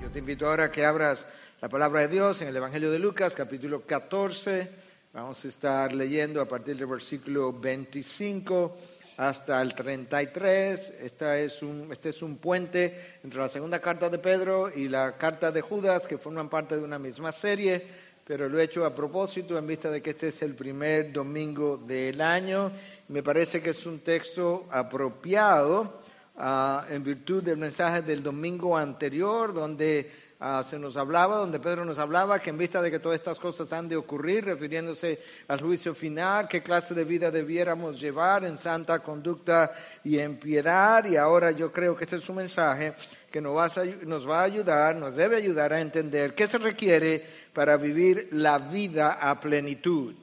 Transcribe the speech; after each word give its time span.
Yo 0.00 0.10
te 0.10 0.18
invito 0.18 0.48
ahora 0.48 0.64
a 0.64 0.72
que 0.72 0.84
abras 0.84 1.26
la 1.60 1.68
palabra 1.68 2.00
de 2.00 2.08
Dios 2.08 2.42
en 2.42 2.48
el 2.48 2.56
Evangelio 2.56 2.90
de 2.90 2.98
Lucas, 2.98 3.34
capítulo 3.36 3.86
14. 3.86 4.70
Vamos 5.12 5.44
a 5.44 5.48
estar 5.48 5.92
leyendo 5.92 6.40
a 6.40 6.48
partir 6.48 6.76
del 6.76 6.86
versículo 6.86 7.52
25 7.52 8.76
hasta 9.20 9.60
el 9.60 9.74
33. 9.74 10.94
Esta 11.02 11.38
es 11.38 11.62
un, 11.62 11.92
este 11.92 12.08
es 12.08 12.22
un 12.22 12.38
puente 12.38 13.18
entre 13.22 13.38
la 13.38 13.48
segunda 13.48 13.78
carta 13.78 14.08
de 14.08 14.18
Pedro 14.18 14.74
y 14.74 14.88
la 14.88 15.18
carta 15.18 15.52
de 15.52 15.60
Judas, 15.60 16.06
que 16.06 16.16
forman 16.16 16.48
parte 16.48 16.78
de 16.78 16.82
una 16.82 16.98
misma 16.98 17.30
serie, 17.30 17.86
pero 18.24 18.48
lo 18.48 18.58
he 18.58 18.64
hecho 18.64 18.86
a 18.86 18.94
propósito 18.94 19.58
en 19.58 19.66
vista 19.66 19.90
de 19.90 20.00
que 20.00 20.10
este 20.10 20.28
es 20.28 20.40
el 20.40 20.54
primer 20.54 21.12
domingo 21.12 21.76
del 21.76 22.18
año. 22.22 22.72
Me 23.08 23.22
parece 23.22 23.60
que 23.60 23.70
es 23.70 23.84
un 23.84 23.98
texto 23.98 24.66
apropiado 24.70 26.00
ah, 26.38 26.86
en 26.88 27.04
virtud 27.04 27.42
del 27.42 27.58
mensaje 27.58 28.00
del 28.00 28.22
domingo 28.22 28.74
anterior, 28.74 29.52
donde 29.52 30.10
Ah, 30.42 30.64
se 30.64 30.78
nos 30.78 30.96
hablaba, 30.96 31.36
donde 31.36 31.60
Pedro 31.60 31.84
nos 31.84 31.98
hablaba 31.98 32.38
que 32.38 32.48
en 32.48 32.56
vista 32.56 32.80
de 32.80 32.90
que 32.90 32.98
todas 32.98 33.16
estas 33.20 33.38
cosas 33.38 33.70
han 33.74 33.90
de 33.90 33.96
ocurrir, 33.96 34.46
refiriéndose 34.46 35.22
al 35.48 35.60
juicio 35.60 35.94
final, 35.94 36.48
qué 36.48 36.62
clase 36.62 36.94
de 36.94 37.04
vida 37.04 37.30
debiéramos 37.30 38.00
llevar 38.00 38.46
en 38.46 38.56
santa 38.56 39.00
conducta 39.00 39.70
y 40.02 40.18
en 40.18 40.38
piedad. 40.38 41.04
Y 41.04 41.16
ahora 41.16 41.50
yo 41.50 41.70
creo 41.70 41.94
que 41.94 42.04
este 42.04 42.16
es 42.16 42.26
un 42.30 42.36
mensaje 42.36 42.94
que 43.30 43.42
nos 43.42 43.54
va, 43.54 43.66
a, 43.66 43.84
nos 44.06 44.26
va 44.26 44.40
a 44.40 44.44
ayudar, 44.44 44.96
nos 44.96 45.14
debe 45.14 45.36
ayudar 45.36 45.74
a 45.74 45.80
entender 45.82 46.34
qué 46.34 46.46
se 46.46 46.56
requiere 46.56 47.22
para 47.52 47.76
vivir 47.76 48.28
la 48.32 48.56
vida 48.56 49.18
a 49.20 49.38
plenitud. 49.38 50.14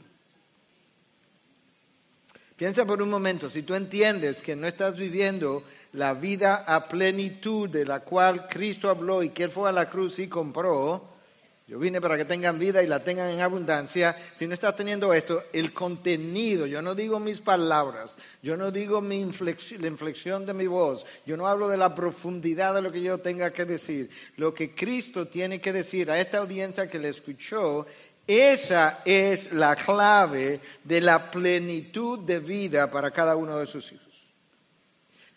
Piensa 2.55 2.85
por 2.85 3.03
un 3.03 3.09
momento, 3.11 3.52
si 3.52 3.61
tú 3.61 3.75
entiendes 3.75 4.41
que 4.41 4.55
no 4.55 4.65
estás 4.65 4.97
viviendo 4.97 5.63
la 5.97 6.13
vida 6.13 6.63
a 6.67 6.87
plenitud 6.87 7.69
de 7.69 7.83
la 7.83 8.01
cual 8.01 8.47
Cristo 8.47 8.89
habló 8.89 9.23
y 9.23 9.29
que 9.29 9.43
Él 9.43 9.49
fue 9.49 9.67
a 9.67 9.73
la 9.73 9.89
cruz 9.89 10.19
y 10.19 10.27
compró. 10.27 11.17
Yo 11.67 11.79
vine 11.79 11.99
para 11.99 12.15
que 12.15 12.23
tengan 12.23 12.59
vida 12.59 12.83
y 12.83 12.87
la 12.87 13.03
tengan 13.03 13.29
en 13.29 13.41
abundancia. 13.41 14.15
Si 14.33 14.45
no 14.47 14.53
estás 14.53 14.75
teniendo 14.75 15.11
esto, 15.11 15.43
el 15.51 15.73
contenido, 15.73 16.67
yo 16.67 16.83
no 16.83 16.93
digo 16.93 17.19
mis 17.19 17.41
palabras, 17.41 18.15
yo 18.43 18.55
no 18.55 18.71
digo 18.71 19.01
mi 19.01 19.19
inflexión, 19.19 19.81
la 19.81 19.87
inflexión 19.87 20.45
de 20.45 20.53
mi 20.53 20.67
voz, 20.67 21.05
yo 21.25 21.35
no 21.35 21.47
hablo 21.47 21.67
de 21.67 21.77
la 21.77 21.93
profundidad 21.93 22.75
de 22.75 22.83
lo 22.83 22.91
que 22.91 23.01
yo 23.01 23.17
tenga 23.17 23.51
que 23.51 23.65
decir. 23.65 24.09
Lo 24.37 24.53
que 24.53 24.75
Cristo 24.75 25.27
tiene 25.27 25.59
que 25.59 25.73
decir 25.73 26.11
a 26.11 26.19
esta 26.19 26.37
audiencia 26.37 26.89
que 26.89 26.99
le 26.99 27.09
escuchó, 27.09 27.87
esa 28.27 29.01
es 29.03 29.51
la 29.51 29.75
clave 29.75 30.61
de 30.83 31.01
la 31.01 31.31
plenitud 31.31 32.19
de 32.19 32.39
vida 32.39 32.89
para 32.89 33.09
cada 33.09 33.35
uno 33.35 33.57
de 33.57 33.65
sus 33.65 33.91
hijos. 33.91 34.06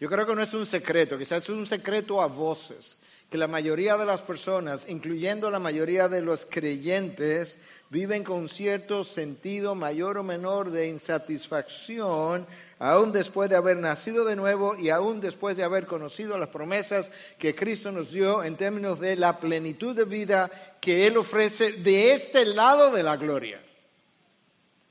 Yo 0.00 0.08
creo 0.08 0.26
que 0.26 0.34
no 0.34 0.42
es 0.42 0.54
un 0.54 0.64
secreto, 0.64 1.18
quizás 1.18 1.42
es 1.42 1.50
un 1.50 1.66
secreto 1.66 2.22
a 2.22 2.26
voces, 2.26 2.96
que 3.28 3.36
la 3.36 3.46
mayoría 3.46 3.98
de 3.98 4.06
las 4.06 4.22
personas, 4.22 4.88
incluyendo 4.88 5.50
la 5.50 5.58
mayoría 5.58 6.08
de 6.08 6.22
los 6.22 6.46
creyentes, 6.46 7.58
viven 7.90 8.24
con 8.24 8.48
cierto 8.48 9.04
sentido 9.04 9.74
mayor 9.74 10.16
o 10.16 10.22
menor 10.22 10.70
de 10.70 10.88
insatisfacción, 10.88 12.46
aún 12.78 13.12
después 13.12 13.50
de 13.50 13.56
haber 13.56 13.76
nacido 13.76 14.24
de 14.24 14.36
nuevo 14.36 14.74
y 14.74 14.88
aún 14.88 15.20
después 15.20 15.58
de 15.58 15.64
haber 15.64 15.86
conocido 15.86 16.38
las 16.38 16.48
promesas 16.48 17.10
que 17.38 17.54
Cristo 17.54 17.92
nos 17.92 18.10
dio 18.10 18.42
en 18.42 18.56
términos 18.56 19.00
de 19.00 19.16
la 19.16 19.38
plenitud 19.38 19.94
de 19.94 20.04
vida 20.04 20.50
que 20.80 21.06
Él 21.06 21.18
ofrece 21.18 21.72
de 21.72 22.12
este 22.12 22.46
lado 22.46 22.90
de 22.90 23.02
la 23.02 23.18
gloria. 23.18 23.60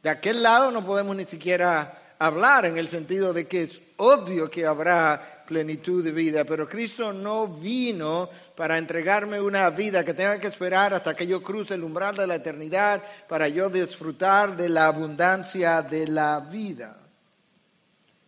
De 0.03 0.09
aquel 0.09 0.43
lado 0.43 0.69
no 0.69 0.85
podemos 0.85 1.15
ni 1.15 1.25
siquiera 1.25 1.98
hablar 2.19 2.65
en 2.65 2.77
el 2.77 2.89
sentido 2.89 3.33
de 3.33 3.47
que 3.47 3.63
es 3.63 3.81
obvio 3.97 4.51
que 4.51 4.65
habrá 4.65 5.43
plenitud 5.47 6.03
de 6.03 6.11
vida, 6.11 6.43
pero 6.43 6.69
Cristo 6.69 7.11
no 7.11 7.47
vino 7.47 8.29
para 8.55 8.77
entregarme 8.77 9.41
una 9.41 9.69
vida 9.71 10.03
que 10.05 10.13
tenga 10.13 10.39
que 10.39 10.47
esperar 10.47 10.93
hasta 10.93 11.15
que 11.15 11.25
yo 11.25 11.41
cruce 11.41 11.73
el 11.73 11.83
umbral 11.83 12.15
de 12.15 12.27
la 12.27 12.35
eternidad 12.35 13.01
para 13.27 13.47
yo 13.47 13.69
disfrutar 13.69 14.55
de 14.55 14.69
la 14.69 14.87
abundancia 14.87 15.81
de 15.81 16.07
la 16.07 16.39
vida. 16.41 16.97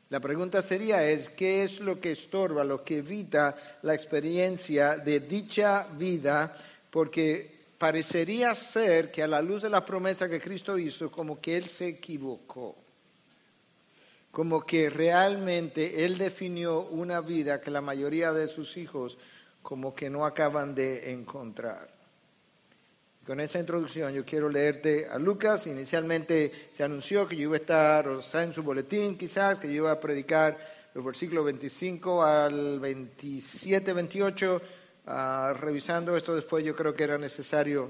La 0.09 0.19
pregunta 0.19 0.61
sería 0.61 1.03
es, 1.03 1.29
¿qué 1.29 1.63
es 1.63 1.79
lo 1.79 1.99
que 2.01 2.11
estorba, 2.11 2.63
lo 2.63 2.83
que 2.83 2.97
evita 2.97 3.55
la 3.83 3.93
experiencia 3.93 4.97
de 4.97 5.19
dicha 5.19 5.87
vida? 5.97 6.53
Porque 6.89 7.59
parecería 7.77 8.55
ser 8.55 9.11
que 9.11 9.23
a 9.23 9.27
la 9.27 9.41
luz 9.41 9.61
de 9.61 9.69
la 9.69 9.85
promesa 9.85 10.27
que 10.27 10.41
Cristo 10.41 10.77
hizo, 10.77 11.11
como 11.11 11.39
que 11.39 11.55
Él 11.55 11.65
se 11.65 11.87
equivocó 11.87 12.80
como 14.31 14.65
que 14.65 14.89
realmente 14.89 16.05
Él 16.05 16.17
definió 16.17 16.81
una 16.81 17.21
vida 17.21 17.59
que 17.59 17.69
la 17.69 17.81
mayoría 17.81 18.31
de 18.31 18.47
sus 18.47 18.77
hijos 18.77 19.17
como 19.61 19.93
que 19.93 20.09
no 20.09 20.25
acaban 20.25 20.73
de 20.73 21.11
encontrar. 21.11 21.89
Con 23.25 23.39
esa 23.39 23.59
introducción 23.59 24.13
yo 24.13 24.25
quiero 24.25 24.49
leerte 24.49 25.07
a 25.07 25.19
Lucas. 25.19 25.67
Inicialmente 25.67 26.69
se 26.71 26.83
anunció 26.83 27.27
que 27.27 27.35
yo 27.35 27.43
iba 27.43 27.55
a 27.55 27.59
estar, 27.59 28.07
o 28.07 28.21
sea, 28.21 28.43
en 28.43 28.53
su 28.53 28.63
boletín 28.63 29.17
quizás, 29.17 29.59
que 29.59 29.67
yo 29.67 29.73
iba 29.73 29.91
a 29.91 29.99
predicar 29.99 30.57
los 30.93 31.05
versículos 31.05 31.45
25 31.45 32.23
al 32.23 32.79
27, 32.79 33.93
28. 33.93 34.61
Ah, 35.05 35.53
revisando 35.59 36.15
esto 36.15 36.33
después 36.35 36.65
yo 36.65 36.75
creo 36.75 36.93
que 36.93 37.03
era 37.03 37.17
necesario 37.17 37.89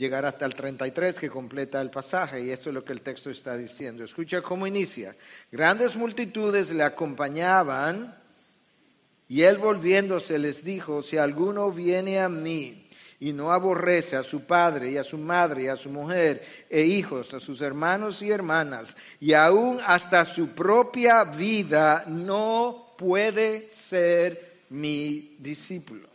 llegar 0.00 0.24
hasta 0.24 0.46
el 0.46 0.54
33 0.54 1.18
que 1.18 1.28
completa 1.28 1.78
el 1.78 1.90
pasaje 1.90 2.42
y 2.42 2.50
esto 2.50 2.70
es 2.70 2.74
lo 2.74 2.82
que 2.82 2.94
el 2.94 3.02
texto 3.02 3.28
está 3.28 3.54
diciendo. 3.54 4.02
Escucha 4.02 4.40
cómo 4.40 4.66
inicia. 4.66 5.14
Grandes 5.52 5.94
multitudes 5.94 6.70
le 6.70 6.82
acompañaban 6.82 8.16
y 9.28 9.42
él 9.42 9.58
volviéndose 9.58 10.38
les 10.38 10.64
dijo, 10.64 11.02
si 11.02 11.18
alguno 11.18 11.70
viene 11.70 12.18
a 12.18 12.30
mí 12.30 12.88
y 13.20 13.34
no 13.34 13.52
aborrece 13.52 14.16
a 14.16 14.22
su 14.22 14.46
padre 14.46 14.90
y 14.90 14.96
a 14.96 15.04
su 15.04 15.18
madre 15.18 15.64
y 15.64 15.68
a 15.68 15.76
su 15.76 15.90
mujer 15.90 16.46
e 16.70 16.80
hijos, 16.80 17.34
a 17.34 17.40
sus 17.40 17.60
hermanos 17.60 18.22
y 18.22 18.30
hermanas 18.30 18.96
y 19.20 19.34
aún 19.34 19.80
hasta 19.86 20.24
su 20.24 20.54
propia 20.54 21.24
vida, 21.24 22.04
no 22.06 22.94
puede 22.96 23.68
ser 23.68 24.60
mi 24.70 25.36
discípulo. 25.38 26.09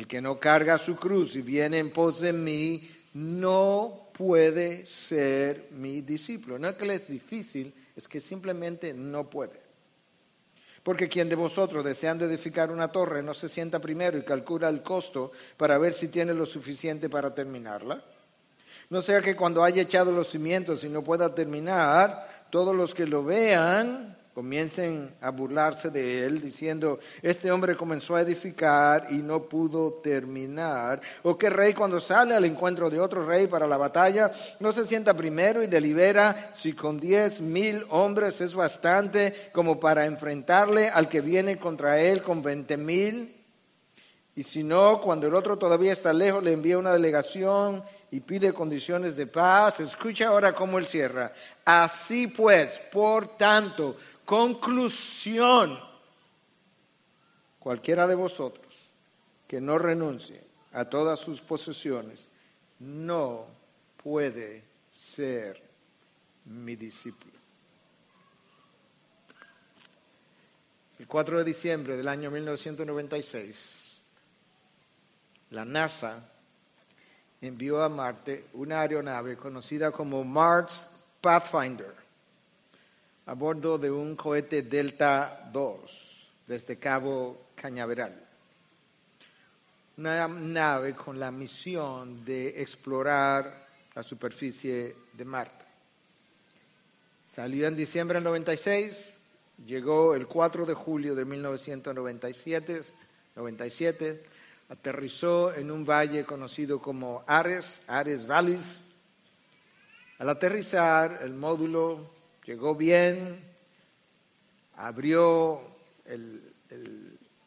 El 0.00 0.06
que 0.06 0.22
no 0.22 0.40
carga 0.40 0.78
su 0.78 0.96
cruz 0.96 1.36
y 1.36 1.42
viene 1.42 1.76
en 1.76 1.92
pos 1.92 2.20
de 2.20 2.32
mí, 2.32 2.90
no 3.12 4.08
puede 4.14 4.86
ser 4.86 5.68
mi 5.72 6.00
discípulo. 6.00 6.58
No 6.58 6.70
es 6.70 6.76
que 6.76 6.86
le 6.86 6.94
es 6.94 7.06
difícil, 7.06 7.74
es 7.94 8.08
que 8.08 8.18
simplemente 8.18 8.94
no 8.94 9.28
puede. 9.28 9.60
Porque 10.82 11.06
quien 11.06 11.28
de 11.28 11.34
vosotros, 11.34 11.84
deseando 11.84 12.24
edificar 12.24 12.70
una 12.70 12.90
torre, 12.90 13.22
no 13.22 13.34
se 13.34 13.50
sienta 13.50 13.78
primero 13.78 14.16
y 14.16 14.22
calcula 14.22 14.70
el 14.70 14.82
costo 14.82 15.32
para 15.58 15.76
ver 15.76 15.92
si 15.92 16.08
tiene 16.08 16.32
lo 16.32 16.46
suficiente 16.46 17.10
para 17.10 17.34
terminarla. 17.34 18.02
No 18.88 19.02
sea 19.02 19.20
que 19.20 19.36
cuando 19.36 19.62
haya 19.62 19.82
echado 19.82 20.12
los 20.12 20.30
cimientos 20.30 20.82
y 20.82 20.88
no 20.88 21.04
pueda 21.04 21.34
terminar, 21.34 22.46
todos 22.48 22.74
los 22.74 22.94
que 22.94 23.06
lo 23.06 23.22
vean 23.22 24.16
comiencen 24.40 25.14
a 25.20 25.30
burlarse 25.30 25.90
de 25.90 26.24
él 26.24 26.40
diciendo, 26.40 26.98
este 27.20 27.52
hombre 27.52 27.76
comenzó 27.76 28.16
a 28.16 28.22
edificar 28.22 29.08
y 29.10 29.16
no 29.16 29.42
pudo 29.42 29.92
terminar. 30.02 30.98
O 31.24 31.36
que 31.36 31.50
rey 31.50 31.74
cuando 31.74 32.00
sale 32.00 32.34
al 32.34 32.46
encuentro 32.46 32.88
de 32.88 32.98
otro 32.98 33.26
rey 33.26 33.48
para 33.48 33.66
la 33.66 33.76
batalla, 33.76 34.32
no 34.58 34.72
se 34.72 34.86
sienta 34.86 35.12
primero 35.12 35.62
y 35.62 35.66
delibera 35.66 36.52
si 36.54 36.72
con 36.72 36.98
diez 36.98 37.42
mil 37.42 37.84
hombres 37.90 38.40
es 38.40 38.54
bastante 38.54 39.50
como 39.52 39.78
para 39.78 40.06
enfrentarle 40.06 40.88
al 40.88 41.06
que 41.06 41.20
viene 41.20 41.58
contra 41.58 42.00
él 42.00 42.22
con 42.22 42.42
veinte 42.42 42.78
mil. 42.78 43.36
Y 44.34 44.42
si 44.42 44.62
no, 44.62 45.02
cuando 45.02 45.26
el 45.26 45.34
otro 45.34 45.58
todavía 45.58 45.92
está 45.92 46.14
lejos, 46.14 46.42
le 46.42 46.54
envía 46.54 46.78
una 46.78 46.94
delegación 46.94 47.84
y 48.12 48.20
pide 48.20 48.52
condiciones 48.52 49.16
de 49.16 49.26
paz. 49.26 49.80
Escucha 49.80 50.28
ahora 50.28 50.52
cómo 50.52 50.78
él 50.78 50.86
cierra. 50.86 51.32
Así 51.64 52.26
pues, 52.26 52.80
por 52.92 53.36
tanto, 53.36 53.96
Conclusión, 54.30 55.76
cualquiera 57.58 58.06
de 58.06 58.14
vosotros 58.14 58.92
que 59.48 59.60
no 59.60 59.76
renuncie 59.76 60.40
a 60.72 60.84
todas 60.84 61.18
sus 61.18 61.40
posesiones, 61.40 62.28
no 62.78 63.46
puede 64.00 64.62
ser 64.88 65.60
mi 66.44 66.76
discípulo. 66.76 67.32
El 71.00 71.08
4 71.08 71.38
de 71.38 71.44
diciembre 71.44 71.96
del 71.96 72.06
año 72.06 72.30
1996, 72.30 74.00
la 75.50 75.64
NASA 75.64 76.20
envió 77.40 77.82
a 77.82 77.88
Marte 77.88 78.44
una 78.52 78.82
aeronave 78.82 79.36
conocida 79.36 79.90
como 79.90 80.22
Mars 80.22 80.92
Pathfinder 81.20 81.99
a 83.30 83.34
bordo 83.34 83.78
de 83.78 83.88
un 83.88 84.16
cohete 84.16 84.62
Delta 84.62 85.48
II 85.54 85.88
desde 86.48 86.80
Cabo 86.80 87.50
Cañaveral. 87.54 88.26
una 89.98 90.26
nave 90.26 90.96
con 90.96 91.20
la 91.20 91.30
misión 91.30 92.24
de 92.24 92.60
explorar 92.60 93.68
la 93.94 94.02
superficie 94.02 94.96
de 95.12 95.24
Marte. 95.24 95.64
Salió 97.32 97.68
en 97.68 97.76
diciembre 97.76 98.16
del 98.16 98.24
96, 98.24 99.14
llegó 99.64 100.16
el 100.16 100.26
4 100.26 100.66
de 100.66 100.74
julio 100.74 101.14
de 101.14 101.24
1997, 101.24 102.80
97, 103.36 104.24
aterrizó 104.70 105.54
en 105.54 105.70
un 105.70 105.84
valle 105.84 106.24
conocido 106.24 106.82
como 106.82 107.22
Ares, 107.28 107.80
Ares 107.86 108.26
Valleys. 108.28 108.80
Al 110.18 110.30
aterrizar, 110.30 111.20
el 111.22 111.34
módulo 111.34 112.18
llegó 112.44 112.74
bien, 112.74 113.42
abrió, 114.76 115.60
el, 116.04 116.54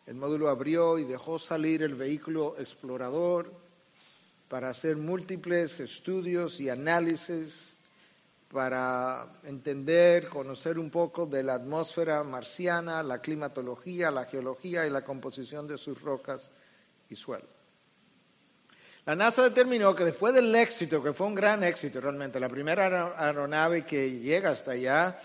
el 0.06 0.16
módulo 0.16 0.50
abrió 0.50 1.00
y 1.00 1.06
dejó 1.06 1.40
salir 1.40 1.84
el 1.84 1.96
vehículo 1.96 2.56
explorador 2.60 3.52
para 4.48 4.70
hacer 4.70 4.98
múltiples 4.98 5.80
estudios 5.80 6.60
y 6.60 6.70
análisis 6.70 7.74
para 8.54 9.40
entender, 9.46 10.30
conocer 10.30 10.78
un 10.78 10.92
poco 10.92 11.26
de 11.26 11.42
la 11.42 11.56
atmósfera 11.56 12.24
marciana, 12.24 13.02
la 13.02 13.20
climatología, 13.20 14.12
la 14.12 14.26
geología 14.26 14.86
y 14.86 14.92
la 14.92 15.04
composición 15.04 15.68
de 15.68 15.80
sus 15.80 16.00
rocas 16.02 16.52
y 17.10 17.16
suelo. 17.16 17.63
La 19.06 19.18
NASA 19.18 19.44
determinó 19.44 19.94
que 19.94 20.06
después 20.06 20.34
del 20.34 20.56
éxito, 20.56 21.04
que 21.04 21.12
fue 21.12 21.28
un 21.28 21.36
gran 21.36 21.62
éxito 21.62 22.00
realmente, 22.00 22.40
la 22.40 22.48
primera 22.48 23.14
aeronave 23.18 23.86
que 23.86 24.20
llega 24.20 24.52
hasta 24.52 24.72
allá, 24.72 25.20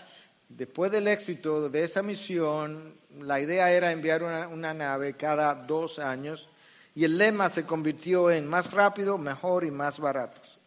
después 0.49 0.91
del 0.91 1.07
éxito 1.07 1.69
de 1.69 1.85
esa 1.85 2.03
misión, 2.03 2.93
la 3.21 3.39
idea 3.39 3.71
era 3.71 3.93
enviar 3.93 4.21
una, 4.51 4.73
nave 4.73 5.13
cada 5.13 5.53
dos 5.55 5.97
años 5.97 6.49
y 6.93 7.05
el 7.05 7.17
lema 7.17 7.49
se 7.49 7.65
convirtió 7.65 8.29
en 8.29 8.45
más 8.45 8.71
rápido, 8.71 9.17
mejor 9.17 9.63
y 9.63 9.71
más 9.71 9.97
baratos. 9.97 10.59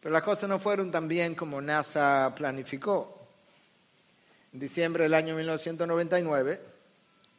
Pero 0.00 0.14
las 0.14 0.22
cosas 0.22 0.48
no 0.48 0.58
fueron 0.58 0.90
tan 0.90 1.08
bien 1.08 1.34
como 1.34 1.60
NASA 1.60 2.32
planificó. 2.34 3.28
En 4.54 4.60
diciembre 4.60 5.04
del 5.04 5.12
año 5.12 5.36
1999, 5.36 6.58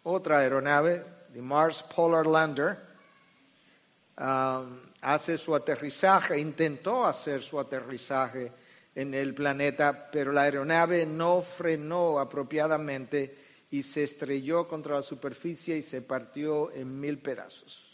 otra 0.03 0.39
aeronave, 0.39 1.03
the 1.33 1.41
Mars 1.41 1.81
Polar 1.81 2.27
Lander, 2.27 2.90
um, 4.21 4.79
hace 5.01 5.37
su 5.37 5.55
aterrizaje, 5.55 6.39
intentó 6.39 7.05
hacer 7.05 7.41
su 7.41 7.59
aterrizaje 7.59 8.51
en 8.93 9.13
el 9.13 9.33
planeta, 9.33 10.09
pero 10.11 10.31
la 10.31 10.43
aeronave 10.43 11.05
no 11.05 11.41
frenó 11.41 12.19
apropiadamente 12.19 13.37
y 13.71 13.83
se 13.83 14.03
estrelló 14.03 14.67
contra 14.67 14.95
la 14.95 15.01
superficie 15.01 15.77
y 15.77 15.81
se 15.81 16.01
partió 16.01 16.71
en 16.73 16.99
mil 16.99 17.17
pedazos. 17.19 17.87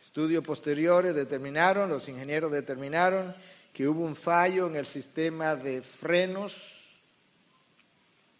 Estudios 0.00 0.44
posteriores 0.44 1.14
determinaron, 1.14 1.88
los 1.88 2.08
ingenieros 2.08 2.52
determinaron 2.52 3.34
que 3.72 3.88
hubo 3.88 4.04
un 4.04 4.14
fallo 4.14 4.66
en 4.66 4.76
el 4.76 4.86
sistema 4.86 5.56
de 5.56 5.80
frenos. 5.80 6.82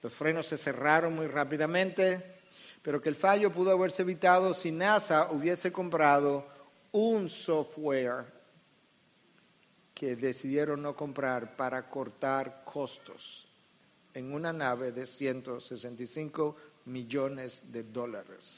Los 0.03 0.13
frenos 0.13 0.47
se 0.47 0.59
cerraron 0.59 1.15
muy 1.15 1.27
rápidamente, 1.27 2.34
pero 2.85 3.01
que 3.01 3.09
el 3.09 3.17
fallo 3.17 3.51
pudo 3.51 3.71
haberse 3.71 4.03
evitado 4.03 4.53
si 4.53 4.71
NASA 4.71 5.33
hubiese 5.33 5.73
comprado 5.73 6.47
un 6.93 7.31
software 7.31 8.27
que 9.95 10.17
decidieron 10.17 10.83
no 10.83 10.95
comprar 10.95 11.57
para 11.57 11.89
cortar 11.89 12.63
costos 12.63 13.49
en 14.13 14.35
una 14.35 14.53
nave 14.53 14.93
de 14.93 15.07
165 15.07 16.57
millones 16.85 17.73
de 17.73 17.85
dólares. 17.85 18.53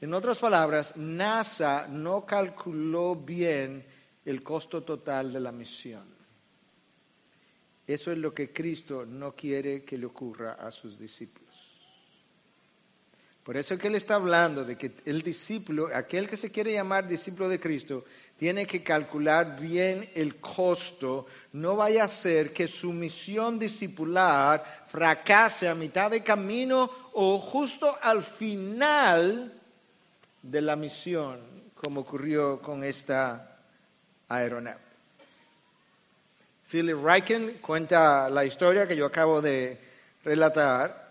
En 0.00 0.14
otras 0.14 0.38
palabras, 0.38 0.96
NASA 0.96 1.88
no 1.88 2.24
calculó 2.24 3.16
bien 3.16 3.84
el 4.24 4.44
costo 4.44 4.84
total 4.84 5.32
de 5.32 5.40
la 5.40 5.50
misión. 5.50 6.17
Eso 7.88 8.12
es 8.12 8.18
lo 8.18 8.34
que 8.34 8.52
Cristo 8.52 9.06
no 9.06 9.34
quiere 9.34 9.82
que 9.82 9.96
le 9.96 10.04
ocurra 10.04 10.52
a 10.60 10.70
sus 10.70 10.98
discípulos. 10.98 11.48
Por 13.42 13.56
eso 13.56 13.72
es 13.72 13.80
que 13.80 13.88
Él 13.88 13.94
está 13.94 14.16
hablando 14.16 14.62
de 14.62 14.76
que 14.76 14.92
el 15.06 15.22
discípulo, 15.22 15.88
aquel 15.94 16.28
que 16.28 16.36
se 16.36 16.50
quiere 16.52 16.74
llamar 16.74 17.08
discípulo 17.08 17.48
de 17.48 17.58
Cristo, 17.58 18.04
tiene 18.36 18.66
que 18.66 18.82
calcular 18.82 19.58
bien 19.58 20.10
el 20.14 20.36
costo. 20.36 21.24
No 21.52 21.76
vaya 21.76 22.04
a 22.04 22.08
ser 22.08 22.52
que 22.52 22.68
su 22.68 22.92
misión 22.92 23.58
discipular 23.58 24.84
fracase 24.86 25.66
a 25.66 25.74
mitad 25.74 26.10
de 26.10 26.22
camino 26.22 26.90
o 27.14 27.38
justo 27.38 27.96
al 28.02 28.22
final 28.22 29.58
de 30.42 30.60
la 30.60 30.76
misión, 30.76 31.40
como 31.74 32.02
ocurrió 32.02 32.60
con 32.60 32.84
esta 32.84 33.56
aeronave. 34.28 34.87
Philip 36.70 37.02
Reichen 37.02 37.58
cuenta 37.62 38.28
la 38.28 38.44
historia 38.44 38.86
que 38.86 38.94
yo 38.96 39.06
acabo 39.06 39.40
de 39.40 39.78
relatar 40.22 41.08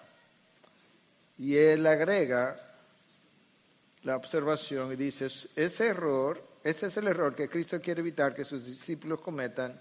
y 1.40 1.56
él 1.56 1.86
agrega 1.88 2.62
la 4.04 4.16
observación 4.16 4.94
y 4.94 4.96
dice, 4.96 5.26
ese 5.26 5.88
error, 5.88 6.42
ese 6.64 6.88
es 6.88 6.98
el 6.98 7.08
error 7.08 7.36
que 7.36 7.50
Cristo 7.50 7.82
quiere 7.82 8.02
evitar 8.02 8.36
que 8.36 8.44
sus 8.44 8.66
discípulos 8.68 9.20
cometan 9.20 9.80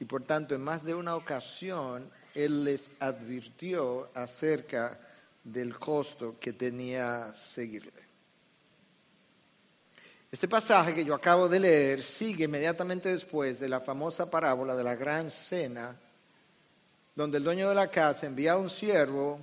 y 0.00 0.04
por 0.06 0.22
tanto 0.22 0.54
en 0.54 0.62
más 0.62 0.82
de 0.82 0.94
una 0.94 1.14
ocasión 1.14 2.10
Él 2.34 2.64
les 2.64 2.90
advirtió 2.98 4.10
acerca 4.14 4.98
del 5.44 5.78
costo 5.78 6.36
que 6.40 6.52
tenía 6.52 7.32
seguirle. 7.34 8.05
Este 10.36 10.48
pasaje 10.48 10.94
que 10.94 11.02
yo 11.02 11.14
acabo 11.14 11.48
de 11.48 11.58
leer 11.58 12.02
sigue 12.02 12.44
inmediatamente 12.44 13.08
después 13.08 13.58
de 13.58 13.70
la 13.70 13.80
famosa 13.80 14.30
parábola 14.30 14.76
de 14.76 14.84
la 14.84 14.94
gran 14.94 15.30
cena, 15.30 15.96
donde 17.14 17.38
el 17.38 17.44
dueño 17.44 17.70
de 17.70 17.74
la 17.74 17.88
casa 17.90 18.26
envía 18.26 18.52
a 18.52 18.58
un 18.58 18.68
siervo 18.68 19.40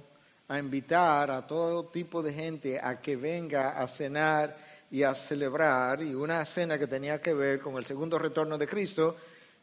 a 0.48 0.60
invitar 0.60 1.32
a 1.32 1.48
todo 1.48 1.86
tipo 1.86 2.22
de 2.22 2.32
gente 2.32 2.80
a 2.80 3.02
que 3.02 3.16
venga 3.16 3.72
a 3.72 3.88
cenar 3.88 4.56
y 4.92 5.02
a 5.02 5.16
celebrar, 5.16 6.04
y 6.04 6.14
una 6.14 6.46
cena 6.46 6.78
que 6.78 6.86
tenía 6.86 7.20
que 7.20 7.34
ver 7.34 7.60
con 7.60 7.76
el 7.78 7.86
segundo 7.88 8.20
retorno 8.20 8.56
de 8.60 8.68
Cristo, 8.68 9.18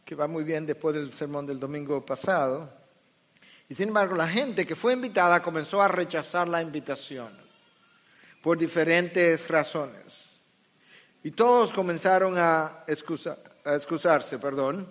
que 0.05 0.17
va 0.17 0.27
muy 0.27 0.43
bien 0.43 0.67
después 0.67 0.97
del 0.97 1.13
sermón 1.13 1.47
del 1.47 1.61
domingo 1.61 2.05
pasado. 2.05 2.69
Y 3.69 3.77
sin 3.77 3.87
embargo, 3.87 4.17
la 4.17 4.27
gente 4.27 4.67
que 4.67 4.75
fue 4.75 4.95
invitada 4.95 5.41
comenzó 5.41 5.81
a 5.81 5.87
rechazar 5.87 6.49
la 6.49 6.61
invitación 6.61 7.33
por 8.43 8.59
diferentes 8.59 9.47
razones. 9.47 10.30
Y 11.23 11.33
todos 11.33 11.73
comenzaron 11.73 12.35
a, 12.39 12.85
excusarse, 12.87 14.39
perdón. 14.39 14.89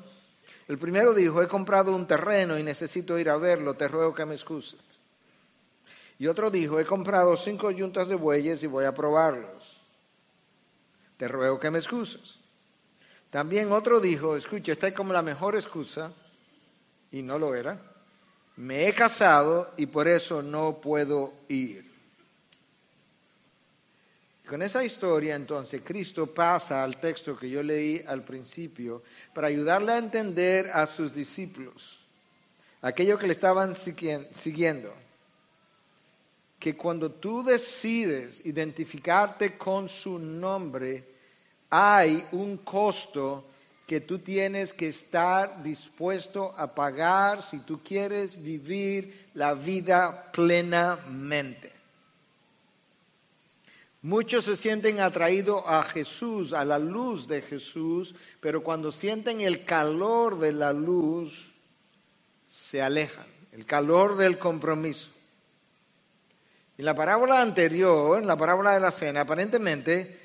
El 0.68 0.78
primero 0.78 1.14
dijo, 1.14 1.42
he 1.42 1.48
comprado 1.48 1.96
un 1.96 2.06
terreno 2.06 2.58
y 2.58 2.64
necesito 2.64 3.18
ir 3.18 3.30
a 3.30 3.38
verlo, 3.38 3.74
te 3.74 3.88
ruego 3.88 4.14
que 4.14 4.26
me 4.26 4.36
excuses. 4.36 4.80
Y 6.20 6.28
otro 6.28 6.52
dijo, 6.52 6.80
he 6.80 6.86
comprado 6.86 7.36
cinco 7.38 7.72
yuntas 7.72 8.10
de 8.10 8.16
bueyes 8.16 8.62
y 8.64 8.68
voy 8.68 8.86
a 8.86 8.94
probarlos. 8.94 9.82
Te 11.18 11.28
ruego 11.28 11.60
que 11.60 11.72
me 11.72 11.80
excuses. 11.80 12.40
También 13.30 13.72
otro 13.72 14.00
dijo, 14.00 14.36
escucha, 14.36 14.72
esta 14.72 14.88
es 14.88 14.94
como 14.94 15.14
la 15.14 15.22
mejor 15.22 15.56
excusa, 15.56 16.12
y 17.12 17.22
no 17.22 17.40
lo 17.40 17.56
era. 17.56 17.80
Me 18.58 18.88
he 18.88 18.94
casado 18.94 19.72
y 19.78 19.86
por 19.86 20.08
eso 20.08 20.44
no 20.44 20.82
puedo 20.82 21.34
ir. 21.48 21.89
Con 24.50 24.64
esa 24.64 24.84
historia 24.84 25.36
entonces 25.36 25.84
Cristo 25.86 26.26
pasa 26.26 26.84
al 26.84 26.98
texto 26.98 27.38
que 27.38 27.48
yo 27.48 27.62
leí 27.62 28.04
al 28.08 28.24
principio 28.24 29.04
para 29.32 29.46
ayudarle 29.46 29.92
a 29.92 30.00
entender 30.00 30.72
a 30.74 30.88
sus 30.88 31.14
discípulos, 31.14 32.00
aquellos 32.82 33.20
que 33.20 33.28
le 33.28 33.34
estaban 33.34 33.76
siguiendo, 33.76 34.92
que 36.58 36.76
cuando 36.76 37.12
tú 37.12 37.44
decides 37.44 38.44
identificarte 38.44 39.56
con 39.56 39.88
su 39.88 40.18
nombre, 40.18 41.06
hay 41.70 42.26
un 42.32 42.58
costo 42.58 43.46
que 43.86 44.02
tú 44.02 44.18
tienes 44.18 44.74
que 44.74 44.88
estar 44.88 45.62
dispuesto 45.62 46.56
a 46.58 46.74
pagar 46.74 47.44
si 47.44 47.60
tú 47.60 47.82
quieres 47.84 48.42
vivir 48.42 49.30
la 49.36 49.54
vida 49.54 50.32
plenamente. 50.32 51.79
Muchos 54.02 54.46
se 54.46 54.56
sienten 54.56 55.02
atraídos 55.02 55.62
a 55.66 55.84
Jesús, 55.84 56.54
a 56.54 56.64
la 56.64 56.80
luz 56.80 57.28
de 57.28 57.42
Jesús, 57.42 58.16
pero 58.40 58.64
cuando 58.64 58.92
sienten 58.92 59.42
el 59.42 59.66
calor 59.66 60.40
de 60.40 60.54
la 60.54 60.72
luz, 60.72 61.52
se 62.48 62.82
alejan, 62.82 63.28
el 63.52 63.66
calor 63.66 64.16
del 64.16 64.40
compromiso. 64.40 65.12
En 66.78 66.86
la 66.86 66.96
parábola 66.96 67.42
anterior, 67.42 68.20
en 68.20 68.28
la 68.28 68.38
parábola 68.38 68.74
de 68.74 68.80
la 68.80 68.92
cena, 68.92 69.22
aparentemente 69.22 70.18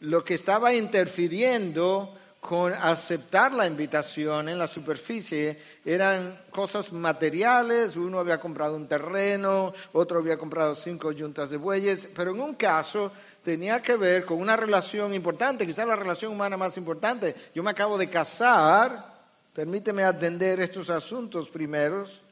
lo 0.00 0.24
que 0.24 0.32
estaba 0.32 0.72
interfiriendo 0.72 2.18
con 2.42 2.74
aceptar 2.74 3.54
la 3.54 3.68
invitación 3.68 4.48
en 4.48 4.58
la 4.58 4.66
superficie. 4.66 5.56
Eran 5.84 6.40
cosas 6.50 6.92
materiales, 6.92 7.94
uno 7.94 8.18
había 8.18 8.40
comprado 8.40 8.74
un 8.74 8.88
terreno, 8.88 9.72
otro 9.92 10.18
había 10.18 10.36
comprado 10.36 10.74
cinco 10.74 11.12
yuntas 11.12 11.50
de 11.50 11.56
bueyes, 11.56 12.08
pero 12.16 12.32
en 12.32 12.40
un 12.40 12.54
caso 12.56 13.12
tenía 13.44 13.80
que 13.80 13.94
ver 13.94 14.24
con 14.24 14.40
una 14.40 14.56
relación 14.56 15.14
importante, 15.14 15.64
quizás 15.64 15.86
la 15.86 15.94
relación 15.94 16.32
humana 16.32 16.56
más 16.56 16.76
importante. 16.76 17.36
Yo 17.54 17.62
me 17.62 17.70
acabo 17.70 17.96
de 17.96 18.10
casar, 18.10 19.22
permíteme 19.54 20.02
atender 20.02 20.58
estos 20.60 20.90
asuntos 20.90 21.48
primeros, 21.48 22.22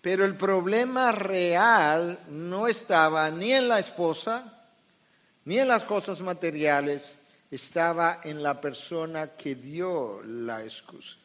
pero 0.00 0.24
el 0.24 0.36
problema 0.36 1.12
real 1.12 2.18
no 2.28 2.66
estaba 2.66 3.30
ni 3.30 3.52
en 3.52 3.68
la 3.68 3.78
esposa, 3.78 4.66
ni 5.44 5.60
en 5.60 5.68
las 5.68 5.84
cosas 5.84 6.20
materiales, 6.22 7.12
estaba 7.52 8.22
en 8.24 8.42
la 8.42 8.58
persona 8.58 9.32
que 9.36 9.54
dio 9.54 10.22
la 10.22 10.64
excusa. 10.64 11.18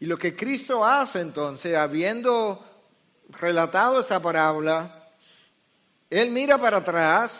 Y 0.00 0.06
lo 0.06 0.18
que 0.18 0.34
Cristo 0.34 0.84
hace 0.84 1.20
entonces, 1.20 1.76
habiendo 1.76 2.64
relatado 3.28 4.00
esta 4.00 4.20
parábola, 4.20 5.08
Él 6.10 6.30
mira 6.30 6.58
para 6.58 6.78
atrás 6.78 7.32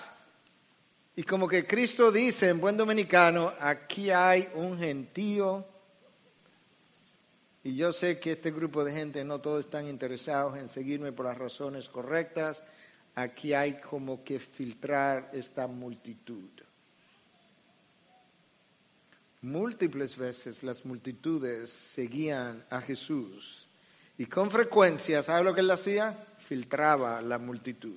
y 1.17 1.25
como 1.25 1.49
que 1.49 1.67
Cristo 1.67 2.13
dice 2.13 2.49
en 2.49 2.61
buen 2.61 2.77
dominicano, 2.77 3.53
aquí 3.59 4.11
hay 4.11 4.49
un 4.55 4.79
gentío. 4.79 5.67
Y 7.65 7.75
yo 7.75 7.93
sé 7.93 8.21
que 8.21 8.33
este 8.33 8.53
grupo 8.53 8.85
de 8.85 8.93
gente 8.93 9.25
no 9.25 9.41
todos 9.41 9.65
están 9.65 9.89
interesados 9.89 10.57
en 10.57 10.69
seguirme 10.69 11.11
por 11.11 11.27
las 11.27 11.39
razones 11.39 11.89
correctas. 11.89 12.63
Aquí 13.17 13.53
hay 13.53 13.81
como 13.81 14.23
que 14.23 14.39
filtrar 14.39 15.29
esta 15.33 15.67
multitud. 15.67 16.68
Múltiples 19.43 20.17
veces 20.17 20.65
las 20.65 20.85
multitudes 20.85 21.71
seguían 21.71 22.65
a 22.71 22.81
Jesús 22.81 23.69
y 24.19 24.27
con 24.27 24.51
frecuencia, 24.51 25.23
¿sabe 25.23 25.45
lo 25.45 25.55
que 25.55 25.61
él 25.61 25.71
hacía? 25.71 26.27
Filtraba 26.39 27.23
la 27.23 27.39
multitud. 27.39 27.95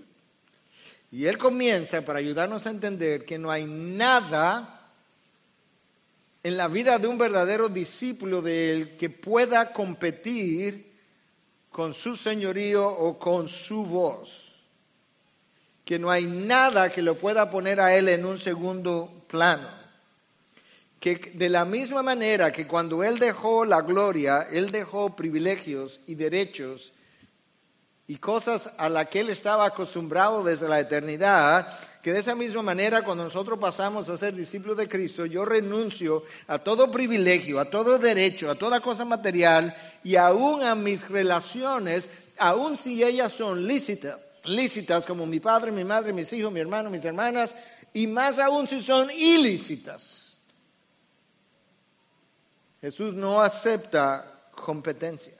Y 1.11 1.25
él 1.25 1.39
comienza 1.39 2.05
para 2.05 2.19
ayudarnos 2.19 2.67
a 2.67 2.69
entender 2.69 3.25
que 3.25 3.39
no 3.39 3.49
hay 3.49 3.65
nada 3.65 4.87
en 6.43 6.57
la 6.57 6.67
vida 6.67 6.99
de 6.99 7.07
un 7.07 7.17
verdadero 7.17 7.69
discípulo 7.69 8.43
de 8.43 8.71
él 8.71 8.97
que 8.97 9.09
pueda 9.09 9.73
competir 9.73 10.91
con 11.71 11.95
su 11.95 12.15
señorío 12.15 12.87
o 12.87 13.17
con 13.17 13.47
su 13.47 13.83
voz. 13.83 14.59
Que 15.83 15.97
no 15.97 16.11
hay 16.11 16.25
nada 16.25 16.91
que 16.91 17.01
lo 17.01 17.17
pueda 17.17 17.49
poner 17.49 17.81
a 17.81 17.95
él 17.95 18.09
en 18.09 18.25
un 18.25 18.37
segundo 18.37 19.23
plano 19.27 19.80
que 21.01 21.15
de 21.33 21.49
la 21.49 21.65
misma 21.65 22.03
manera 22.03 22.53
que 22.53 22.67
cuando 22.67 23.03
Él 23.03 23.17
dejó 23.17 23.65
la 23.65 23.81
gloria, 23.81 24.47
Él 24.51 24.69
dejó 24.69 25.15
privilegios 25.15 25.99
y 26.05 26.13
derechos 26.13 26.93
y 28.05 28.17
cosas 28.17 28.69
a 28.77 28.87
las 28.87 29.09
que 29.09 29.21
Él 29.21 29.29
estaba 29.29 29.65
acostumbrado 29.65 30.43
desde 30.43 30.69
la 30.69 30.79
eternidad, 30.79 31.67
que 32.03 32.13
de 32.13 32.19
esa 32.19 32.35
misma 32.35 32.61
manera 32.61 33.01
cuando 33.01 33.23
nosotros 33.23 33.57
pasamos 33.57 34.09
a 34.09 34.17
ser 34.17 34.35
discípulos 34.35 34.77
de 34.77 34.87
Cristo, 34.87 35.25
yo 35.25 35.43
renuncio 35.43 36.23
a 36.45 36.59
todo 36.59 36.91
privilegio, 36.91 37.59
a 37.59 37.65
todo 37.67 37.97
derecho, 37.97 38.51
a 38.51 38.55
toda 38.55 38.79
cosa 38.79 39.03
material 39.03 39.75
y 40.03 40.17
aún 40.17 40.61
a 40.61 40.75
mis 40.75 41.09
relaciones, 41.09 42.11
aún 42.37 42.77
si 42.77 43.03
ellas 43.03 43.31
son 43.31 43.65
lícitas, 43.65 44.19
lícitas 44.43 45.07
como 45.07 45.25
mi 45.25 45.39
padre, 45.39 45.71
mi 45.71 45.83
madre, 45.83 46.13
mis 46.13 46.31
hijos, 46.31 46.53
mi 46.53 46.59
hermano, 46.59 46.91
mis 46.91 47.05
hermanas, 47.05 47.55
y 47.91 48.05
más 48.05 48.37
aún 48.37 48.67
si 48.67 48.81
son 48.81 49.09
ilícitas. 49.09 50.20
Jesús 52.81 53.13
no 53.13 53.41
acepta 53.41 54.49
competencia 54.55 55.33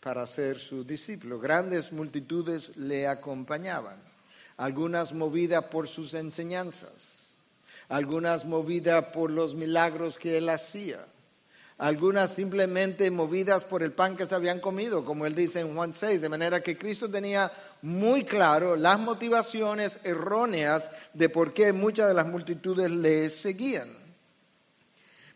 para 0.00 0.26
ser 0.26 0.58
su 0.58 0.82
discípulo. 0.82 1.38
Grandes 1.38 1.92
multitudes 1.92 2.76
le 2.76 3.06
acompañaban, 3.06 3.96
algunas 4.56 5.12
movidas 5.12 5.64
por 5.66 5.86
sus 5.86 6.14
enseñanzas, 6.14 6.90
algunas 7.88 8.44
movidas 8.44 9.06
por 9.06 9.30
los 9.30 9.54
milagros 9.54 10.18
que 10.18 10.38
él 10.38 10.48
hacía, 10.48 11.06
algunas 11.78 12.34
simplemente 12.34 13.10
movidas 13.10 13.64
por 13.64 13.82
el 13.82 13.92
pan 13.92 14.16
que 14.16 14.26
se 14.26 14.34
habían 14.34 14.58
comido, 14.58 15.04
como 15.04 15.26
él 15.26 15.34
dice 15.34 15.60
en 15.60 15.74
Juan 15.74 15.94
6, 15.94 16.20
de 16.20 16.28
manera 16.28 16.60
que 16.60 16.76
Cristo 16.76 17.08
tenía 17.08 17.52
muy 17.82 18.24
claro 18.24 18.76
las 18.76 18.98
motivaciones 18.98 20.00
erróneas 20.04 20.90
de 21.14 21.28
por 21.28 21.54
qué 21.54 21.72
muchas 21.72 22.08
de 22.08 22.14
las 22.14 22.26
multitudes 22.26 22.90
le 22.90 23.30
seguían. 23.30 23.99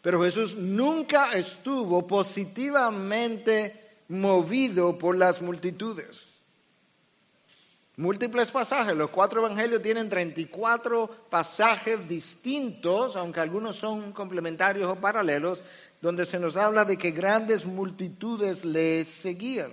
Pero 0.05 0.23
Jesús 0.23 0.55
nunca 0.55 1.33
estuvo 1.33 2.07
positivamente 2.07 4.03
movido 4.09 4.99
por 4.99 5.17
las 5.17 5.41
multitudes. 5.41 6.27
Múltiples 7.97 8.51
pasajes, 8.51 8.95
los 8.95 9.09
cuatro 9.09 9.41
evangelios 9.41 9.81
tienen 9.81 10.11
34 10.11 11.29
pasajes 11.31 12.07
distintos, 12.07 13.17
aunque 13.17 13.41
algunos 13.41 13.77
son 13.77 14.13
complementarios 14.13 14.91
o 14.91 14.97
paralelos, 14.97 15.65
donde 16.03 16.27
se 16.27 16.39
nos 16.39 16.59
habla 16.59 16.85
de 16.85 16.99
que 16.99 17.11
grandes 17.11 17.65
multitudes 17.65 18.63
le 18.63 19.07
seguían. 19.07 19.73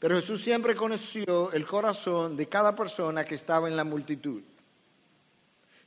Pero 0.00 0.16
Jesús 0.16 0.42
siempre 0.42 0.74
conoció 0.74 1.52
el 1.52 1.64
corazón 1.64 2.36
de 2.36 2.48
cada 2.48 2.74
persona 2.74 3.24
que 3.24 3.36
estaba 3.36 3.68
en 3.68 3.76
la 3.76 3.84
multitud. 3.84 4.42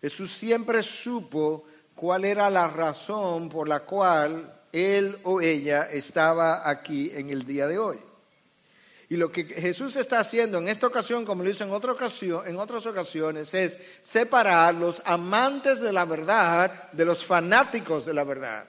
Jesús 0.01 0.31
siempre 0.31 0.81
supo 0.81 1.65
cuál 2.01 2.25
era 2.25 2.49
la 2.49 2.67
razón 2.67 3.47
por 3.47 3.69
la 3.69 3.81
cual 3.81 4.51
él 4.71 5.19
o 5.21 5.39
ella 5.39 5.87
estaba 5.91 6.67
aquí 6.67 7.11
en 7.13 7.29
el 7.29 7.45
día 7.45 7.67
de 7.67 7.77
hoy. 7.77 7.99
Y 9.09 9.17
lo 9.17 9.31
que 9.31 9.43
Jesús 9.43 9.95
está 9.97 10.19
haciendo 10.19 10.57
en 10.57 10.67
esta 10.67 10.87
ocasión, 10.87 11.25
como 11.25 11.43
lo 11.43 11.49
hizo 11.51 11.63
en, 11.63 11.69
otra 11.69 11.91
ocasión, 11.91 12.47
en 12.47 12.57
otras 12.57 12.87
ocasiones, 12.87 13.53
es 13.53 13.77
separar 14.01 14.73
los 14.73 14.99
amantes 15.05 15.79
de 15.79 15.93
la 15.93 16.05
verdad 16.05 16.91
de 16.91 17.05
los 17.05 17.23
fanáticos 17.23 18.07
de 18.07 18.15
la 18.15 18.23
verdad. 18.23 18.65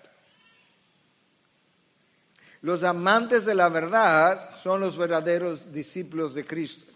Los 2.60 2.82
amantes 2.82 3.46
de 3.46 3.54
la 3.54 3.70
verdad 3.70 4.50
son 4.62 4.82
los 4.82 4.98
verdaderos 4.98 5.72
discípulos 5.72 6.34
de 6.34 6.44
Cristo 6.44 6.91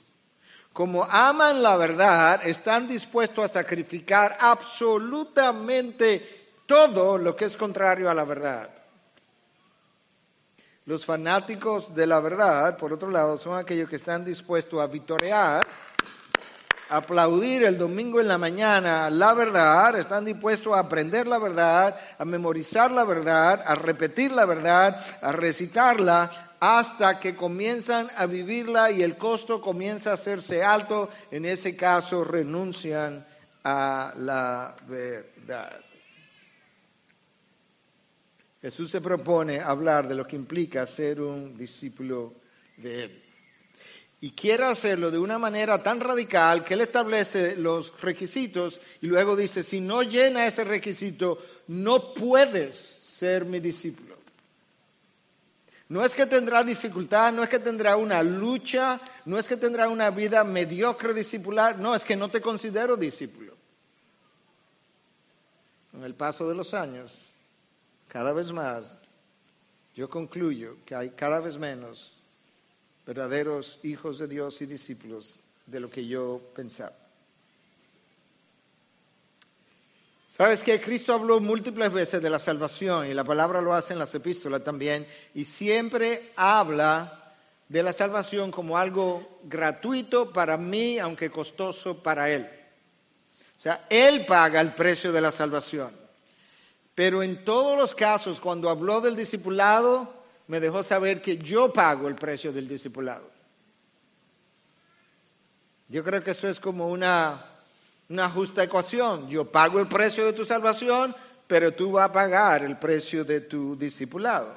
como 0.77 1.05
aman 1.05 1.63
la 1.63 1.75
verdad, 1.75 2.47
están 2.47 2.87
dispuestos 2.87 3.47
a 3.47 3.49
sacrificar 3.49 4.37
absolutamente 4.39 6.21
todo 6.67 7.17
lo 7.17 7.35
que 7.35 7.47
es 7.47 7.57
contrario 7.57 8.11
a 8.11 8.15
la 8.15 8.25
verdad. 8.25 8.69
Los 10.85 11.07
fanáticos 11.07 11.95
de 11.95 12.07
la 12.07 12.21
verdad, 12.21 12.77
por 12.77 12.93
otro 12.93 13.11
lado, 13.11 13.39
son 13.39 13.57
aquellos 13.57 13.89
que 13.89 13.97
están 13.97 14.23
dispuestos 14.23 14.79
a 14.79 14.87
vitorear, 14.87 15.67
aplaudir 16.91 17.65
el 17.65 17.79
domingo 17.79 18.21
en 18.21 18.29
la 18.29 18.37
mañana 18.37 19.09
la 19.09 19.33
verdad, 19.33 19.99
están 19.99 20.27
dispuestos 20.27 20.75
a 20.75 20.81
aprender 20.81 21.27
la 21.27 21.39
verdad, 21.39 21.99
a 22.19 22.25
memorizar 22.27 22.93
la 22.93 23.05
verdad, 23.05 23.65
a 23.67 23.77
repetir 23.77 24.31
la 24.31 24.45
verdad, 24.45 25.03
a 25.23 25.33
recitarla, 25.33 26.46
hasta 26.61 27.21
que 27.21 27.35
comienzan 27.35 28.09
a 28.17 28.27
vivirla 28.27 28.91
y 28.91 29.03
el 29.03 29.17
costo 29.17 29.61
comienza 29.61 30.11
a 30.11 30.15
hacerse 30.15 30.63
alto, 30.63 31.11
en 31.31 31.45
ese 31.45 31.77
caso 31.77 32.25
renuncian 32.25 33.27
a 33.65 34.13
la 34.17 34.77
verdad. 34.87 35.81
Jesús 38.63 38.91
se 38.91 39.01
propone 39.01 39.61
hablar 39.61 40.09
de 40.09 40.15
lo 40.15 40.27
que 40.27 40.37
implica 40.37 40.87
ser 40.87 41.21
un 41.21 41.57
discípulo 41.57 42.35
de 42.77 43.05
Él. 43.05 43.23
Y 44.21 44.31
quiere 44.31 44.65
hacerlo 44.65 45.11
de 45.11 45.19
una 45.19 45.39
manera 45.39 45.83
tan 45.83 46.01
radical 46.01 46.65
que 46.65 46.75
Él 46.75 46.81
establece 46.81 47.55
los 47.57 48.01
requisitos 48.01 48.81
y 49.03 49.07
luego 49.07 49.37
dice, 49.37 49.63
si 49.63 49.81
no 49.81 50.03
llena 50.03 50.47
ese 50.47 50.65
requisito, 50.65 51.39
no 51.69 52.15
puedes 52.15 52.77
ser 52.77 53.45
mi 53.45 53.61
discípulo. 53.61 54.06
No 55.89 56.05
es 56.05 56.15
que 56.15 56.27
tendrá 56.27 56.65
dificultad, 56.65 57.33
no 57.33 57.45
es 57.45 57.49
que 57.49 57.61
tendrá 57.61 57.97
una 57.97 58.23
lucha, 58.23 59.01
no 59.25 59.39
es 59.39 59.47
que 59.47 59.57
tendrá 59.57 59.89
una 59.89 60.11
vida 60.11 60.43
mediocre 60.43 61.15
discipular, 61.15 61.79
no, 61.79 61.95
es 61.95 62.05
que 62.05 62.17
no 62.17 62.29
te 62.29 62.41
considero 62.41 62.97
discípulo. 62.97 63.55
Con 65.93 66.03
el 66.03 66.15
paso 66.15 66.49
de 66.49 66.57
los 66.57 66.75
años, 66.75 67.17
cada 68.09 68.33
vez 68.33 68.51
más, 68.51 68.95
yo 69.95 70.11
concluyo 70.11 70.77
que 70.85 70.95
hay 70.95 71.11
cada 71.11 71.39
vez 71.41 71.57
menos 71.57 72.17
verdaderos 73.07 73.79
hijos 73.85 74.19
de 74.19 74.27
Dios 74.27 74.61
y 74.63 74.67
discípulos 74.67 75.45
de 75.67 75.81
lo 75.81 75.89
que 75.89 76.07
yo 76.07 76.41
pensaba. 76.55 77.06
Sabes 80.37 80.63
que 80.63 80.79
Cristo 80.81 81.15
habló 81.15 81.41
múltiples 81.41 81.91
veces 81.91 82.21
de 82.21 82.29
la 82.29 82.39
salvación 82.39 83.07
y 83.07 83.15
la 83.15 83.25
palabra 83.25 83.63
lo 83.63 83.73
hace 83.73 83.95
en 83.95 83.99
las 83.99 84.15
epístolas 84.15 84.63
también 84.63 85.07
y 85.35 85.47
siempre 85.47 86.33
habla 86.37 87.35
de 87.69 87.83
la 87.83 87.95
salvación 87.95 88.51
como 88.51 88.77
algo 88.77 89.41
gratuito 89.45 90.33
para 90.33 90.59
mí, 90.59 90.99
aunque 90.99 91.31
costoso 91.31 92.03
para 92.03 92.29
Él. 92.29 92.47
O 93.57 93.59
sea, 93.59 93.87
Él 93.89 94.27
paga 94.27 94.61
el 94.61 94.73
precio 94.73 95.11
de 95.11 95.23
la 95.23 95.33
salvación. 95.33 95.91
Pero 96.95 97.23
en 97.23 97.43
todos 97.43 97.77
los 97.77 97.95
casos, 97.95 98.39
cuando 98.39 98.69
habló 98.69 99.01
del 99.01 99.17
discipulado, 99.17 100.13
me 100.49 100.61
dejó 100.61 100.83
saber 100.83 101.23
que 101.23 101.39
yo 101.39 101.73
pago 101.73 102.09
el 102.09 102.15
precio 102.15 102.53
del 102.53 102.69
discipulado. 102.69 103.31
Yo 105.89 106.05
creo 106.05 106.23
que 106.23 106.33
eso 106.33 106.47
es 106.47 106.61
como 106.61 106.89
una, 106.89 107.45
una 108.09 108.31
justa 108.31 108.63
ecuación. 108.63 109.29
Yo 109.29 109.51
pago 109.51 109.79
el 109.79 109.89
precio 109.89 110.27
de 110.27 110.33
tu 110.33 110.45
salvación, 110.45 111.15
pero 111.47 111.75
tú 111.75 111.93
vas 111.93 112.09
a 112.09 112.13
pagar 112.13 112.65
el 112.65 112.79
precio 112.79 113.25
de 113.25 113.43
tu 113.43 113.77
discipulado. 113.77 114.55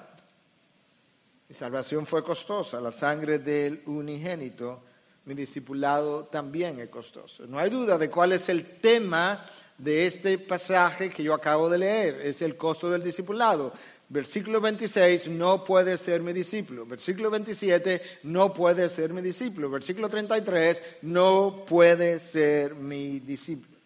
Mi 1.48 1.56
salvación 1.56 2.06
fue 2.06 2.24
costosa, 2.24 2.80
la 2.80 2.92
sangre 2.92 3.40
del 3.40 3.82
unigénito, 3.88 4.84
mi 5.26 5.34
discipulado 5.34 6.26
también 6.26 6.80
es 6.80 6.90
costoso. 6.90 7.46
No 7.48 7.58
hay 7.60 7.70
duda 7.70 7.98
de 7.98 8.10
cuál 8.10 8.34
es 8.34 8.50
el 8.50 8.78
tema 8.78 9.46
de 9.78 10.06
este 10.06 10.38
pasaje 10.38 11.10
que 11.10 11.24
yo 11.24 11.34
acabo 11.34 11.70
de 11.70 11.78
leer, 11.78 12.22
es 12.22 12.42
el 12.42 12.56
costo 12.56 12.90
del 12.90 13.02
discipulado. 13.02 13.74
Versículo 14.12 14.60
26, 14.60 15.28
no 15.30 15.64
puede 15.64 15.96
ser 15.96 16.22
mi 16.22 16.34
discípulo. 16.34 16.84
Versículo 16.86 17.30
27, 17.30 18.02
no 18.24 18.52
puede 18.52 18.90
ser 18.90 19.14
mi 19.14 19.22
discípulo. 19.22 19.70
Versículo 19.70 20.10
33, 20.10 20.82
no 21.04 21.64
puede 21.68 22.20
ser 22.20 22.74
mi 22.74 23.20
discípulo. 23.20 23.78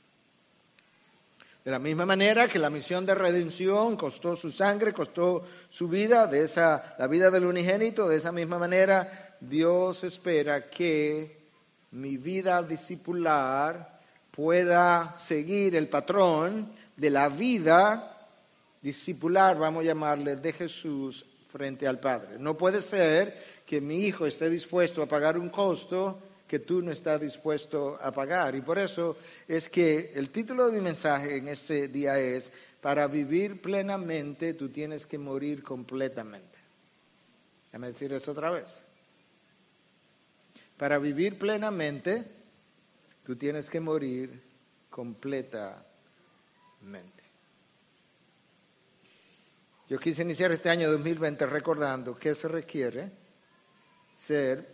De 1.66 1.72
la 1.72 1.80
misma 1.80 2.06
manera 2.06 2.48
que 2.48 2.58
la 2.58 2.70
misión 2.70 3.06
de 3.06 3.16
redención 3.16 3.98
costó 3.98 4.36
su 4.38 4.50
sangre, 4.50 4.94
costó 4.94 5.44
su 5.70 5.90
vida, 5.90 6.28
de 6.28 6.44
esa, 6.44 6.96
la 6.98 7.08
vida 7.08 7.30
del 7.30 7.46
unigénito, 7.46 8.08
de 8.08 8.18
esa 8.18 8.32
misma 8.32 8.58
manera 8.58 9.36
Dios 9.42 10.06
espera 10.06 10.70
que 10.70 11.44
mi 11.92 12.16
vida 12.16 12.64
discipular 12.64 14.00
pueda 14.32 15.16
seguir 15.18 15.76
el 15.76 15.90
patrón 15.90 16.72
de 16.96 17.10
la 17.10 17.28
vida 17.30 18.13
discipular, 18.84 19.58
vamos 19.58 19.82
a 19.82 19.88
llamarle, 19.88 20.36
de 20.36 20.52
Jesús 20.52 21.26
frente 21.48 21.88
al 21.88 22.00
Padre. 22.00 22.38
No 22.38 22.58
puede 22.58 22.82
ser 22.82 23.42
que 23.66 23.80
mi 23.80 24.06
hijo 24.06 24.28
esté 24.28 24.50
dispuesto 24.50 25.02
a 25.02 25.08
pagar 25.08 25.38
un 25.38 25.50
costo 25.50 26.20
que 26.48 26.60
tú 26.60 26.82
no 26.82 26.92
estás 26.92 27.22
dispuesto 27.22 27.98
a 28.02 28.12
pagar. 28.12 28.56
Y 28.56 28.62
por 28.62 28.78
eso 28.78 29.18
es 29.48 29.70
que 29.70 30.12
el 30.14 30.30
título 30.30 30.68
de 30.68 30.74
mi 30.74 30.82
mensaje 30.82 31.38
en 31.38 31.48
este 31.48 31.88
día 31.88 32.20
es, 32.20 32.52
para 32.82 33.08
vivir 33.08 33.62
plenamente 33.62 34.54
tú 34.54 34.70
tienes 34.70 35.06
que 35.06 35.18
morir 35.18 35.64
completamente. 35.64 36.60
Déjame 37.68 37.88
decir 37.88 38.12
eso 38.12 38.34
otra 38.34 38.50
vez. 38.50 38.86
Para 40.78 41.00
vivir 41.00 41.40
plenamente 41.40 42.26
tú 43.26 43.38
tienes 43.38 43.70
que 43.70 43.80
morir 43.80 44.44
completamente. 44.90 47.23
Yo 49.94 50.00
quise 50.00 50.24
iniciar 50.24 50.52
este 50.52 50.72
año 50.72 50.90
2020 50.90 51.46
recordando 51.46 52.18
que 52.18 52.34
se 52.34 52.48
requiere 52.48 53.12
ser 54.12 54.68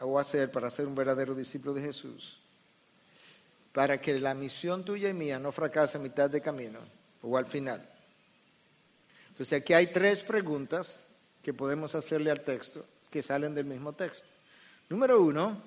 o 0.00 0.18
hacer 0.18 0.50
para 0.50 0.70
ser 0.70 0.86
un 0.86 0.94
verdadero 0.94 1.34
discípulo 1.34 1.74
de 1.74 1.82
Jesús, 1.82 2.40
para 3.74 4.00
que 4.00 4.18
la 4.18 4.32
misión 4.32 4.82
tuya 4.82 5.10
y 5.10 5.12
mía 5.12 5.38
no 5.38 5.52
fracase 5.52 5.98
a 5.98 6.00
mitad 6.00 6.30
de 6.30 6.40
camino 6.40 6.78
o 7.20 7.36
al 7.36 7.44
final. 7.44 7.86
Entonces 9.28 9.60
aquí 9.60 9.74
hay 9.74 9.88
tres 9.88 10.22
preguntas 10.22 11.00
que 11.42 11.52
podemos 11.52 11.94
hacerle 11.94 12.30
al 12.30 12.40
texto, 12.40 12.82
que 13.10 13.22
salen 13.22 13.54
del 13.54 13.66
mismo 13.66 13.92
texto. 13.92 14.30
Número 14.88 15.20
uno, 15.20 15.60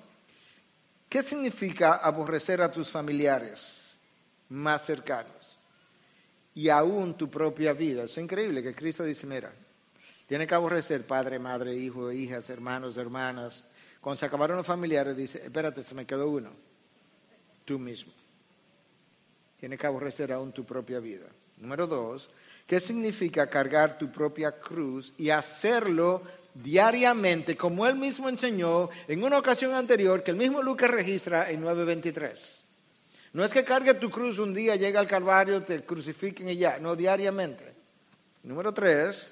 ¿qué 1.08 1.22
significa 1.22 1.94
aborrecer 1.94 2.60
a 2.60 2.72
tus 2.72 2.90
familiares 2.90 3.68
más 4.48 4.84
cercanos? 4.84 5.45
Y 6.56 6.70
aún 6.70 7.14
tu 7.14 7.28
propia 7.28 7.74
vida. 7.74 8.04
Es 8.04 8.16
increíble 8.16 8.62
que 8.62 8.74
Cristo 8.74 9.04
dice, 9.04 9.26
mira, 9.26 9.52
tiene 10.26 10.46
que 10.46 10.54
aborrecer 10.54 11.06
padre, 11.06 11.38
madre, 11.38 11.76
hijo, 11.76 12.10
hijas, 12.10 12.48
hermanos, 12.48 12.96
hermanas. 12.96 13.64
Cuando 14.00 14.18
se 14.18 14.26
acabaron 14.26 14.56
los 14.56 14.66
familiares, 14.66 15.14
dice, 15.14 15.42
espérate, 15.44 15.82
se 15.82 15.94
me 15.94 16.06
quedó 16.06 16.30
uno, 16.30 16.50
tú 17.66 17.78
mismo. 17.78 18.12
Tiene 19.60 19.76
que 19.76 19.86
aborrecer 19.86 20.32
aún 20.32 20.50
tu 20.52 20.64
propia 20.64 20.98
vida. 20.98 21.26
Número 21.58 21.86
dos, 21.86 22.30
¿qué 22.66 22.80
significa 22.80 23.50
cargar 23.50 23.98
tu 23.98 24.10
propia 24.10 24.58
cruz 24.58 25.12
y 25.18 25.28
hacerlo 25.28 26.22
diariamente, 26.54 27.54
como 27.54 27.86
él 27.86 27.96
mismo 27.96 28.30
enseñó 28.30 28.88
en 29.08 29.22
una 29.22 29.38
ocasión 29.38 29.74
anterior 29.74 30.22
que 30.22 30.30
el 30.30 30.38
mismo 30.38 30.62
Lucas 30.62 30.90
registra 30.90 31.50
en 31.50 31.60
923? 31.60 32.65
No 33.36 33.44
es 33.44 33.52
que 33.52 33.64
cargue 33.64 33.92
tu 33.92 34.08
cruz 34.08 34.38
un 34.38 34.54
día, 34.54 34.76
llega 34.76 34.98
al 34.98 35.06
Calvario, 35.06 35.62
te 35.62 35.84
crucifiquen 35.84 36.48
y 36.48 36.56
ya, 36.56 36.78
no 36.78 36.96
diariamente. 36.96 37.70
Número 38.44 38.72
tres, 38.72 39.28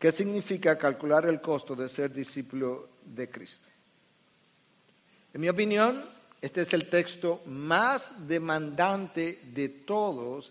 ¿qué 0.00 0.10
significa 0.10 0.76
calcular 0.76 1.24
el 1.26 1.40
costo 1.40 1.76
de 1.76 1.88
ser 1.88 2.12
discípulo 2.12 2.88
de 3.04 3.30
Cristo? 3.30 3.68
En 5.32 5.42
mi 5.42 5.48
opinión, 5.48 6.04
este 6.40 6.62
es 6.62 6.72
el 6.72 6.90
texto 6.90 7.42
más 7.46 8.26
demandante 8.26 9.38
de 9.54 9.68
todos 9.68 10.50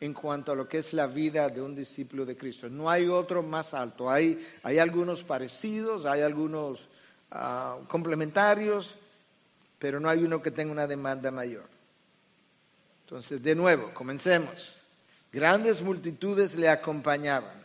en 0.00 0.12
cuanto 0.12 0.52
a 0.52 0.56
lo 0.56 0.68
que 0.68 0.80
es 0.80 0.92
la 0.92 1.06
vida 1.06 1.48
de 1.48 1.62
un 1.62 1.74
discípulo 1.74 2.26
de 2.26 2.36
Cristo. 2.36 2.68
No 2.68 2.90
hay 2.90 3.08
otro 3.08 3.42
más 3.42 3.72
alto. 3.72 4.10
Hay, 4.10 4.46
hay 4.64 4.78
algunos 4.78 5.22
parecidos, 5.22 6.04
hay 6.04 6.20
algunos 6.20 6.90
ah, 7.30 7.78
complementarios, 7.88 8.98
pero 9.80 9.98
no 9.98 10.08
hay 10.08 10.22
uno 10.22 10.40
que 10.40 10.52
tenga 10.52 10.70
una 10.70 10.86
demanda 10.86 11.32
mayor. 11.32 11.64
Entonces, 13.04 13.42
de 13.42 13.56
nuevo, 13.56 13.92
comencemos. 13.92 14.82
Grandes 15.32 15.80
multitudes 15.80 16.54
le 16.54 16.68
acompañaban. 16.68 17.58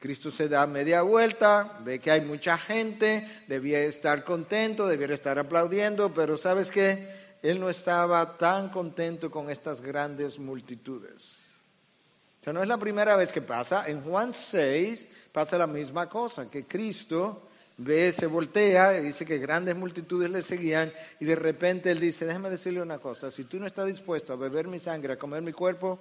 Cristo 0.00 0.30
se 0.30 0.48
da 0.48 0.66
media 0.66 1.02
vuelta, 1.02 1.78
ve 1.84 2.00
que 2.00 2.10
hay 2.10 2.22
mucha 2.22 2.56
gente, 2.56 3.44
debía 3.46 3.80
estar 3.80 4.24
contento, 4.24 4.88
debía 4.88 5.14
estar 5.14 5.38
aplaudiendo, 5.38 6.14
pero 6.14 6.38
¿sabes 6.38 6.70
qué? 6.70 7.36
Él 7.42 7.60
no 7.60 7.68
estaba 7.68 8.38
tan 8.38 8.70
contento 8.70 9.30
con 9.30 9.50
estas 9.50 9.82
grandes 9.82 10.38
multitudes. 10.38 11.42
O 12.40 12.44
sea, 12.44 12.54
no 12.54 12.62
es 12.62 12.68
la 12.68 12.78
primera 12.78 13.14
vez 13.16 13.30
que 13.30 13.42
pasa. 13.42 13.86
En 13.86 14.00
Juan 14.00 14.32
6 14.32 15.06
pasa 15.30 15.58
la 15.58 15.66
misma 15.66 16.08
cosa, 16.08 16.50
que 16.50 16.64
Cristo 16.64 17.49
ve, 17.82 18.12
se 18.12 18.26
voltea 18.26 18.98
y 18.98 19.02
dice 19.02 19.24
que 19.24 19.38
grandes 19.38 19.74
multitudes 19.74 20.30
le 20.30 20.42
seguían 20.42 20.92
y 21.18 21.24
de 21.24 21.34
repente 21.34 21.90
él 21.90 21.98
dice, 21.98 22.26
déjame 22.26 22.50
decirle 22.50 22.82
una 22.82 22.98
cosa, 22.98 23.30
si 23.30 23.44
tú 23.44 23.58
no 23.58 23.66
estás 23.66 23.86
dispuesto 23.86 24.32
a 24.32 24.36
beber 24.36 24.68
mi 24.68 24.78
sangre, 24.78 25.14
a 25.14 25.18
comer 25.18 25.42
mi 25.42 25.52
cuerpo, 25.52 25.98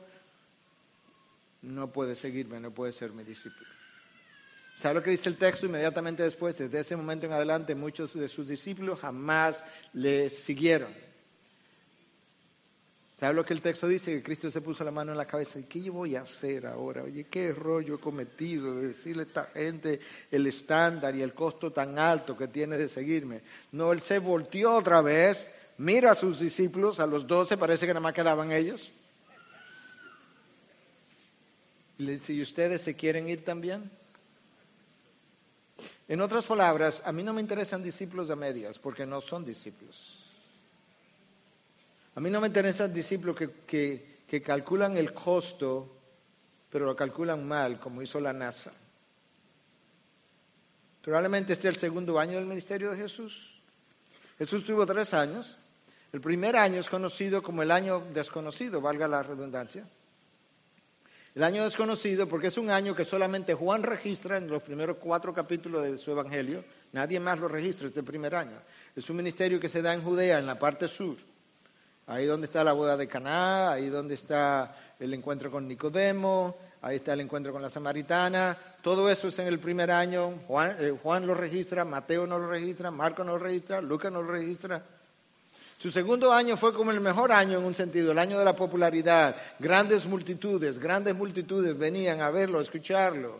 no 1.62 1.92
puedes 1.92 2.20
seguirme, 2.20 2.60
no 2.60 2.72
puedes 2.72 2.96
ser 2.96 3.12
mi 3.12 3.24
discípulo. 3.24 3.68
¿Sabe 4.76 4.96
lo 4.96 5.04
que 5.04 5.12
dice 5.12 5.30
el 5.30 5.38
texto 5.38 5.66
inmediatamente 5.66 6.24
después? 6.24 6.58
Desde 6.58 6.80
ese 6.80 6.96
momento 6.96 7.26
en 7.26 7.34
adelante 7.34 7.76
muchos 7.76 8.14
de 8.14 8.28
sus 8.28 8.48
discípulos 8.48 9.00
jamás 9.00 9.64
le 9.94 10.30
siguieron. 10.30 10.94
¿Sabe 13.20 13.34
lo 13.34 13.46
que 13.46 13.54
el 13.54 13.62
texto 13.62 13.86
dice? 13.86 14.14
Que 14.14 14.24
Cristo 14.24 14.50
se 14.50 14.62
puso 14.62 14.82
la 14.86 14.92
mano 14.92 15.12
en 15.12 15.18
la 15.18 15.26
cabeza. 15.26 15.60
¿Y 15.60 15.64
qué 15.64 15.82
yo 15.82 15.92
voy 15.92 16.16
a 16.16 16.22
hacer 16.22 16.66
ahora? 16.66 17.04
Oye, 17.04 17.26
¿qué 17.26 17.48
error 17.48 17.84
yo 17.84 17.96
he 17.96 18.00
cometido 18.00 18.76
de 18.76 18.88
decirle 18.88 19.24
a 19.24 19.26
esta 19.26 19.46
gente 19.48 20.00
el 20.32 20.48
estándar 20.48 21.14
y 21.14 21.22
el 21.22 21.34
costo 21.34 21.70
tan 21.70 22.00
alto 22.00 22.38
que 22.38 22.48
tiene 22.48 22.78
de 22.78 22.88
seguirme? 22.88 23.42
No, 23.74 23.92
él 23.92 24.00
se 24.00 24.20
volteó 24.20 24.74
otra 24.74 25.02
vez, 25.02 25.50
mira 25.80 26.12
a 26.12 26.16
sus 26.16 26.40
discípulos, 26.40 27.02
a 27.02 27.08
los 27.08 27.28
doce, 27.28 27.58
parece 27.58 27.86
que 27.86 27.94
nada 27.94 28.00
más 28.00 28.14
quedaban 28.14 28.54
ellos. 28.54 28.90
Y 31.98 32.04
le 32.04 32.14
dice, 32.14 32.32
¿y 32.32 32.42
ustedes 32.42 32.80
se 32.80 32.96
quieren 32.96 33.28
ir 33.28 33.44
también? 33.44 33.92
En 36.08 36.22
otras 36.22 36.46
palabras, 36.46 37.02
a 37.04 37.12
mí 37.12 37.22
no 37.22 37.34
me 37.34 37.42
interesan 37.42 37.84
discípulos 37.84 38.30
a 38.30 38.38
medias, 38.38 38.80
porque 38.80 39.06
no 39.06 39.20
son 39.20 39.44
discípulos. 39.44 40.19
A 42.20 42.22
mí 42.22 42.30
no 42.30 42.42
me 42.42 42.48
interesan 42.48 42.94
discípulos 42.94 43.34
que, 43.66 44.42
calculan 44.44 44.98
el 44.98 45.14
costo, 45.14 45.88
pero 46.70 46.86
lo 46.86 46.94
calculan 46.94 47.48
mal, 47.48 47.80
como 47.80 48.02
hizo 48.02 48.20
la 48.20 48.34
NASA. 48.34 48.74
Probablemente 51.02 51.54
este 51.54 51.70
es 51.70 51.76
el 51.76 51.80
segundo 51.80 52.20
año 52.20 52.34
del 52.34 52.46
ministerio 52.46 52.92
de 52.92 52.98
Jesús. 52.98 53.62
Jesús 54.38 54.66
tuvo 54.66 54.86
tres 54.86 55.14
años. 55.14 55.60
El 56.12 56.20
primer 56.20 56.58
año 56.58 56.82
es 56.82 56.90
conocido 56.90 57.42
como 57.42 57.64
el 57.64 57.72
año 57.72 58.04
desconocido, 58.14 58.82
valga 58.82 59.08
la 59.08 59.24
redundancia. 59.24 59.88
El 61.36 61.44
año 61.44 61.64
desconocido 61.64 62.28
porque 62.28 62.48
es 62.48 62.58
un 62.58 62.70
año 62.70 62.94
que 62.94 63.06
solamente 63.06 63.54
Juan 63.54 63.82
registra 63.82 64.36
en 64.36 64.50
los 64.50 64.62
primeros 64.62 64.98
cuatro 64.98 65.34
capítulos 65.34 65.84
de 65.84 65.98
su 65.98 66.12
evangelio. 66.12 66.66
Nadie 66.92 67.22
más 67.22 67.40
lo 67.40 67.48
registra 67.48 67.88
este 67.88 68.04
primer 68.04 68.36
año. 68.36 68.60
Es 68.94 69.10
un 69.10 69.16
ministerio 69.16 69.58
que 69.58 69.70
se 69.70 69.82
da 69.82 69.94
en 69.94 70.04
Judea, 70.04 70.38
en 70.38 70.48
la 70.48 70.60
parte 70.60 70.90
sur. 70.90 71.16
Ahí 72.10 72.26
donde 72.26 72.48
está 72.48 72.64
la 72.64 72.74
boda 72.74 72.98
de 72.98 73.08
Caná, 73.08 73.72
ahí 73.72 73.90
donde 73.90 74.16
está 74.16 74.76
el 75.00 75.14
encuentro 75.14 75.52
con 75.52 75.68
Nicodemo, 75.68 76.58
ahí 76.82 76.96
está 76.96 77.14
el 77.14 77.20
encuentro 77.20 77.54
con 77.54 77.62
la 77.62 77.70
samaritana, 77.70 78.58
todo 78.82 79.12
eso 79.12 79.28
es 79.28 79.38
en 79.38 79.46
el 79.46 79.60
primer 79.60 79.92
año, 79.92 80.40
Juan, 80.48 80.76
eh, 80.80 80.98
Juan 81.04 81.28
lo 81.28 81.36
registra, 81.36 81.86
Mateo 81.86 82.26
no 82.26 82.40
lo 82.40 82.50
registra, 82.50 82.90
Marco 82.90 83.24
no 83.24 83.34
lo 83.34 83.44
registra, 83.44 83.80
Lucas 83.80 84.12
no 84.12 84.24
lo 84.24 84.32
registra. 84.32 84.82
Su 85.78 85.92
segundo 85.92 86.34
año 86.34 86.58
fue 86.58 86.74
como 86.74 86.90
el 86.90 87.00
mejor 87.00 87.32
año 87.32 87.60
en 87.60 87.66
un 87.66 87.76
sentido, 87.76 88.12
el 88.12 88.18
año 88.18 88.40
de 88.40 88.46
la 88.46 88.56
popularidad. 88.56 89.36
Grandes 89.60 90.08
multitudes, 90.08 90.80
grandes 90.80 91.14
multitudes 91.14 91.78
venían 91.78 92.22
a 92.22 92.32
verlo, 92.32 92.58
a 92.58 92.64
escucharlo, 92.64 93.40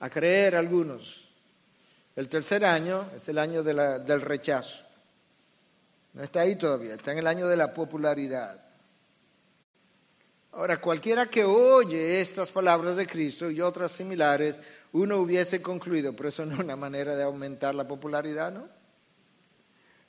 a 0.00 0.10
creer 0.10 0.54
algunos. 0.54 1.30
El 2.14 2.28
tercer 2.28 2.62
año 2.62 3.06
es 3.16 3.26
el 3.30 3.38
año 3.38 3.62
del 3.62 4.20
rechazo. 4.20 4.89
No 6.12 6.22
está 6.24 6.40
ahí 6.40 6.56
todavía, 6.56 6.94
está 6.94 7.12
en 7.12 7.18
el 7.18 7.26
año 7.26 7.46
de 7.46 7.56
la 7.56 7.72
popularidad. 7.72 8.60
Ahora, 10.52 10.80
cualquiera 10.80 11.26
que 11.26 11.44
oye 11.44 12.20
estas 12.20 12.50
palabras 12.50 12.96
de 12.96 13.06
Cristo 13.06 13.50
y 13.50 13.60
otras 13.60 13.92
similares, 13.92 14.58
uno 14.92 15.18
hubiese 15.18 15.62
concluido, 15.62 16.14
pero 16.16 16.28
eso 16.28 16.44
no 16.44 16.54
es 16.54 16.60
una 16.60 16.74
manera 16.74 17.14
de 17.14 17.22
aumentar 17.22 17.74
la 17.74 17.86
popularidad, 17.86 18.50
¿no? 18.50 18.68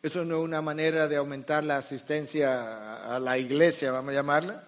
Eso 0.01 0.25
no 0.25 0.39
es 0.39 0.43
una 0.43 0.63
manera 0.63 1.07
de 1.07 1.15
aumentar 1.15 1.63
la 1.63 1.77
asistencia 1.77 3.15
a 3.15 3.19
la 3.19 3.37
iglesia, 3.37 3.91
vamos 3.91 4.11
a 4.11 4.15
llamarla. 4.15 4.67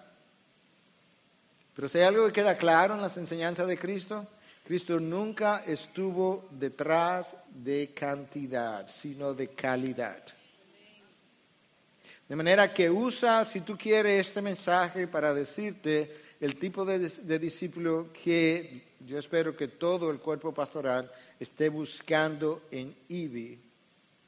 Pero 1.74 1.88
si 1.88 1.98
hay 1.98 2.04
algo 2.04 2.26
que 2.26 2.32
queda 2.32 2.56
claro 2.56 2.94
en 2.94 3.00
las 3.00 3.16
enseñanzas 3.16 3.66
de 3.66 3.76
Cristo, 3.76 4.28
Cristo 4.64 5.00
nunca 5.00 5.64
estuvo 5.66 6.48
detrás 6.52 7.34
de 7.48 7.92
cantidad, 7.92 8.86
sino 8.86 9.34
de 9.34 9.48
calidad. 9.48 10.22
De 12.34 12.36
manera 12.36 12.74
que 12.74 12.90
usa, 12.90 13.44
si 13.44 13.60
tú 13.60 13.78
quieres, 13.78 14.26
este 14.26 14.42
mensaje 14.42 15.06
para 15.06 15.32
decirte 15.32 16.34
el 16.40 16.58
tipo 16.58 16.84
de, 16.84 17.38
discípulo 17.38 18.08
que 18.12 18.96
yo 19.06 19.20
espero 19.20 19.56
que 19.56 19.68
todo 19.68 20.10
el 20.10 20.18
cuerpo 20.18 20.52
pastoral 20.52 21.12
esté 21.38 21.68
buscando 21.68 22.62
en 22.72 22.92
IBI 23.06 23.60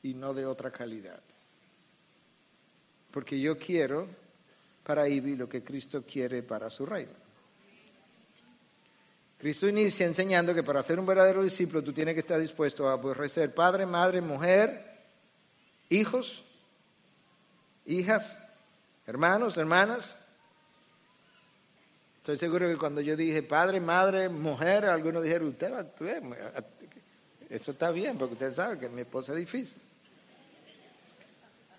y 0.04 0.14
no 0.14 0.32
de 0.32 0.46
otra 0.46 0.70
calidad. 0.70 1.20
Porque 3.10 3.40
yo 3.40 3.58
quiero 3.58 4.06
para 4.84 5.08
IBI 5.08 5.34
lo 5.34 5.48
que 5.48 5.64
Cristo 5.64 6.04
quiere 6.08 6.44
para 6.44 6.70
su 6.70 6.86
reino. 6.86 7.10
Cristo 9.36 9.68
inicia 9.68 10.06
enseñando 10.06 10.54
que 10.54 10.62
para 10.62 10.80
ser 10.84 11.00
un 11.00 11.06
verdadero 11.06 11.42
discípulo 11.42 11.82
tú 11.82 11.92
tienes 11.92 12.14
que 12.14 12.20
estar 12.20 12.38
dispuesto 12.38 12.88
a 12.88 12.92
aborrecer 12.92 13.52
padre, 13.52 13.84
madre, 13.84 14.20
mujer, 14.20 15.02
hijos, 15.88 16.44
hijas, 17.86 18.38
hermanos, 19.06 19.56
hermanas. 19.56 20.14
Estoy 22.18 22.36
seguro 22.36 22.68
que 22.68 22.76
cuando 22.76 23.00
yo 23.00 23.16
dije 23.16 23.42
padre, 23.42 23.80
madre, 23.80 24.28
mujer, 24.28 24.84
algunos 24.86 25.22
dijeron, 25.22 25.48
usted, 25.48 25.72
eso 27.48 27.70
está 27.70 27.90
bien, 27.90 28.18
porque 28.18 28.34
usted 28.34 28.52
sabe 28.52 28.78
que 28.78 28.88
mi 28.88 29.02
esposa 29.02 29.32
es 29.32 29.38
difícil. 29.38 29.78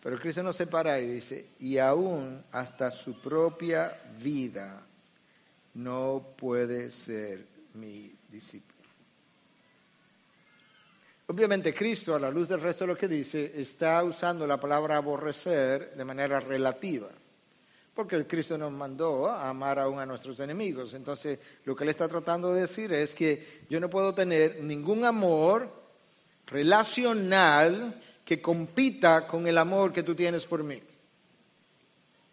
Pero 0.02 0.18
Cristo 0.20 0.42
no 0.42 0.54
se 0.54 0.68
para 0.68 1.00
y 1.02 1.08
dice, 1.08 1.48
y 1.60 1.78
aún 1.78 2.42
hasta 2.54 2.92
su 2.92 3.20
propia 3.20 4.00
vida 4.22 4.82
no 5.74 6.26
puede 6.38 6.92
ser 6.92 7.46
mi 7.74 8.16
discípulo. 8.30 8.77
Obviamente 11.30 11.74
Cristo, 11.74 12.16
a 12.16 12.20
la 12.20 12.32
luz 12.32 12.48
del 12.48 12.62
resto 12.62 12.86
de 12.86 12.94
lo 12.94 12.98
que 12.98 13.10
dice, 13.10 13.52
está 13.56 14.02
usando 14.04 14.48
la 14.48 14.58
palabra 14.58 14.96
aborrecer 14.96 15.94
de 15.94 16.06
manera 16.06 16.40
relativa, 16.40 17.10
porque 17.94 18.16
el 18.16 18.26
Cristo 18.26 18.58
nos 18.58 18.72
mandó 18.72 19.28
a 19.28 19.50
amar 19.50 19.78
aún 19.78 20.00
a 20.00 20.06
nuestros 20.06 20.40
enemigos. 20.40 20.94
Entonces, 20.94 21.38
lo 21.66 21.76
que 21.76 21.84
él 21.84 21.90
está 21.90 22.08
tratando 22.08 22.54
de 22.54 22.62
decir 22.62 22.94
es 22.94 23.14
que 23.14 23.66
yo 23.70 23.82
no 23.82 23.90
puedo 23.90 24.14
tener 24.14 24.64
ningún 24.64 25.04
amor 25.04 25.70
relacional 26.46 28.02
que 28.24 28.42
compita 28.42 29.28
con 29.28 29.48
el 29.48 29.58
amor 29.58 29.92
que 29.92 30.04
tú 30.04 30.16
tienes 30.16 30.46
por 30.46 30.64
mí. 30.64 30.82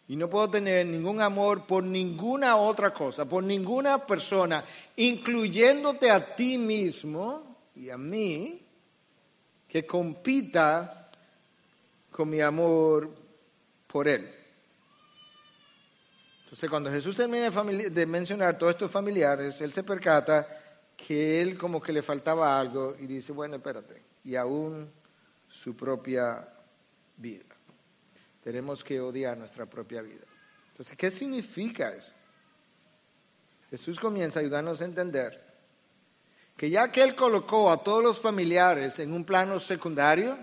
Y 0.07 0.15
no 0.15 0.31
puedo 0.31 0.51
tener 0.51 0.87
ningún 0.87 1.21
amor 1.21 1.67
por 1.67 1.83
ninguna 1.83 2.57
otra 2.57 2.95
cosa, 2.95 3.25
por 3.25 3.43
ninguna 3.43 4.07
persona, 4.07 4.65
incluyéndote 4.95 6.13
a 6.13 6.37
ti 6.37 6.59
mismo 6.59 7.57
y 7.75 7.91
a 7.91 7.99
mí, 7.99 8.64
que 9.75 9.85
compita 9.85 11.11
con 12.13 12.31
mi 12.31 12.41
amor 12.41 13.13
por 13.89 14.07
Él. 14.07 14.33
Entonces, 16.45 16.71
cuando 16.71 16.93
Jesús 16.93 17.17
termina 17.17 17.51
de 17.51 18.07
mencionar 18.07 18.57
todos 18.57 18.71
estos 18.71 18.89
familiares, 18.89 19.61
Él 19.61 19.73
se 19.73 19.83
percata 19.83 20.47
que 20.97 21.43
Él 21.43 21.59
como 21.59 21.83
que 21.83 21.93
le 21.93 22.03
faltaba 22.03 22.57
algo 22.57 22.95
y 23.01 23.09
dice, 23.09 23.33
bueno, 23.33 23.57
espérate, 23.57 24.01
y 24.23 24.37
aún 24.37 24.93
su 25.49 25.75
propia 25.75 26.49
vida. 27.17 27.57
Tenemos 28.45 28.85
que 28.85 29.01
odiar 29.01 29.37
nuestra 29.37 29.67
propia 29.67 30.03
vida. 30.03 30.23
Entonces, 30.71 30.97
¿qué 30.97 31.11
significa 31.11 31.93
eso? 31.93 32.15
Jesús 33.71 33.99
comienza 33.99 34.39
a 34.39 34.43
ayudarnos 34.43 34.81
a 34.81 34.85
entender 34.85 35.44
que 36.57 36.71
ya 36.71 36.91
que 36.91 37.03
Él 37.03 37.15
colocó 37.15 37.71
a 37.71 37.83
todos 37.83 38.03
los 38.03 38.21
familiares 38.21 38.99
en 38.99 39.13
un 39.13 39.25
plano 39.25 39.59
secundario, 39.59 40.39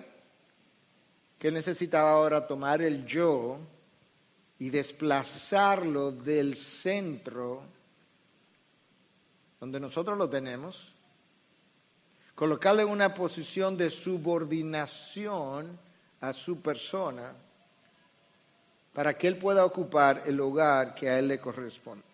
que 1.39 1.47
Él 1.47 1.53
necesitaba 1.53 2.11
ahora 2.11 2.47
tomar 2.47 2.81
el 2.81 3.05
yo 3.05 3.57
y 4.59 4.69
desplazarlo 4.69 6.11
del 6.11 6.55
centro 6.55 7.63
donde 9.61 9.79
nosotros 9.79 10.17
lo 10.17 10.27
tenemos, 10.27 10.91
colocarlo 12.33 12.81
en 12.81 12.89
una 12.89 13.13
posición 13.13 13.77
de 13.77 13.91
subordinación 13.91 15.77
a 16.19 16.33
su 16.33 16.61
persona 16.61 17.31
para 18.91 19.15
que 19.15 19.27
Él 19.27 19.37
pueda 19.37 19.63
ocupar 19.63 20.23
el 20.25 20.39
hogar 20.39 20.95
que 20.95 21.09
a 21.09 21.19
Él 21.19 21.27
le 21.27 21.39
corresponde. 21.39 22.10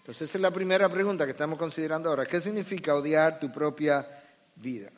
Entonces 0.00 0.30
esa 0.30 0.38
es 0.38 0.42
la 0.42 0.50
primera 0.50 0.88
pregunta 0.88 1.26
que 1.26 1.32
estamos 1.32 1.58
considerando 1.58 2.08
ahora. 2.08 2.24
¿Qué 2.24 2.40
significa 2.40 2.94
odiar 2.94 3.38
tu 3.38 3.52
propia 3.52 4.06
vida? 4.56 4.90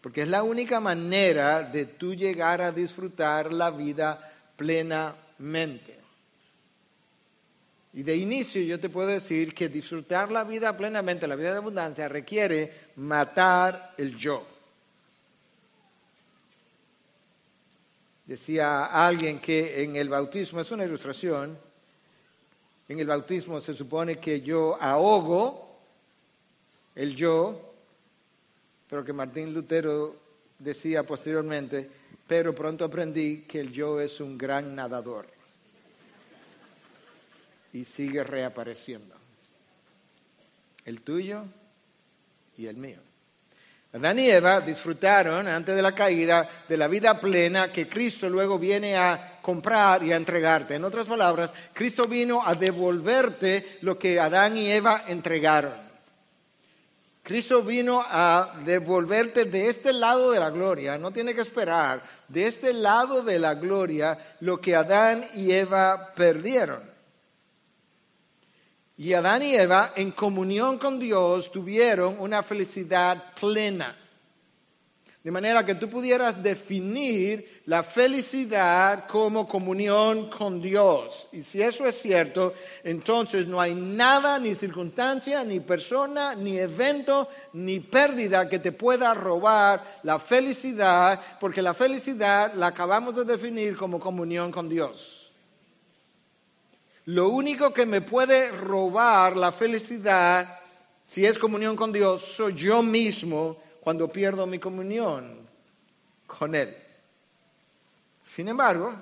Porque 0.00 0.22
es 0.22 0.28
la 0.28 0.44
única 0.44 0.78
manera 0.78 1.64
de 1.64 1.84
tú 1.84 2.14
llegar 2.14 2.60
a 2.60 2.70
disfrutar 2.70 3.52
la 3.52 3.72
vida 3.72 4.32
plenamente. 4.56 5.98
Y 7.92 8.02
de 8.04 8.14
inicio 8.14 8.62
yo 8.62 8.78
te 8.78 8.88
puedo 8.88 9.08
decir 9.08 9.52
que 9.52 9.68
disfrutar 9.68 10.30
la 10.30 10.44
vida 10.44 10.76
plenamente, 10.76 11.26
la 11.26 11.34
vida 11.34 11.50
de 11.50 11.58
abundancia, 11.58 12.08
requiere 12.08 12.90
matar 12.96 13.94
el 13.96 14.16
yo. 14.16 14.46
Decía 18.26 18.84
alguien 18.86 19.40
que 19.40 19.82
en 19.82 19.96
el 19.96 20.08
bautismo 20.08 20.60
es 20.60 20.70
una 20.70 20.84
ilustración 20.84 21.65
en 22.88 23.00
el 23.00 23.06
bautismo 23.06 23.60
se 23.60 23.74
supone 23.74 24.18
que 24.18 24.40
yo 24.40 24.76
ahogo 24.80 25.78
el 26.94 27.14
yo, 27.14 27.74
pero 28.88 29.04
que 29.04 29.12
Martín 29.12 29.52
Lutero 29.52 30.16
decía 30.58 31.02
posteriormente, 31.02 31.88
pero 32.26 32.54
pronto 32.54 32.84
aprendí 32.84 33.42
que 33.42 33.60
el 33.60 33.72
yo 33.72 34.00
es 34.00 34.20
un 34.20 34.38
gran 34.38 34.74
nadador 34.74 35.26
y 37.72 37.84
sigue 37.84 38.24
reapareciendo. 38.24 39.14
El 40.84 41.02
tuyo 41.02 41.44
y 42.56 42.66
el 42.66 42.76
mío. 42.76 42.98
Adán 43.92 44.18
y 44.18 44.28
Eva 44.30 44.60
disfrutaron 44.60 45.48
antes 45.48 45.74
de 45.74 45.82
la 45.82 45.92
caída 45.92 46.48
de 46.68 46.76
la 46.76 46.86
vida 46.86 47.18
plena 47.20 47.72
que 47.72 47.88
Cristo 47.88 48.28
luego 48.28 48.58
viene 48.58 48.96
a 48.96 49.35
comprar 49.46 50.02
y 50.02 50.12
a 50.12 50.16
entregarte. 50.16 50.74
En 50.74 50.82
otras 50.82 51.06
palabras, 51.06 51.52
Cristo 51.72 52.08
vino 52.08 52.44
a 52.44 52.56
devolverte 52.56 53.78
lo 53.82 53.96
que 53.96 54.18
Adán 54.18 54.56
y 54.56 54.72
Eva 54.72 55.04
entregaron. 55.06 55.72
Cristo 57.22 57.62
vino 57.62 58.04
a 58.04 58.56
devolverte 58.64 59.44
de 59.44 59.68
este 59.68 59.92
lado 59.92 60.32
de 60.32 60.40
la 60.40 60.50
gloria, 60.50 60.98
no 60.98 61.12
tiene 61.12 61.32
que 61.32 61.42
esperar, 61.42 62.02
de 62.26 62.48
este 62.48 62.72
lado 62.72 63.22
de 63.22 63.38
la 63.38 63.54
gloria 63.54 64.18
lo 64.40 64.60
que 64.60 64.74
Adán 64.74 65.24
y 65.34 65.52
Eva 65.52 66.12
perdieron. 66.16 66.82
Y 68.96 69.12
Adán 69.12 69.44
y 69.44 69.54
Eva, 69.54 69.92
en 69.94 70.10
comunión 70.10 70.76
con 70.76 70.98
Dios, 70.98 71.52
tuvieron 71.52 72.16
una 72.18 72.42
felicidad 72.42 73.32
plena. 73.38 73.94
De 75.22 75.30
manera 75.30 75.64
que 75.64 75.76
tú 75.76 75.88
pudieras 75.88 76.42
definir 76.42 77.55
la 77.66 77.82
felicidad 77.82 79.08
como 79.08 79.46
comunión 79.46 80.30
con 80.30 80.62
Dios. 80.62 81.28
Y 81.32 81.42
si 81.42 81.60
eso 81.60 81.84
es 81.84 82.00
cierto, 82.00 82.54
entonces 82.84 83.48
no 83.48 83.60
hay 83.60 83.74
nada, 83.74 84.38
ni 84.38 84.54
circunstancia, 84.54 85.42
ni 85.42 85.58
persona, 85.58 86.36
ni 86.36 86.58
evento, 86.58 87.28
ni 87.54 87.80
pérdida 87.80 88.48
que 88.48 88.60
te 88.60 88.70
pueda 88.70 89.12
robar 89.14 90.00
la 90.04 90.20
felicidad, 90.20 91.20
porque 91.40 91.60
la 91.60 91.74
felicidad 91.74 92.54
la 92.54 92.68
acabamos 92.68 93.16
de 93.16 93.24
definir 93.24 93.76
como 93.76 93.98
comunión 93.98 94.52
con 94.52 94.68
Dios. 94.68 95.32
Lo 97.06 97.30
único 97.30 97.72
que 97.72 97.84
me 97.84 98.00
puede 98.00 98.52
robar 98.52 99.36
la 99.36 99.50
felicidad, 99.50 100.60
si 101.02 101.26
es 101.26 101.36
comunión 101.36 101.74
con 101.74 101.92
Dios, 101.92 102.20
soy 102.22 102.54
yo 102.54 102.80
mismo 102.80 103.56
cuando 103.80 104.08
pierdo 104.08 104.46
mi 104.46 104.60
comunión 104.60 105.40
con 106.28 106.54
Él. 106.54 106.85
Sin 108.36 108.48
embargo, 108.48 108.92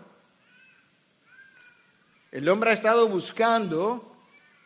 el 2.30 2.48
hombre 2.48 2.70
ha 2.70 2.72
estado 2.72 3.08
buscando 3.08 4.16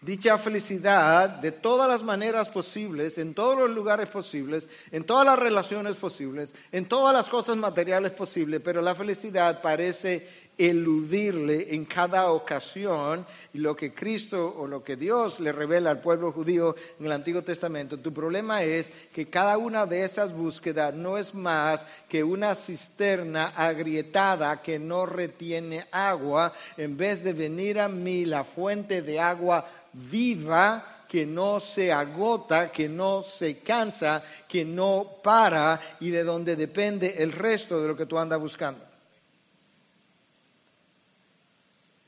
dicha 0.03 0.37
felicidad 0.37 1.31
de 1.41 1.53
todas 1.53 1.89
las 1.89 2.03
maneras 2.03 2.51
posibles, 2.51 3.17
en 3.17 3.33
todos 3.33 3.59
los 3.59 3.71
lugares 3.71 4.11
posibles, 4.11 4.69
en 4.91 5.05
todas 5.05 5.25
las 5.25 5.39
relaciones 5.39 5.97
posibles, 5.97 6.53
en 6.71 6.85
todas 6.85 7.15
las 7.15 7.31
cosas 7.31 7.57
materiales 7.57 8.13
posibles, 8.13 8.61
pero 8.63 8.83
la 8.83 8.95
felicidad 8.95 9.63
parece 9.63 10.48
eludirle 10.59 11.73
en 11.73 11.85
cada 11.85 12.33
ocasión 12.33 13.25
y 13.55 13.59
lo 13.59 13.77
que 13.77 13.95
Cristo 13.95 14.55
o 14.59 14.67
lo 14.67 14.83
que 14.83 14.97
Dios 14.97 15.39
le 15.39 15.53
revela 15.53 15.91
al 15.91 16.01
pueblo 16.01 16.33
judío 16.33 16.75
en 16.99 17.07
el 17.07 17.13
Antiguo 17.13 17.43
Testamento. 17.43 17.99
Tu 17.99 18.13
problema 18.13 18.65
es 18.65 18.91
que 19.13 19.29
cada 19.29 19.57
una 19.57 19.87
de 19.87 20.05
esas 20.05 20.35
búsquedas 20.35 20.93
no 20.93 21.17
es 21.17 21.33
más 21.33 21.87
que 22.09 22.25
una 22.25 22.57
cisterna 22.57 23.53
agrietada 23.55 24.61
que 24.61 24.81
no 24.81 25.07
retiene 25.07 25.87
agua, 25.93 26.53
en 26.77 26.97
vez 26.97 27.23
de 27.23 27.33
venir 27.33 27.79
a 27.79 27.89
mí 27.89 28.25
la 28.25 28.43
fuente 28.43 29.01
de 29.01 29.21
agua 29.21 29.65
viva 29.93 31.05
que 31.09 31.25
no 31.25 31.61
se 31.61 31.91
agota, 31.91 32.71
que 32.71 32.89
no 32.89 33.23
se 33.23 33.61
cansa, 33.61 34.23
que 34.47 34.65
no 34.65 35.21
para 35.23 35.81
y 36.01 36.11
de 36.11 36.25
donde 36.25 36.55
depende 36.55 37.15
el 37.19 37.33
resto 37.33 37.81
de 37.81 37.89
lo 37.89 37.97
que 37.97 38.07
tú 38.07 38.19
andas 38.19 38.39
buscando. 38.39 38.88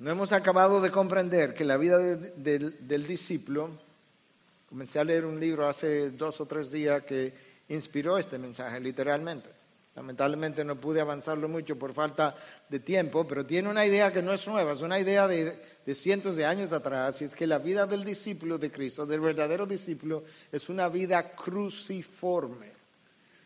No 0.01 0.11
hemos 0.11 0.33
acabado 0.33 0.81
de 0.81 0.91
comprender 0.91 1.53
que 1.53 1.63
la 1.63 1.77
vida 1.77 1.99
del 1.99 3.07
discípulo, 3.07 3.69
comencé 4.67 4.99
a 4.99 5.05
leer 5.05 5.27
un 5.27 5.39
libro 5.39 5.69
hace 5.69 6.09
dos 6.09 6.41
o 6.41 6.47
tres 6.47 6.71
días 6.71 7.03
que 7.03 7.35
inspiró 7.69 8.17
este 8.17 8.39
mensaje, 8.39 8.81
literalmente. 8.81 9.51
Lamentablemente 9.95 10.65
no 10.65 10.77
pude 10.77 11.03
avanzarlo 11.03 11.51
mucho 11.51 11.79
por 11.79 11.93
falta 11.93 12.35
de 12.71 12.81
tiempo, 12.81 13.29
pero 13.29 13.45
tiene 13.45 13.69
una 13.69 13.85
idea 13.85 14.11
que 14.11 14.23
no 14.23 14.33
es 14.33 14.49
nueva, 14.49 14.73
es 14.73 14.81
una 14.81 14.99
idea 14.99 15.29
de, 15.29 15.63
de 15.85 15.95
cientos 15.95 16.35
de 16.35 16.47
años 16.47 16.73
atrás, 16.73 17.21
y 17.21 17.25
es 17.25 17.35
que 17.35 17.47
la 17.47 17.59
vida 17.59 17.87
del 17.87 18.03
discípulo 18.03 18.57
de 18.57 18.73
Cristo, 18.73 19.05
del 19.05 19.21
verdadero 19.21 19.67
discípulo, 19.67 20.25
es 20.51 20.71
una 20.71 20.89
vida 20.89 21.33
cruciforme, 21.33 22.73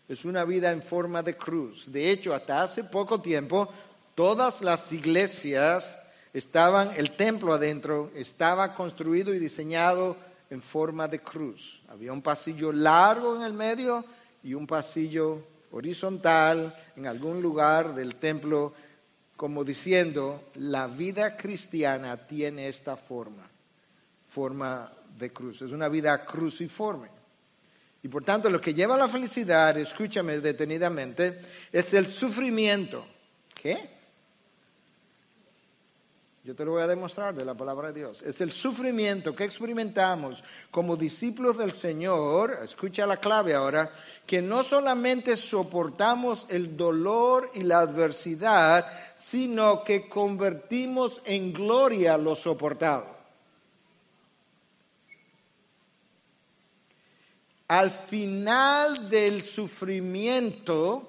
es 0.08 0.24
una 0.24 0.44
vida 0.44 0.70
en 0.70 0.82
forma 0.82 1.20
de 1.20 1.36
cruz. 1.36 1.90
De 1.90 2.12
hecho, 2.12 2.32
hasta 2.32 2.62
hace 2.62 2.84
poco 2.84 3.20
tiempo, 3.20 3.68
todas 4.14 4.62
las 4.62 4.92
iglesias 4.92 5.98
estaban, 6.34 6.90
el 6.96 7.12
templo 7.12 7.54
adentro 7.54 8.10
estaba 8.14 8.74
construido 8.74 9.32
y 9.32 9.38
diseñado 9.38 10.16
en 10.50 10.60
forma 10.60 11.08
de 11.08 11.20
cruz. 11.20 11.82
Había 11.88 12.12
un 12.12 12.20
pasillo 12.20 12.72
largo 12.72 13.36
en 13.36 13.42
el 13.42 13.54
medio 13.54 14.04
y 14.42 14.52
un 14.52 14.66
pasillo 14.66 15.42
horizontal 15.70 16.76
en 16.96 17.06
algún 17.06 17.40
lugar 17.40 17.94
del 17.94 18.16
templo 18.16 18.74
como 19.36 19.64
diciendo, 19.64 20.50
la 20.54 20.86
vida 20.86 21.36
cristiana 21.36 22.16
tiene 22.16 22.68
esta 22.68 22.96
forma, 22.96 23.48
forma 24.28 24.92
de 25.18 25.32
cruz, 25.32 25.62
es 25.62 25.72
una 25.72 25.88
vida 25.88 26.24
cruciforme. 26.24 27.08
Y 28.02 28.08
por 28.08 28.22
tanto, 28.22 28.50
lo 28.50 28.60
que 28.60 28.74
lleva 28.74 28.94
a 28.94 28.98
la 28.98 29.08
felicidad, 29.08 29.76
escúchame 29.78 30.38
detenidamente, 30.38 31.40
es 31.72 31.94
el 31.94 32.06
sufrimiento. 32.06 33.04
¿Qué? 33.54 33.93
Yo 36.44 36.54
te 36.54 36.62
lo 36.66 36.72
voy 36.72 36.82
a 36.82 36.86
demostrar 36.86 37.34
de 37.34 37.42
la 37.42 37.54
palabra 37.54 37.88
de 37.90 38.00
Dios. 38.00 38.20
Es 38.20 38.42
el 38.42 38.52
sufrimiento 38.52 39.34
que 39.34 39.44
experimentamos 39.44 40.44
como 40.70 40.94
discípulos 40.94 41.56
del 41.56 41.72
Señor, 41.72 42.58
escucha 42.62 43.06
la 43.06 43.16
clave 43.16 43.54
ahora, 43.54 43.90
que 44.26 44.42
no 44.42 44.62
solamente 44.62 45.38
soportamos 45.38 46.46
el 46.50 46.76
dolor 46.76 47.50
y 47.54 47.62
la 47.62 47.78
adversidad, 47.78 48.86
sino 49.16 49.82
que 49.84 50.06
convertimos 50.06 51.22
en 51.24 51.50
gloria 51.50 52.18
lo 52.18 52.36
soportado. 52.36 53.06
Al 57.68 57.90
final 57.90 59.08
del 59.08 59.42
sufrimiento, 59.42 61.08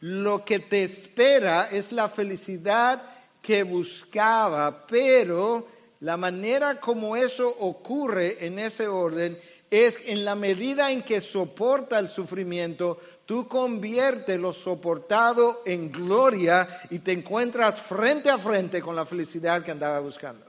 lo 0.00 0.46
que 0.46 0.60
te 0.60 0.82
espera 0.82 1.68
es 1.70 1.92
la 1.92 2.08
felicidad 2.08 3.12
que 3.42 3.64
buscaba, 3.64 4.86
pero 4.86 5.66
la 6.00 6.16
manera 6.16 6.80
como 6.80 7.16
eso 7.16 7.48
ocurre 7.48 8.46
en 8.46 8.58
ese 8.58 8.86
orden 8.86 9.38
es 9.68 9.98
en 10.06 10.24
la 10.24 10.34
medida 10.34 10.92
en 10.92 11.02
que 11.02 11.20
soporta 11.20 11.98
el 11.98 12.08
sufrimiento, 12.08 13.00
tú 13.24 13.48
conviertes 13.48 14.38
lo 14.38 14.52
soportado 14.52 15.62
en 15.64 15.90
gloria 15.90 16.82
y 16.90 16.98
te 16.98 17.12
encuentras 17.12 17.80
frente 17.80 18.30
a 18.30 18.36
frente 18.36 18.82
con 18.82 18.94
la 18.94 19.06
felicidad 19.06 19.64
que 19.64 19.70
andaba 19.70 19.98
buscando. 20.00 20.44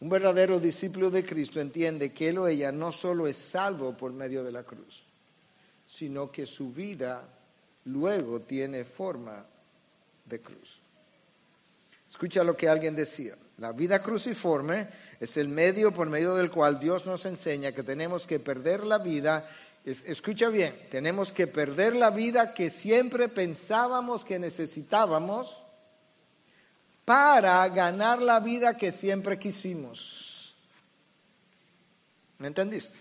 Un 0.00 0.08
verdadero 0.10 0.60
discípulo 0.60 1.10
de 1.10 1.24
Cristo 1.24 1.60
entiende 1.60 2.12
que 2.12 2.28
él 2.28 2.38
o 2.38 2.46
ella 2.46 2.70
no 2.70 2.92
solo 2.92 3.26
es 3.26 3.36
salvo 3.36 3.96
por 3.96 4.12
medio 4.12 4.44
de 4.44 4.52
la 4.52 4.62
cruz, 4.62 5.04
sino 5.86 6.30
que 6.30 6.44
su 6.44 6.72
vida 6.72 7.26
luego 7.86 8.40
tiene 8.40 8.84
forma 8.84 9.44
de 10.28 10.40
cruz. 10.40 10.80
Escucha 12.08 12.42
lo 12.42 12.56
que 12.56 12.68
alguien 12.68 12.96
decía. 12.96 13.36
La 13.58 13.72
vida 13.72 14.02
cruciforme 14.02 14.88
es 15.20 15.36
el 15.36 15.48
medio 15.48 15.92
por 15.92 16.08
medio 16.08 16.34
del 16.34 16.50
cual 16.50 16.78
Dios 16.78 17.06
nos 17.06 17.26
enseña 17.26 17.72
que 17.72 17.82
tenemos 17.82 18.26
que 18.26 18.38
perder 18.38 18.84
la 18.84 18.98
vida. 18.98 19.48
escucha 19.84 20.48
bien, 20.48 20.74
tenemos 20.90 21.32
que 21.32 21.46
perder 21.46 21.96
la 21.96 22.10
vida 22.10 22.54
que 22.54 22.70
siempre 22.70 23.28
pensábamos 23.28 24.24
que 24.24 24.38
necesitábamos 24.38 25.62
para 27.04 27.66
ganar 27.68 28.22
la 28.22 28.38
vida 28.38 28.76
que 28.76 28.92
siempre 28.92 29.38
quisimos. 29.38 30.54
¿Me 32.38 32.48
entendiste? 32.48 32.96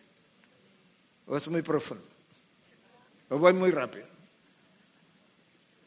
¿O 1.28 1.38
es 1.38 1.48
muy 1.48 1.62
profundo? 1.62 2.04
¿O 3.30 3.38
voy 3.38 3.54
muy 3.54 3.70
rápido? 3.70 4.16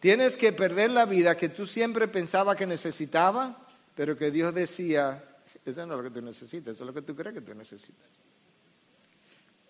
Tienes 0.00 0.38
que 0.38 0.52
perder 0.52 0.90
la 0.90 1.04
vida 1.04 1.36
que 1.36 1.50
tú 1.50 1.66
siempre 1.66 2.08
pensaba 2.08 2.56
que 2.56 2.66
necesitaba, 2.66 3.66
pero 3.94 4.16
que 4.16 4.30
Dios 4.30 4.54
decía, 4.54 5.22
eso 5.64 5.86
no 5.86 5.94
es 5.94 5.98
lo 5.98 6.04
que 6.04 6.20
tú 6.20 6.24
necesitas, 6.24 6.74
eso 6.74 6.84
es 6.84 6.86
lo 6.86 6.94
que 6.94 7.02
tú 7.02 7.14
crees 7.14 7.34
que 7.34 7.42
tú 7.42 7.54
necesitas. 7.54 8.08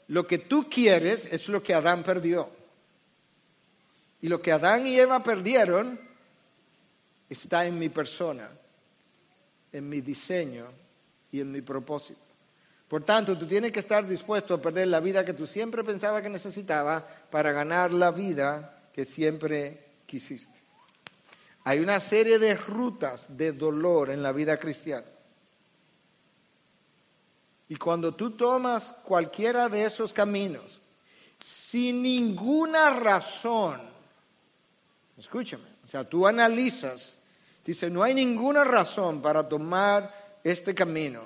Lo 0.07 0.27
que 0.27 0.39
tú 0.39 0.69
quieres 0.71 1.27
es 1.27 1.49
lo 1.49 1.63
que 1.63 1.75
Adán 1.75 2.05
perdió. 2.05 2.49
Y 4.23 4.29
lo 4.29 4.41
que 4.41 4.53
Adán 4.53 4.87
y 4.87 4.99
Eva 4.99 5.23
perdieron 5.23 5.99
está 7.29 7.67
en 7.67 7.79
mi 7.79 7.89
persona, 7.89 8.49
en 9.73 9.89
mi 9.89 10.01
diseño 10.01 10.67
y 11.33 11.41
en 11.41 11.51
mi 11.51 11.61
propósito. 11.61 12.21
Por 12.87 13.05
tanto, 13.05 13.39
tú 13.39 13.47
tienes 13.47 13.73
que 13.73 13.81
estar 13.81 14.07
dispuesto 14.07 14.55
a 14.55 14.63
perder 14.63 14.89
la 14.89 15.01
vida 15.01 15.25
que 15.25 15.33
tú 15.33 15.47
siempre 15.47 15.83
pensaba 15.85 16.23
que 16.23 16.29
necesitaba 16.29 17.07
para 17.31 17.53
ganar 17.53 17.93
la 17.93 18.11
vida 18.11 18.89
que 18.93 19.05
siempre 19.05 19.90
quisiste. 20.11 20.59
Hay 21.63 21.79
una 21.79 22.01
serie 22.01 22.41
de 22.41 22.57
rutas 22.57 23.37
de 23.37 23.53
dolor 23.53 24.11
en 24.11 24.23
la 24.23 24.33
vida 24.33 24.57
cristiana. 24.57 25.07
Y 27.69 27.77
cuando 27.77 28.13
tú 28.15 28.33
tomas 28.33 28.87
cualquiera 29.05 29.69
de 29.69 29.85
esos 29.85 30.13
caminos, 30.13 30.81
sin 31.45 32.03
ninguna 32.03 32.91
razón, 32.99 33.81
escúchame, 35.17 35.69
o 35.85 35.87
sea, 35.87 36.03
tú 36.03 36.27
analizas, 36.27 37.13
dice, 37.65 37.89
no 37.89 38.03
hay 38.03 38.15
ninguna 38.15 38.65
razón 38.65 39.23
para 39.23 39.49
tomar 39.49 40.39
este 40.43 40.75
camino 40.75 41.23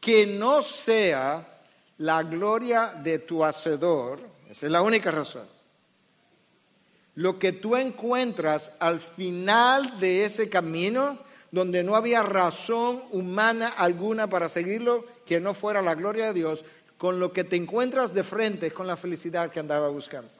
que 0.00 0.26
no 0.26 0.62
sea 0.62 1.60
la 1.98 2.22
gloria 2.22 2.94
de 3.02 3.18
tu 3.18 3.44
hacedor, 3.44 4.20
esa 4.48 4.66
es 4.66 4.72
la 4.72 4.82
única 4.82 5.10
razón 5.10 5.61
lo 7.14 7.38
que 7.38 7.52
tú 7.52 7.76
encuentras 7.76 8.72
al 8.78 9.00
final 9.00 9.98
de 10.00 10.24
ese 10.24 10.48
camino, 10.48 11.18
donde 11.50 11.84
no 11.84 11.94
había 11.94 12.22
razón 12.22 13.02
humana 13.10 13.68
alguna 13.68 14.28
para 14.30 14.48
seguirlo, 14.48 15.04
que 15.26 15.40
no 15.40 15.52
fuera 15.52 15.82
la 15.82 15.94
gloria 15.94 16.26
de 16.26 16.32
Dios, 16.32 16.64
con 16.96 17.20
lo 17.20 17.32
que 17.32 17.44
te 17.44 17.56
encuentras 17.56 18.14
de 18.14 18.22
frente 18.22 18.70
con 18.70 18.86
la 18.86 18.96
felicidad 18.96 19.50
que 19.50 19.60
andaba 19.60 19.88
buscando. 19.88 20.30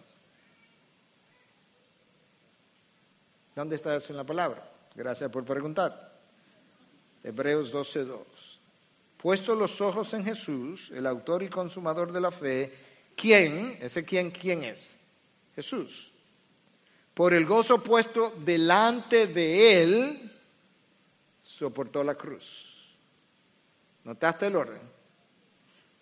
¿Dónde 3.54 3.76
está 3.76 3.94
eso 3.94 4.12
en 4.12 4.16
la 4.16 4.24
palabra? 4.24 4.66
Gracias 4.94 5.30
por 5.30 5.44
preguntar. 5.44 6.12
Hebreos 7.22 7.72
12:2. 7.72 8.60
Puesto 9.18 9.54
los 9.54 9.80
ojos 9.80 10.14
en 10.14 10.24
Jesús, 10.24 10.90
el 10.92 11.06
autor 11.06 11.42
y 11.42 11.48
consumador 11.48 12.12
de 12.12 12.20
la 12.20 12.30
fe, 12.30 12.72
¿quién? 13.14 13.76
¿Ese 13.80 14.04
quién 14.04 14.30
quién 14.30 14.64
es? 14.64 14.88
Jesús 15.54 16.11
por 17.14 17.34
el 17.34 17.44
gozo 17.44 17.82
puesto 17.82 18.32
delante 18.44 19.26
de 19.26 19.82
él, 19.82 20.32
soportó 21.40 22.02
la 22.02 22.14
cruz. 22.14 22.96
¿Notaste 24.04 24.46
el 24.46 24.56
orden? 24.56 24.80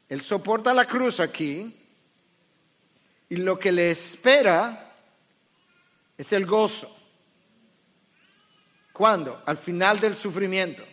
Él 0.08 0.22
soporta 0.22 0.72
la 0.72 0.86
cruz 0.86 1.20
aquí 1.20 1.76
y 3.28 3.36
lo 3.36 3.58
que 3.58 3.72
le 3.72 3.90
espera 3.90 4.94
es 6.16 6.32
el 6.32 6.46
gozo. 6.46 6.96
¿Cuándo? 8.92 9.42
Al 9.46 9.56
final 9.56 9.98
del 10.00 10.14
sufrimiento. 10.14 10.84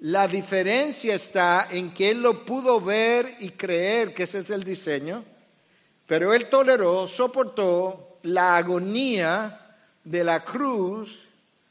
La 0.00 0.28
diferencia 0.28 1.14
está 1.14 1.68
en 1.70 1.92
que 1.92 2.10
él 2.10 2.22
lo 2.22 2.44
pudo 2.44 2.80
ver 2.80 3.36
y 3.40 3.50
creer 3.50 4.14
que 4.14 4.22
ese 4.22 4.38
es 4.38 4.50
el 4.50 4.62
diseño, 4.62 5.24
pero 6.06 6.32
él 6.32 6.48
toleró, 6.48 7.06
soportó 7.08 8.07
la 8.22 8.56
agonía 8.56 9.76
de 10.04 10.24
la 10.24 10.44
cruz 10.44 11.26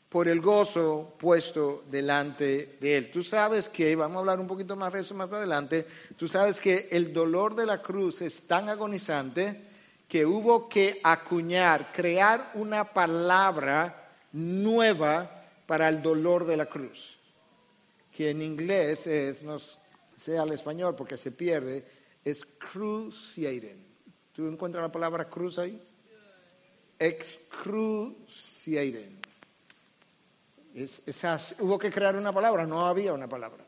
por 0.10 0.28
el 0.28 0.42
gozo 0.42 1.16
puesto 1.20 1.84
delante 1.90 2.78
de 2.80 2.98
él. 2.98 3.12
Tú 3.12 3.22
sabes 3.24 3.68
que, 3.68 3.96
vamos 3.96 4.18
a 4.18 4.20
hablar 4.20 4.40
un 4.40 4.48
poquito 4.48 4.76
más 4.76 4.94
de 4.94 5.02
eso 5.02 5.14
más 5.16 5.34
adelante, 5.34 5.86
tú 6.16 6.28
sabes 6.28 6.62
que 6.62 6.88
el 6.92 7.14
dolor 7.14 7.56
de 7.56 7.66
la 7.66 7.82
cruz 7.82 8.22
es 8.22 8.48
tan 8.48 8.70
agonizante 8.70 9.64
que 10.08 10.26
hubo 10.26 10.70
que 10.70 11.02
acuñar, 11.04 11.92
crear 11.92 12.52
una 12.54 12.86
palabra 12.86 14.12
nueva 14.32 15.30
para 15.66 15.90
el 15.90 16.02
dolor 16.02 16.46
de 16.46 16.58
la 16.58 16.66
cruz 16.66 17.18
que 18.18 18.32
en 18.32 18.42
inglés 18.42 19.06
es, 19.06 19.44
no 19.44 19.60
sea 19.60 20.42
el 20.42 20.52
español 20.52 20.96
porque 20.96 21.18
se 21.18 21.32
pierde, 21.32 21.86
es 22.26 22.44
cruciating. 22.44 23.86
¿Tú 24.34 24.48
encuentras 24.48 24.82
la 24.82 24.92
palabra 24.92 25.30
cruz 25.30 25.60
ahí? 25.60 25.80
Excruciating. 27.00 29.18
Hubo 31.60 31.80
que 31.80 31.92
crear 31.92 32.16
una 32.16 32.32
palabra, 32.32 32.68
no 32.68 32.86
había 32.86 33.14
una 33.14 33.28
palabra, 33.28 33.64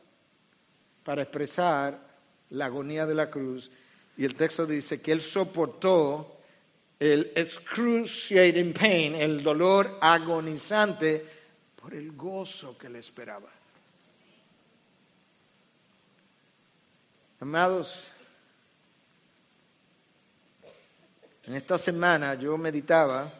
para 1.04 1.22
expresar 1.22 1.98
la 2.50 2.66
agonía 2.66 3.06
de 3.06 3.14
la 3.14 3.28
cruz. 3.28 3.70
Y 4.16 4.24
el 4.24 4.34
texto 4.34 4.66
dice 4.66 5.00
que 5.00 5.12
él 5.12 5.22
soportó 5.22 6.36
el 6.98 7.32
excruciating 7.34 8.72
pain, 8.72 9.14
el 9.14 9.42
dolor 9.42 9.98
agonizante, 10.00 11.26
por 11.80 11.94
el 11.94 12.12
gozo 12.12 12.76
que 12.76 12.90
le 12.90 12.98
esperaba. 12.98 13.48
Amados, 17.40 18.12
en 21.50 21.56
esta 21.56 21.76
semana 21.78 22.34
yo 22.34 22.56
meditaba 22.56 23.32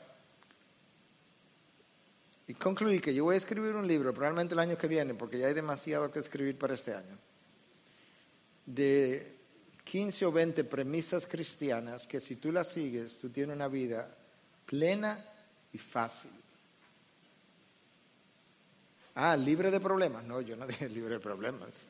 y 2.49 2.55
concluí 2.55 2.99
que 2.99 3.15
yo 3.15 3.23
voy 3.23 3.37
a 3.37 3.39
escribir 3.39 3.77
un 3.77 3.87
libro, 3.87 4.13
probablemente 4.13 4.55
el 4.55 4.59
año 4.59 4.77
que 4.77 4.89
viene, 4.89 5.15
porque 5.15 5.39
ya 5.39 5.47
hay 5.47 5.55
demasiado 5.55 6.11
que 6.11 6.19
escribir 6.19 6.59
para 6.59 6.75
este 6.75 6.93
año, 6.93 7.17
de 8.67 9.37
15 9.85 10.27
o 10.27 10.33
20 10.33 10.65
premisas 10.65 11.25
cristianas 11.25 12.09
que 12.09 12.19
si 12.19 12.35
tú 12.35 12.51
las 12.51 12.67
sigues, 12.67 13.21
tú 13.21 13.31
tienes 13.31 13.55
una 13.55 13.69
vida 13.69 14.13
plena 14.67 15.25
y 15.73 15.79
fácil. 15.79 16.33
Ah, 19.15 19.37
libre 19.37 19.71
de 19.71 19.79
problemas. 19.79 20.25
No, 20.25 20.41
yo 20.41 20.57
no 20.57 20.67
dije 20.67 20.89
libre 20.89 21.15
de 21.15 21.21
problemas 21.21 21.81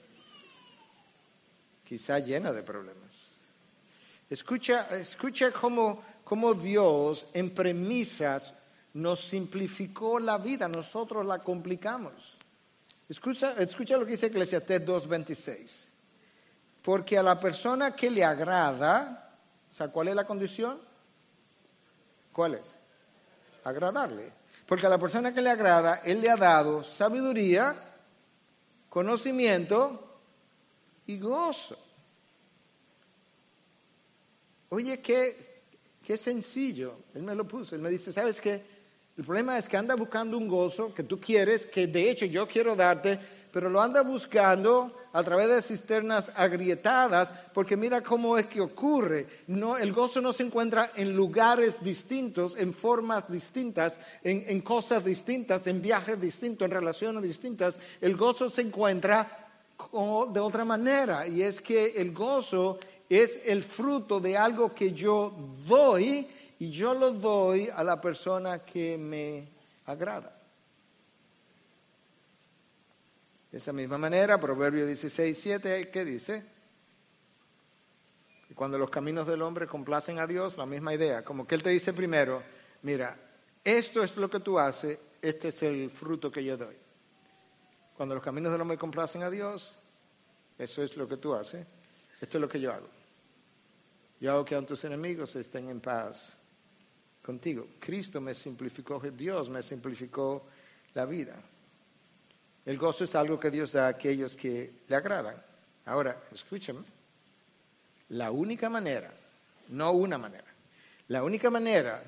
quizá 1.91 2.21
llena 2.21 2.53
de 2.53 2.63
problemas. 2.63 3.31
Escucha, 4.31 4.87
escucha 4.97 5.51
cómo, 5.51 6.05
cómo 6.31 6.55
Dios 6.55 7.27
en 7.35 7.53
premisas 7.53 8.55
nos 8.95 9.19
simplificó 9.19 10.21
la 10.21 10.39
vida, 10.39 10.69
nosotros 10.69 11.27
la 11.27 11.41
complicamos. 11.41 12.37
Escucha, 13.09 13.55
escucha 13.55 13.97
lo 13.97 14.05
que 14.05 14.13
dice 14.13 14.27
Eclesiastés 14.27 14.87
2.26. 14.87 15.89
Porque 16.83 17.19
a 17.19 17.25
la 17.25 17.41
persona 17.41 17.97
que 17.97 18.13
le 18.13 18.23
agrada, 18.23 19.35
o 19.69 19.75
sea, 19.75 19.89
¿cuál 19.89 20.07
es 20.07 20.15
la 20.15 20.25
condición? 20.25 20.81
¿Cuál 22.33 22.55
es? 22.55 22.77
Agradarle. 23.65 24.33
Porque 24.67 24.87
a 24.87 24.89
la 24.89 24.99
persona 24.99 25.35
que 25.35 25.43
le 25.43 25.51
agrada, 25.51 26.01
Él 26.05 26.21
le 26.21 26.31
ha 26.31 26.37
dado 26.37 26.85
sabiduría, 26.85 27.75
conocimiento 28.89 30.17
y 31.09 31.19
gozo. 31.19 31.77
Oye, 34.69 35.01
qué, 35.03 35.60
qué 36.11 36.17
sencillo. 36.17 36.95
Él 37.15 37.23
me 37.23 37.37
lo 37.37 37.47
puso. 37.47 37.77
Él 37.77 37.83
me 37.83 37.89
dice, 37.89 38.13
¿sabes 38.13 38.41
qué? 38.41 38.61
El 39.17 39.25
problema 39.25 39.57
es 39.57 39.69
que 39.69 39.77
anda 39.77 39.95
buscando 39.95 40.37
un 40.37 40.49
gozo 40.49 40.93
que 40.93 41.05
tú 41.05 41.21
quieres, 41.21 41.67
que 41.67 41.87
de 41.87 42.11
hecho 42.11 42.27
yo 42.27 42.49
quiero 42.49 42.75
darte, 42.75 43.17
pero 43.53 43.71
lo 43.71 43.81
anda 43.81 44.03
buscando 44.03 44.93
a 45.13 45.23
través 45.23 45.47
de 45.49 45.63
cisternas 45.63 46.33
agrietadas, 46.35 47.33
porque 47.55 47.77
mira 47.77 48.03
cómo 48.03 48.37
es 48.37 48.47
que 48.47 48.61
ocurre. 48.61 49.29
No, 49.47 49.79
el 49.79 49.93
gozo 49.93 50.21
no 50.21 50.33
se 50.33 50.43
encuentra 50.43 50.91
en 50.97 51.15
lugares 51.15 51.81
distintos, 51.81 52.57
en 52.57 52.75
formas 52.75 53.31
distintas, 53.31 54.01
en, 54.25 54.45
en 54.49 54.63
cosas 54.63 55.05
distintas, 55.05 55.69
en 55.69 55.81
viajes 55.81 56.21
distintos, 56.21 56.67
en 56.67 56.73
relaciones 56.73 57.23
distintas. 57.23 57.79
El 58.01 58.17
gozo 58.17 58.51
se 58.51 58.63
encuentra 58.63 59.41
de 60.33 60.41
otra 60.41 60.65
manera 60.65 61.27
y 61.27 61.43
es 61.43 61.61
que 61.61 61.95
el 61.97 62.13
gozo 62.13 62.79
es 63.11 63.41
el 63.45 63.65
fruto 63.65 64.21
de 64.21 64.37
algo 64.37 64.73
que 64.73 64.93
yo 64.93 65.35
doy 65.67 66.29
y 66.61 66.71
yo 66.71 66.95
lo 66.95 67.11
doy 67.11 67.69
a 67.69 67.83
la 67.83 68.01
persona 68.01 68.61
que 68.61 68.97
me 68.97 69.49
agrada. 69.85 70.37
De 73.51 73.59
esa 73.59 73.73
misma 73.73 73.99
manera, 73.99 74.39
Proverbio 74.39 74.87
16, 74.87 75.37
7, 75.37 75.91
¿qué 75.91 76.05
dice? 76.05 76.45
Cuando 78.55 78.79
los 78.79 78.91
caminos 78.91 79.27
del 79.27 79.43
hombre 79.43 79.67
complacen 79.67 80.21
a 80.21 80.27
Dios, 80.27 80.57
la 80.57 80.67
misma 80.67 80.95
idea, 80.95 81.25
como 81.25 81.49
que 81.49 81.57
Él 81.57 81.65
te 81.65 81.71
dice 81.71 81.93
primero, 81.93 82.43
mira, 82.83 83.17
esto 83.65 84.05
es 84.05 84.17
lo 84.17 84.31
que 84.31 84.39
tú 84.39 84.57
haces, 84.59 84.99
este 85.21 85.49
es 85.49 85.63
el 85.65 85.91
fruto 85.91 86.31
que 86.31 86.45
yo 86.45 86.57
doy. 86.57 86.77
Cuando 87.97 88.15
los 88.15 88.23
caminos 88.23 88.53
del 88.53 88.61
hombre 88.61 88.79
complacen 88.79 89.25
a 89.25 89.31
Dios, 89.31 89.75
eso 90.59 90.83
es 90.83 90.97
lo 90.97 91.09
que 91.09 91.17
tú 91.17 91.35
haces, 91.35 91.67
esto 92.21 92.39
es 92.39 92.41
lo 92.41 92.49
que 92.49 92.61
yo 92.61 92.73
hago. 92.73 93.00
Yo 94.21 94.33
hago 94.33 94.45
que 94.45 94.61
tus 94.63 94.85
enemigos 94.85 95.35
estén 95.37 95.71
en 95.71 95.81
paz 95.81 96.37
contigo. 97.23 97.67
Cristo 97.81 98.21
me 98.21 98.35
simplificó, 98.35 99.01
Dios 99.01 99.49
me 99.49 99.63
simplificó 99.63 100.47
la 100.95 101.07
vida. 101.07 101.35
El 102.67 102.77
gozo 102.77 103.05
es 103.05 103.15
algo 103.15 103.41
que 103.41 103.51
Dios 103.51 103.73
da 103.73 103.87
a 103.87 103.89
aquellos 103.89 104.37
que 104.37 104.83
le 104.87 104.95
agradan. 104.95 105.43
Ahora, 105.87 106.23
escúchame, 106.31 106.81
la 108.11 108.31
única 108.31 108.69
manera, 108.69 109.11
no 109.69 109.93
una 109.93 110.19
manera, 110.19 110.45
la 111.09 111.25
única 111.25 111.51
manera 111.51 112.03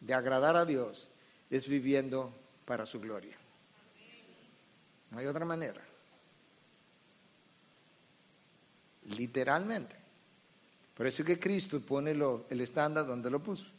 de 0.00 0.14
agradar 0.14 0.56
a 0.56 0.64
Dios 0.64 1.08
es 1.50 1.68
viviendo 1.68 2.32
para 2.64 2.86
su 2.86 3.00
gloria. 3.00 3.36
No 5.10 5.18
hay 5.18 5.26
otra 5.26 5.44
manera. 5.44 5.80
Literalmente. 9.16 10.05
Por 10.96 11.06
eso 11.06 11.22
que 11.24 11.38
Cristo 11.38 11.80
pone 11.80 12.12
el 12.12 12.60
estándar 12.60 13.06
donde 13.06 13.30
lo 13.30 13.40
puso. 13.40 13.70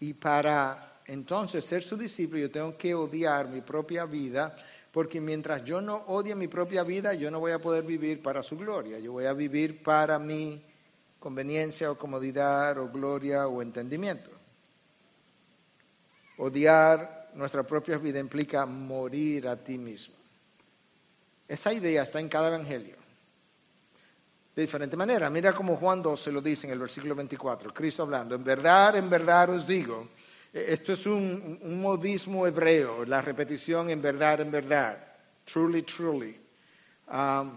Y 0.00 0.14
para 0.14 1.00
entonces 1.06 1.64
ser 1.64 1.82
su 1.82 1.96
discípulo 1.96 2.40
yo 2.40 2.50
tengo 2.50 2.76
que 2.76 2.94
odiar 2.94 3.48
mi 3.48 3.60
propia 3.60 4.06
vida, 4.06 4.56
porque 4.90 5.20
mientras 5.20 5.62
yo 5.62 5.80
no 5.80 5.96
odie 6.08 6.34
mi 6.34 6.48
propia 6.48 6.82
vida, 6.82 7.14
yo 7.14 7.30
no 7.30 7.38
voy 7.38 7.52
a 7.52 7.60
poder 7.60 7.84
vivir 7.84 8.22
para 8.22 8.42
su 8.42 8.56
gloria. 8.56 8.98
Yo 8.98 9.12
voy 9.12 9.26
a 9.26 9.32
vivir 9.32 9.82
para 9.84 10.18
mi 10.18 10.60
conveniencia 11.20 11.92
o 11.92 11.96
comodidad 11.96 12.78
o 12.78 12.88
gloria 12.88 13.46
o 13.46 13.62
entendimiento. 13.62 14.30
Odiar 16.38 17.30
nuestra 17.34 17.62
propia 17.62 17.98
vida 17.98 18.18
implica 18.18 18.66
morir 18.66 19.46
a 19.46 19.56
ti 19.56 19.78
mismo. 19.78 20.14
Esa 21.46 21.72
idea 21.72 22.02
está 22.02 22.18
en 22.18 22.28
cada 22.28 22.48
evangelio. 22.48 22.99
De 24.54 24.62
diferente 24.62 24.96
manera. 24.96 25.30
Mira 25.30 25.52
como 25.52 25.76
Juan 25.76 26.02
12 26.02 26.32
lo 26.32 26.40
dice 26.40 26.66
en 26.66 26.72
el 26.72 26.78
versículo 26.78 27.14
24. 27.14 27.72
Cristo 27.72 28.02
hablando. 28.02 28.34
En 28.34 28.42
verdad, 28.42 28.96
en 28.96 29.08
verdad 29.08 29.50
os 29.50 29.66
digo. 29.66 30.08
Eh, 30.52 30.66
esto 30.68 30.92
es 30.92 31.06
un, 31.06 31.60
modismo 31.80 32.46
hebreo, 32.46 33.04
la 33.04 33.22
repetición 33.22 33.90
en 33.90 34.02
verdad, 34.02 34.40
en 34.40 34.50
verdad. 34.50 34.98
Truly, 35.44 35.82
truly. 35.82 36.36
Um, 37.12 37.56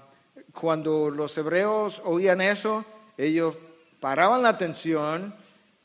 cuando 0.51 1.09
los 1.09 1.37
hebreos 1.37 2.01
oían 2.05 2.41
eso, 2.41 2.85
ellos 3.17 3.55
paraban 3.99 4.43
la 4.43 4.49
atención 4.49 5.33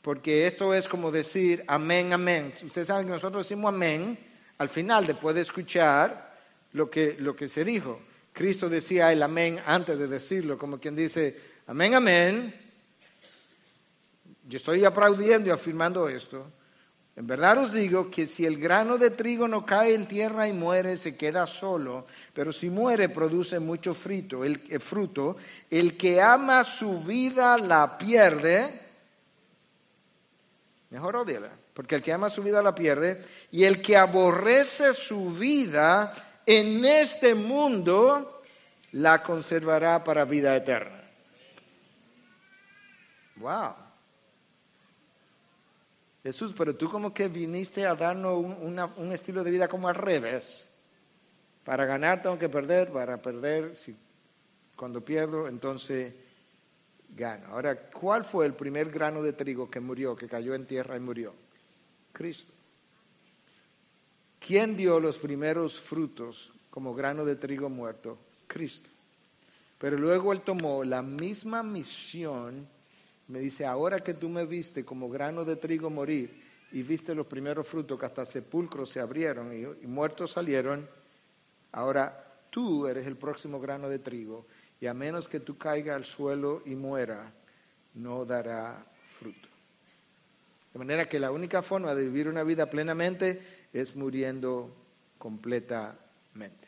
porque 0.01 0.47
esto 0.47 0.73
es 0.73 0.87
como 0.87 1.11
decir 1.11 1.63
amén, 1.67 2.13
amén. 2.13 2.53
Ustedes 2.63 2.87
saben 2.87 3.05
que 3.05 3.13
nosotros 3.13 3.47
decimos 3.47 3.73
amén 3.73 4.17
al 4.57 4.69
final, 4.69 5.05
después 5.05 5.35
de 5.35 5.41
escuchar 5.41 6.35
lo 6.73 6.89
que, 6.89 7.15
lo 7.19 7.35
que 7.35 7.47
se 7.47 7.63
dijo. 7.63 7.99
Cristo 8.39 8.69
decía 8.69 9.11
el 9.11 9.21
amén 9.21 9.59
antes 9.65 9.99
de 9.99 10.07
decirlo, 10.07 10.57
como 10.57 10.79
quien 10.79 10.95
dice, 10.95 11.37
amén, 11.67 11.93
amén. 11.93 12.55
Yo 14.47 14.55
estoy 14.55 14.85
aplaudiendo 14.85 15.49
y 15.49 15.51
afirmando 15.51 16.07
esto. 16.07 16.49
En 17.17 17.27
verdad 17.27 17.57
os 17.57 17.73
digo 17.73 18.09
que 18.09 18.25
si 18.25 18.45
el 18.45 18.57
grano 18.57 18.97
de 18.97 19.09
trigo 19.09 19.49
no 19.49 19.65
cae 19.65 19.93
en 19.93 20.07
tierra 20.07 20.47
y 20.47 20.53
muere, 20.53 20.97
se 20.97 21.17
queda 21.17 21.45
solo, 21.45 22.07
pero 22.33 22.53
si 22.53 22.69
muere 22.69 23.09
produce 23.09 23.59
mucho 23.59 23.93
fruto. 23.93 24.45
El, 24.45 24.63
eh, 24.69 24.79
fruto, 24.79 25.35
el 25.69 25.97
que 25.97 26.21
ama 26.21 26.63
su 26.63 27.03
vida 27.03 27.57
la 27.57 27.97
pierde, 27.97 28.69
mejor 30.91 31.17
odiala, 31.17 31.51
porque 31.73 31.95
el 31.95 32.01
que 32.01 32.13
ama 32.13 32.29
su 32.29 32.41
vida 32.41 32.61
la 32.61 32.73
pierde, 32.73 33.21
y 33.51 33.65
el 33.65 33.81
que 33.81 33.97
aborrece 33.97 34.93
su 34.93 35.33
vida 35.33 36.28
en 36.49 36.83
este 36.83 37.35
mundo, 37.35 38.41
la 38.93 39.21
conservará 39.21 40.03
para 40.03 40.25
vida 40.25 40.55
eterna. 40.55 40.99
Wow. 43.35 43.75
Jesús, 46.23 46.51
pero 46.57 46.75
tú 46.75 46.89
como 46.89 47.13
que 47.13 47.27
viniste 47.27 47.85
a 47.85 47.93
darnos 47.93 48.43
un, 48.43 49.11
estilo 49.13 49.43
de 49.43 49.51
vida 49.51 49.67
como 49.67 49.89
al 49.89 49.93
revés. 49.93 50.65
Para 51.63 51.85
ganar 51.85 52.23
tengo 52.23 52.39
que 52.39 52.49
perder, 52.49 52.91
para 52.91 53.21
perder, 53.21 53.77
si, 53.77 53.95
cuando 54.75 55.05
pierdo, 55.05 55.47
entonces 55.47 56.15
gano. 57.15 57.45
Ahora, 57.49 57.79
¿cuál 57.91 58.25
fue 58.25 58.47
el 58.47 58.55
primer 58.55 58.89
grano 58.89 59.21
de 59.21 59.33
trigo 59.33 59.69
que 59.69 59.79
murió, 59.79 60.15
que 60.15 60.27
cayó 60.27 60.55
en 60.55 60.65
tierra 60.65 60.97
y 60.97 60.99
murió? 60.99 61.31
Cristo. 62.11 62.53
¿Quién 64.39 64.75
dio 64.75 64.99
los 64.99 65.17
primeros 65.17 65.79
frutos 65.79 66.51
como 66.69 66.95
grano 66.95 67.25
de 67.25 67.35
trigo 67.35 67.69
muerto? 67.69 68.17
Cristo. 68.47 68.89
Pero 69.77 69.97
luego 69.97 70.33
Él 70.33 70.41
tomó 70.41 70.83
la 70.83 71.01
misma 71.01 71.63
misión 71.63 72.67
me 73.29 73.39
dice, 73.39 73.63
ahora 73.65 73.99
que 73.99 74.15
tú 74.15 74.27
me 74.27 74.45
viste 74.45 74.83
como 74.83 75.07
grano 75.07 75.45
de 75.45 75.55
trigo 75.55 75.91
morir 75.91 76.43
y 76.71 76.81
viste 76.81 77.13
los 77.13 77.27
primeros 77.27 77.67
frutos 77.67 77.99
que 77.99 78.05
hasta 78.07 78.25
sepulcros 78.25 78.89
se 78.89 78.99
abrieron 78.99 79.53
y, 79.53 79.85
muertos 79.85 80.31
salieron, 80.31 80.89
ahora 81.71 82.25
tú 82.49 82.87
eres 82.87 83.05
el 83.05 83.17
próximo 83.17 83.59
grano 83.59 83.87
de 83.87 83.99
trigo 83.99 84.47
y 84.81 84.87
a 84.87 84.95
menos 84.95 85.27
que 85.27 85.39
tú 85.39 85.59
caiga 85.59 85.95
al 85.95 86.05
suelo 86.05 86.63
y 86.65 86.73
muera, 86.73 87.31
no 87.93 88.25
dará 88.25 88.83
fruto. 89.19 89.47
De 90.73 90.79
manera 90.79 91.07
que 91.07 91.19
la 91.19 91.31
única 91.31 91.61
forma 91.61 91.93
de 91.93 92.05
vivir 92.05 92.27
una 92.27 92.41
vida 92.41 92.67
plenamente 92.67 93.58
es 93.73 93.95
muriendo 93.95 94.75
completamente. 95.17 96.67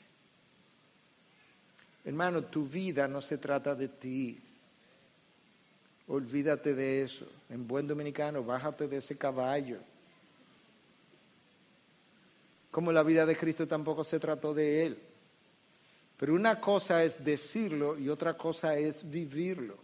Hermano, 2.03 2.43
tu 2.43 2.65
vida 2.65 3.07
no 3.07 3.21
se 3.21 3.37
trata 3.37 3.75
de 3.75 3.87
ti, 3.87 4.41
Olvídate 6.11 6.73
de 6.73 7.03
eso. 7.03 7.25
En 7.49 7.65
buen 7.65 7.87
dominicano, 7.87 8.43
bájate 8.43 8.85
de 8.85 8.97
ese 8.97 9.17
caballo. 9.17 9.77
Como 12.69 12.91
la 12.91 13.01
vida 13.01 13.25
de 13.25 13.37
Cristo 13.37 13.65
tampoco 13.65 14.03
se 14.03 14.19
trató 14.19 14.53
de 14.53 14.85
Él. 14.85 14.99
Pero 16.17 16.33
una 16.33 16.59
cosa 16.59 17.01
es 17.05 17.23
decirlo 17.23 17.97
y 17.97 18.09
otra 18.09 18.35
cosa 18.35 18.75
es 18.77 19.09
vivirlo. 19.09 19.77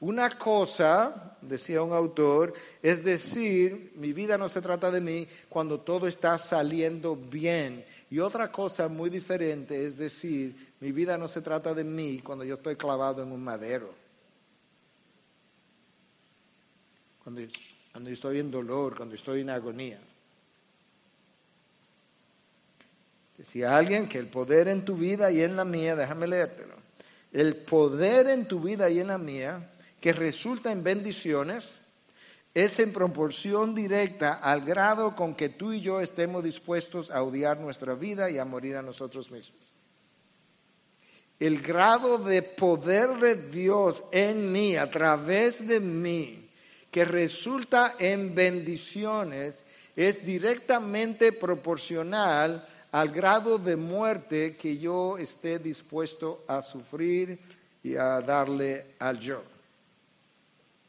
Una 0.00 0.30
cosa, 0.30 1.36
decía 1.42 1.82
un 1.82 1.92
autor, 1.92 2.54
es 2.82 3.04
decir, 3.04 3.92
mi 3.96 4.12
vida 4.12 4.38
no 4.38 4.48
se 4.48 4.62
trata 4.62 4.90
de 4.90 5.00
mí 5.00 5.28
cuando 5.48 5.80
todo 5.80 6.06
está 6.06 6.38
saliendo 6.38 7.14
bien. 7.14 7.84
Y 8.10 8.18
otra 8.18 8.50
cosa 8.50 8.88
muy 8.88 9.10
diferente 9.10 9.86
es 9.86 9.96
decir, 9.96 10.74
mi 10.80 10.90
vida 10.90 11.16
no 11.18 11.28
se 11.28 11.42
trata 11.42 11.74
de 11.74 11.84
mí 11.84 12.20
cuando 12.24 12.44
yo 12.44 12.54
estoy 12.54 12.76
clavado 12.76 13.22
en 13.22 13.30
un 13.30 13.44
madero. 13.44 14.00
cuando, 17.22 17.42
cuando 17.92 18.10
estoy 18.10 18.38
en 18.38 18.50
dolor, 18.50 18.96
cuando 18.96 19.14
estoy 19.14 19.42
en 19.42 19.50
agonía. 19.50 20.00
Decía 23.36 23.76
alguien 23.76 24.08
que 24.08 24.18
el 24.18 24.26
poder 24.26 24.68
en 24.68 24.84
tu 24.84 24.96
vida 24.96 25.30
y 25.30 25.40
en 25.40 25.56
la 25.56 25.64
mía, 25.64 25.96
déjame 25.96 26.26
leértelo, 26.26 26.74
el 27.32 27.56
poder 27.56 28.28
en 28.28 28.46
tu 28.46 28.60
vida 28.60 28.90
y 28.90 29.00
en 29.00 29.06
la 29.06 29.18
mía, 29.18 29.70
que 30.00 30.12
resulta 30.12 30.72
en 30.72 30.82
bendiciones, 30.82 31.74
es 32.54 32.80
en 32.80 32.92
proporción 32.92 33.74
directa 33.74 34.34
al 34.34 34.62
grado 34.62 35.14
con 35.14 35.34
que 35.34 35.48
tú 35.48 35.72
y 35.72 35.80
yo 35.80 36.00
estemos 36.00 36.42
dispuestos 36.42 37.10
a 37.10 37.22
odiar 37.22 37.58
nuestra 37.58 37.94
vida 37.94 38.30
y 38.30 38.38
a 38.38 38.44
morir 38.44 38.76
a 38.76 38.82
nosotros 38.82 39.30
mismos. 39.30 39.60
El 41.38 41.62
grado 41.62 42.18
de 42.18 42.42
poder 42.42 43.10
de 43.18 43.34
Dios 43.34 44.02
en 44.10 44.52
mí, 44.52 44.76
a 44.76 44.90
través 44.90 45.66
de 45.66 45.80
mí, 45.80 46.48
que 46.90 47.04
resulta 47.04 47.94
en 47.98 48.34
bendiciones 48.34 49.62
es 49.96 50.24
directamente 50.24 51.32
proporcional 51.32 52.66
al 52.92 53.10
grado 53.10 53.58
de 53.58 53.76
muerte 53.76 54.56
que 54.56 54.76
yo 54.78 55.18
esté 55.18 55.58
dispuesto 55.58 56.44
a 56.48 56.62
sufrir 56.62 57.38
y 57.82 57.96
a 57.96 58.20
darle 58.20 58.96
al 58.98 59.18
yo. 59.18 59.42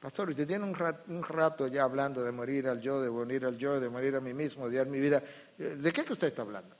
Pastor, 0.02 0.30
usted 0.30 0.47
tiene 0.47 0.66
un 0.66 1.24
rato, 1.24 1.68
ya 1.68 1.84
hablando 1.84 2.24
de 2.24 2.32
morir 2.32 2.68
al 2.68 2.82
yo, 2.82 2.99
de 2.99 3.12
morir 3.12 3.45
al 3.45 3.56
yo, 3.56 3.80
de 3.80 3.88
morir 3.88 4.16
a 4.16 4.20
mí 4.20 4.34
mismo, 4.34 4.68
dar 4.68 4.88
mi 4.88 4.99
vida. 4.99 5.22
¿De 5.56 5.93
qué 5.93 6.04
que 6.04 6.14
usted 6.14 6.26
está 6.26 6.41
hablando? 6.41 6.76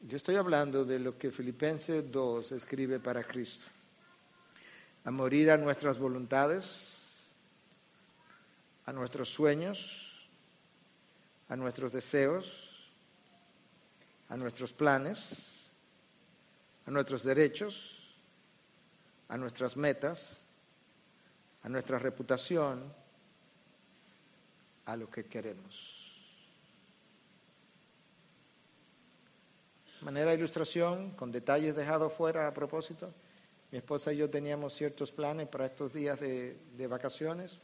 Yo 0.00 0.16
estoy 0.16 0.34
hablando 0.34 0.84
de 0.84 0.98
lo 0.98 1.16
que 1.16 1.30
Filipenses 1.30 2.10
2 2.10 2.52
escribe 2.52 2.98
para 2.98 3.22
Cristo 3.22 3.68
a 5.04 5.12
morir 5.12 5.52
a 5.52 5.56
nuestras 5.56 6.00
voluntades, 6.00 6.88
a 8.86 8.92
nuestros 8.92 9.28
sueños, 9.28 10.28
a 11.48 11.54
nuestros 11.54 11.92
deseos, 11.92 12.90
a 14.28 14.36
nuestros 14.36 14.72
planes, 14.72 15.28
a 16.84 16.90
nuestros 16.90 17.22
derechos, 17.22 18.03
a 19.28 19.36
nuestras 19.36 19.76
metas, 19.76 20.40
a 21.62 21.68
nuestra 21.68 21.98
reputación, 21.98 22.92
a 24.86 24.96
lo 24.96 25.10
que 25.10 25.24
queremos. 25.26 26.04
manera 30.04 30.30
de 30.30 30.36
ilustración, 30.36 31.12
con 31.12 31.32
detalles 31.32 31.76
dejados 31.76 32.12
fuera 32.12 32.46
a 32.46 32.54
propósito. 32.54 33.12
Mi 33.72 33.78
esposa 33.78 34.12
y 34.12 34.18
yo 34.18 34.28
teníamos 34.28 34.74
ciertos 34.74 35.10
planes 35.10 35.48
para 35.48 35.66
estos 35.66 35.92
días 35.92 36.20
de, 36.20 36.86
vacaciones, 36.86 37.58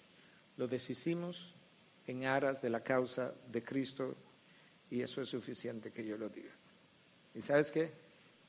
lo 0.57 0.67
deshicimos 0.67 1.55
en 2.07 2.25
aras 2.25 2.63
de 2.63 2.71
la 2.71 2.83
causa 2.83 3.35
de 3.49 3.63
Cristo 3.63 4.17
y 4.91 5.03
eso 5.03 5.23
es 5.23 5.29
suficiente 5.29 5.93
que 5.93 6.05
yo 6.05 6.17
lo 6.17 6.29
diga. 6.29 6.51
¿Y 7.35 7.43
sabes 7.43 7.71
qué? 7.71 7.93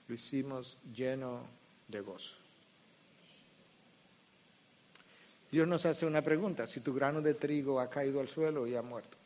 Lo 0.07 0.15
hicimos 0.15 0.77
lleno 0.93 1.45
de 1.87 1.99
gozo. 1.99 2.40
Dios 5.51 5.67
nos 5.67 5.85
hace 5.85 6.05
una 6.05 6.21
pregunta, 6.21 6.65
si 6.65 6.79
tu 6.79 6.93
grano 6.93 7.21
de 7.21 7.33
trigo 7.33 7.79
ha 7.79 7.89
caído 7.89 8.21
al 8.21 8.29
suelo 8.29 8.65
y 8.65 8.75
ha 8.75 8.81
muerto. 8.81 9.17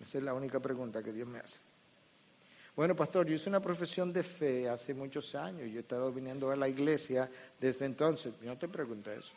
Esa 0.00 0.18
es 0.18 0.24
la 0.24 0.32
única 0.32 0.58
pregunta 0.58 1.02
que 1.02 1.12
Dios 1.12 1.28
me 1.28 1.38
hace. 1.38 1.58
Bueno, 2.74 2.96
pastor, 2.96 3.26
yo 3.26 3.34
hice 3.34 3.50
una 3.50 3.60
profesión 3.60 4.12
de 4.12 4.22
fe 4.22 4.68
hace 4.68 4.94
muchos 4.94 5.34
años. 5.34 5.70
Yo 5.70 5.76
he 5.76 5.80
estado 5.82 6.10
viniendo 6.10 6.50
a 6.50 6.56
la 6.56 6.68
iglesia 6.68 7.30
desde 7.60 7.84
entonces. 7.84 8.32
Yo 8.40 8.48
no 8.48 8.56
te 8.56 8.66
pregunté 8.66 9.16
eso. 9.18 9.32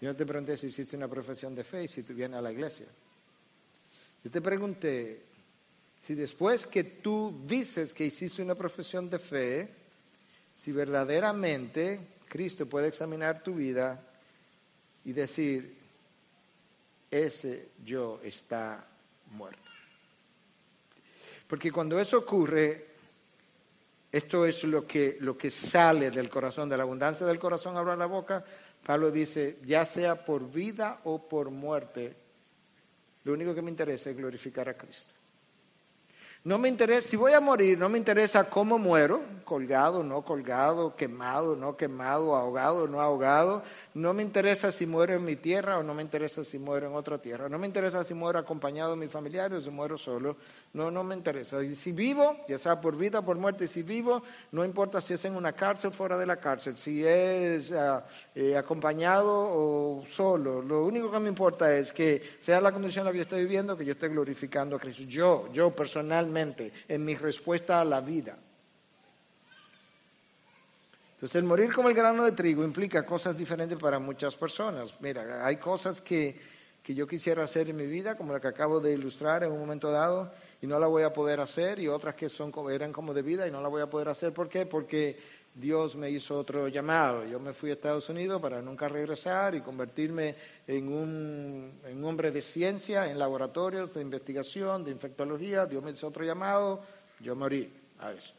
Yo 0.00 0.08
no 0.08 0.16
te 0.16 0.24
pregunté 0.24 0.56
si 0.56 0.68
hiciste 0.68 0.96
una 0.96 1.08
profesión 1.08 1.56
de 1.56 1.64
fe 1.64 1.82
y 1.82 1.88
si 1.88 2.04
tú 2.04 2.14
vienes 2.14 2.38
a 2.38 2.42
la 2.42 2.52
iglesia. 2.52 2.86
Yo 4.22 4.30
te 4.30 4.40
pregunté 4.40 5.24
si 6.00 6.14
después 6.14 6.66
que 6.66 6.84
tú 6.84 7.42
dices 7.44 7.92
que 7.92 8.06
hiciste 8.06 8.42
una 8.42 8.54
profesión 8.54 9.10
de 9.10 9.18
fe, 9.18 9.68
si 10.54 10.70
verdaderamente 10.70 11.98
Cristo 12.28 12.66
puede 12.66 12.86
examinar 12.86 13.42
tu 13.42 13.54
vida 13.54 14.07
y 15.08 15.14
decir, 15.14 15.74
ese 17.10 17.70
yo 17.82 18.20
está 18.22 18.86
muerto. 19.30 19.70
Porque 21.46 21.72
cuando 21.72 21.98
eso 21.98 22.18
ocurre, 22.18 22.88
esto 24.12 24.44
es 24.44 24.64
lo 24.64 24.86
que, 24.86 25.16
lo 25.20 25.38
que 25.38 25.48
sale 25.48 26.10
del 26.10 26.28
corazón, 26.28 26.68
de 26.68 26.76
la 26.76 26.82
abundancia 26.82 27.24
del 27.24 27.38
corazón 27.38 27.78
abra 27.78 27.96
la 27.96 28.04
boca. 28.04 28.44
Pablo 28.84 29.10
dice, 29.10 29.56
ya 29.64 29.86
sea 29.86 30.26
por 30.26 30.52
vida 30.52 31.00
o 31.04 31.26
por 31.26 31.48
muerte, 31.48 32.14
lo 33.24 33.32
único 33.32 33.54
que 33.54 33.62
me 33.62 33.70
interesa 33.70 34.10
es 34.10 34.16
glorificar 34.16 34.68
a 34.68 34.76
Cristo. 34.76 35.14
No 36.48 36.56
me 36.56 36.70
interesa, 36.70 37.06
si 37.06 37.14
voy 37.14 37.34
a 37.34 37.40
morir, 37.40 37.78
no 37.78 37.90
me 37.90 37.98
interesa 37.98 38.48
cómo 38.48 38.78
muero, 38.78 39.20
colgado, 39.44 40.02
no 40.02 40.22
colgado, 40.22 40.96
quemado, 40.96 41.54
no 41.54 41.76
quemado, 41.76 42.34
ahogado, 42.34 42.88
no 42.88 43.02
ahogado. 43.02 43.62
No 43.92 44.14
me 44.14 44.22
interesa 44.22 44.72
si 44.72 44.86
muero 44.86 45.12
en 45.12 45.26
mi 45.26 45.36
tierra 45.36 45.78
o 45.78 45.82
no 45.82 45.92
me 45.92 46.02
interesa 46.02 46.42
si 46.44 46.58
muero 46.58 46.86
en 46.86 46.94
otra 46.94 47.18
tierra. 47.18 47.50
No 47.50 47.58
me 47.58 47.66
interesa 47.66 48.02
si 48.02 48.14
muero 48.14 48.38
acompañado 48.38 48.92
de 48.92 48.96
mis 48.96 49.10
familiares 49.10 49.58
o 49.58 49.60
si 49.60 49.68
muero 49.68 49.98
solo. 49.98 50.38
No, 50.74 50.90
no 50.90 51.02
me 51.02 51.14
interesa. 51.14 51.62
Y 51.62 51.74
si 51.74 51.92
vivo, 51.92 52.44
ya 52.46 52.58
sea 52.58 52.80
por 52.80 52.96
vida 52.96 53.20
o 53.20 53.24
por 53.24 53.36
muerte, 53.38 53.66
si 53.66 53.82
vivo, 53.82 54.22
no 54.52 54.64
importa 54.64 55.00
si 55.00 55.14
es 55.14 55.24
en 55.24 55.34
una 55.34 55.52
cárcel 55.52 55.92
fuera 55.92 56.18
de 56.18 56.26
la 56.26 56.36
cárcel, 56.36 56.76
si 56.76 57.04
es 57.04 57.72
eh, 58.34 58.56
acompañado 58.56 59.30
o 59.30 60.04
solo. 60.06 60.60
Lo 60.60 60.84
único 60.84 61.10
que 61.10 61.20
me 61.20 61.30
importa 61.30 61.74
es 61.74 61.92
que 61.92 62.36
sea 62.38 62.60
la 62.60 62.70
condición 62.70 63.02
en 63.02 63.06
la 63.06 63.12
que 63.12 63.18
yo 63.18 63.22
estoy 63.22 63.42
viviendo, 63.42 63.76
que 63.76 63.84
yo 63.84 63.92
esté 63.92 64.08
glorificando 64.08 64.76
a 64.76 64.78
Cristo. 64.78 65.04
Yo, 65.04 65.48
yo 65.52 65.74
personalmente, 65.74 66.72
en 66.86 67.04
mi 67.04 67.16
respuesta 67.16 67.80
a 67.80 67.84
la 67.84 68.00
vida. 68.00 68.36
Entonces, 71.14 71.34
el 71.34 71.44
morir 71.44 71.72
como 71.72 71.88
el 71.88 71.96
grano 71.96 72.24
de 72.24 72.32
trigo 72.32 72.62
implica 72.62 73.04
cosas 73.04 73.36
diferentes 73.36 73.76
para 73.78 73.98
muchas 73.98 74.36
personas. 74.36 74.94
Mira, 75.00 75.44
hay 75.44 75.56
cosas 75.56 76.00
que, 76.00 76.38
que 76.80 76.94
yo 76.94 77.08
quisiera 77.08 77.42
hacer 77.42 77.68
en 77.68 77.76
mi 77.76 77.86
vida, 77.86 78.16
como 78.16 78.32
la 78.32 78.40
que 78.40 78.46
acabo 78.46 78.78
de 78.78 78.92
ilustrar 78.92 79.42
en 79.42 79.50
un 79.50 79.58
momento 79.58 79.90
dado, 79.90 80.30
y 80.60 80.66
no 80.66 80.78
la 80.78 80.86
voy 80.86 81.02
a 81.02 81.12
poder 81.12 81.40
hacer, 81.40 81.78
y 81.78 81.88
otras 81.88 82.14
que 82.14 82.28
son, 82.28 82.52
eran 82.70 82.92
como 82.92 83.14
de 83.14 83.22
vida 83.22 83.46
y 83.46 83.50
no 83.50 83.60
la 83.60 83.68
voy 83.68 83.82
a 83.82 83.90
poder 83.90 84.08
hacer. 84.08 84.32
¿Por 84.32 84.48
qué? 84.48 84.66
Porque 84.66 85.18
Dios 85.54 85.96
me 85.96 86.10
hizo 86.10 86.38
otro 86.38 86.68
llamado. 86.68 87.24
Yo 87.24 87.40
me 87.40 87.52
fui 87.52 87.70
a 87.70 87.74
Estados 87.74 88.08
Unidos 88.08 88.40
para 88.40 88.62
nunca 88.62 88.88
regresar 88.88 89.54
y 89.54 89.60
convertirme 89.60 90.36
en 90.66 90.92
un, 90.92 91.80
en 91.84 92.04
hombre 92.04 92.30
de 92.30 92.42
ciencia, 92.42 93.10
en 93.10 93.18
laboratorios 93.18 93.94
de 93.94 94.02
investigación, 94.02 94.84
de 94.84 94.92
infectología. 94.92 95.66
Dios 95.66 95.82
me 95.82 95.90
hizo 95.90 96.06
otro 96.08 96.24
llamado, 96.24 96.80
yo 97.20 97.34
morí 97.34 97.72
a 97.98 98.12
eso. 98.12 98.34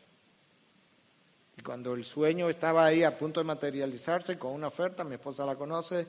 Y 1.58 1.62
cuando 1.62 1.94
el 1.94 2.06
sueño 2.06 2.50
estaba 2.50 2.86
ahí 2.86 3.04
a 3.04 3.18
punto 3.18 3.42
de 3.42 3.46
materializarse 3.46 4.40
con 4.40 4.54
una 4.54 4.68
oferta, 4.68 5.04
mi 5.04 5.16
esposa 5.16 5.46
la 5.46 5.56
conoce, 5.56 6.08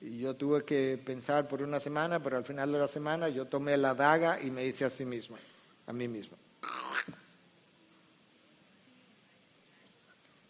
y 0.00 0.18
yo 0.18 0.36
tuve 0.36 0.64
que 0.64 1.00
pensar 1.04 1.48
por 1.48 1.62
una 1.62 1.80
semana, 1.80 2.22
pero 2.22 2.36
al 2.36 2.44
final 2.44 2.70
de 2.72 2.78
la 2.78 2.88
semana 2.88 3.28
yo 3.28 3.46
tomé 3.46 3.76
la 3.76 3.94
daga 3.94 4.40
y 4.40 4.50
me 4.50 4.64
hice 4.64 4.84
a 4.84 4.90
sí 4.90 5.04
misma, 5.04 5.38
a 5.86 5.92
mí 5.92 6.06
mismo. 6.06 6.36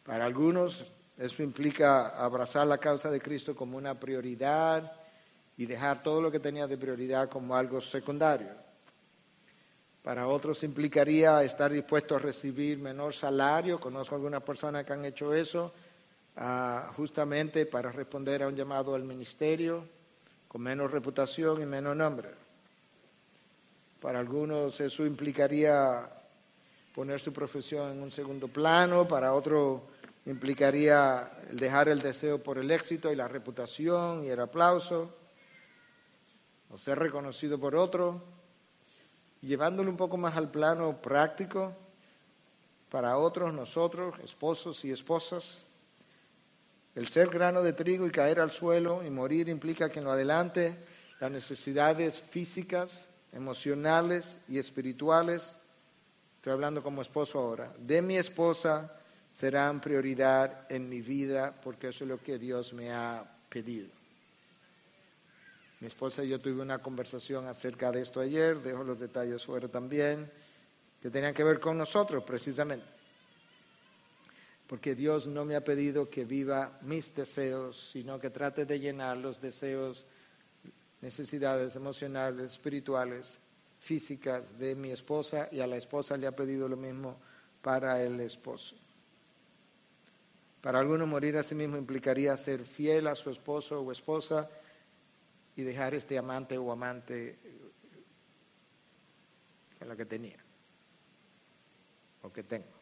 Para 0.04 0.24
algunos 0.24 0.92
eso 1.16 1.42
implica 1.42 2.08
abrazar 2.10 2.66
la 2.66 2.78
causa 2.78 3.10
de 3.10 3.20
Cristo 3.20 3.56
como 3.56 3.76
una 3.76 3.98
prioridad 3.98 4.92
y 5.56 5.66
dejar 5.66 6.02
todo 6.02 6.20
lo 6.20 6.30
que 6.30 6.40
tenía 6.40 6.66
de 6.66 6.78
prioridad 6.78 7.28
como 7.28 7.56
algo 7.56 7.80
secundario. 7.80 8.48
Para 10.02 10.28
otros 10.28 10.62
implicaría 10.62 11.42
estar 11.42 11.72
dispuesto 11.72 12.14
a 12.16 12.20
recibir 12.20 12.78
menor 12.78 13.12
salario. 13.12 13.80
Conozco 13.80 14.14
algunas 14.14 14.42
personas 14.42 14.84
que 14.84 14.92
han 14.92 15.04
hecho 15.04 15.34
eso 15.34 15.74
ah, 16.38 16.90
justamente 16.96 17.66
para 17.66 17.92
responder 17.92 18.42
a 18.42 18.48
un 18.48 18.56
llamado 18.56 18.94
al 18.94 19.04
ministerio 19.04 19.84
con 20.48 20.62
menos 20.62 20.90
reputación 20.90 21.60
y 21.60 21.66
menos 21.66 21.94
nombre. 21.94 22.30
Para 24.00 24.18
algunos 24.18 24.80
eso 24.80 25.04
implicaría 25.04 26.08
poner 26.94 27.20
su 27.20 27.32
profesión 27.32 27.92
en 27.92 28.02
un 28.02 28.10
segundo 28.10 28.48
plano, 28.48 29.06
para 29.06 29.34
otros 29.34 29.82
implicaría 30.24 31.30
dejar 31.52 31.88
el 31.88 32.00
deseo 32.00 32.42
por 32.42 32.58
el 32.58 32.70
éxito 32.70 33.12
y 33.12 33.16
la 33.16 33.28
reputación 33.28 34.24
y 34.24 34.28
el 34.28 34.40
aplauso, 34.40 35.14
o 36.70 36.78
ser 36.78 36.98
reconocido 36.98 37.58
por 37.58 37.74
otro 37.74 38.22
llevándolo 39.42 39.90
un 39.90 39.96
poco 39.96 40.16
más 40.16 40.36
al 40.36 40.50
plano 40.50 41.00
práctico, 41.00 41.74
para 42.90 43.18
otros, 43.18 43.52
nosotros, 43.52 44.14
esposos 44.24 44.84
y 44.84 44.90
esposas, 44.90 45.62
el 46.98 47.06
ser 47.06 47.28
grano 47.28 47.62
de 47.62 47.74
trigo 47.74 48.08
y 48.08 48.10
caer 48.10 48.40
al 48.40 48.50
suelo 48.50 49.04
y 49.06 49.10
morir 49.10 49.48
implica 49.48 49.88
que 49.88 50.00
en 50.00 50.04
lo 50.04 50.10
adelante 50.10 50.76
las 51.20 51.30
necesidades 51.30 52.20
físicas, 52.20 53.06
emocionales 53.32 54.38
y 54.48 54.58
espirituales, 54.58 55.54
estoy 56.38 56.54
hablando 56.54 56.82
como 56.82 57.00
esposo 57.00 57.38
ahora, 57.38 57.72
de 57.78 58.02
mi 58.02 58.16
esposa 58.16 58.92
serán 59.30 59.80
prioridad 59.80 60.66
en 60.68 60.88
mi 60.88 61.00
vida 61.00 61.54
porque 61.62 61.86
eso 61.86 62.02
es 62.02 62.10
lo 62.10 62.20
que 62.20 62.36
Dios 62.36 62.72
me 62.72 62.90
ha 62.90 63.24
pedido. 63.48 63.86
Mi 65.78 65.86
esposa 65.86 66.24
y 66.24 66.30
yo 66.30 66.40
tuvimos 66.40 66.64
una 66.64 66.78
conversación 66.78 67.46
acerca 67.46 67.92
de 67.92 68.00
esto 68.00 68.18
ayer, 68.18 68.60
dejo 68.60 68.82
los 68.82 68.98
detalles 68.98 69.44
fuera 69.44 69.68
también, 69.68 70.28
que 71.00 71.10
tenían 71.10 71.32
que 71.32 71.44
ver 71.44 71.60
con 71.60 71.78
nosotros 71.78 72.24
precisamente. 72.24 72.97
Porque 74.68 74.94
Dios 74.94 75.26
no 75.26 75.44
me 75.44 75.56
ha 75.56 75.64
pedido 75.64 76.08
que 76.08 76.24
viva 76.24 76.78
mis 76.82 77.14
deseos, 77.14 77.90
sino 77.90 78.20
que 78.20 78.30
trate 78.30 78.66
de 78.66 78.78
llenar 78.78 79.16
los 79.16 79.40
deseos, 79.40 80.04
necesidades 81.00 81.74
emocionales, 81.74 82.52
espirituales, 82.52 83.40
físicas 83.80 84.58
de 84.58 84.74
mi 84.74 84.90
esposa 84.90 85.48
y 85.50 85.60
a 85.60 85.66
la 85.66 85.76
esposa 85.76 86.16
le 86.16 86.26
ha 86.26 86.36
pedido 86.36 86.68
lo 86.68 86.76
mismo 86.76 87.16
para 87.62 88.02
el 88.02 88.20
esposo. 88.20 88.76
Para 90.60 90.80
algunos 90.80 91.08
morir 91.08 91.36
a 91.36 91.42
sí 91.42 91.54
mismo 91.54 91.76
implicaría 91.76 92.36
ser 92.36 92.64
fiel 92.64 93.06
a 93.06 93.14
su 93.14 93.30
esposo 93.30 93.80
o 93.80 93.92
esposa 93.92 94.50
y 95.56 95.62
dejar 95.62 95.94
este 95.94 96.18
amante 96.18 96.58
o 96.58 96.70
amante 96.70 97.38
que 99.78 99.84
la 99.84 99.96
que 99.96 100.04
tenía 100.04 100.38
o 102.22 102.32
que 102.32 102.42
tengo. 102.42 102.77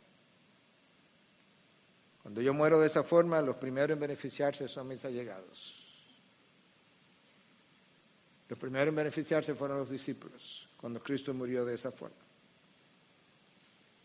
Cuando 2.26 2.42
yo 2.42 2.52
muero 2.52 2.80
de 2.80 2.88
esa 2.88 3.04
forma, 3.04 3.40
los 3.40 3.54
primeros 3.54 3.94
en 3.94 4.00
beneficiarse 4.00 4.66
son 4.66 4.88
mis 4.88 5.04
allegados. 5.04 5.76
Los 8.48 8.58
primeros 8.58 8.88
en 8.88 8.96
beneficiarse 8.96 9.54
fueron 9.54 9.78
los 9.78 9.88
discípulos, 9.88 10.68
cuando 10.76 11.00
Cristo 11.00 11.32
murió 11.32 11.64
de 11.64 11.74
esa 11.74 11.92
forma. 11.92 12.16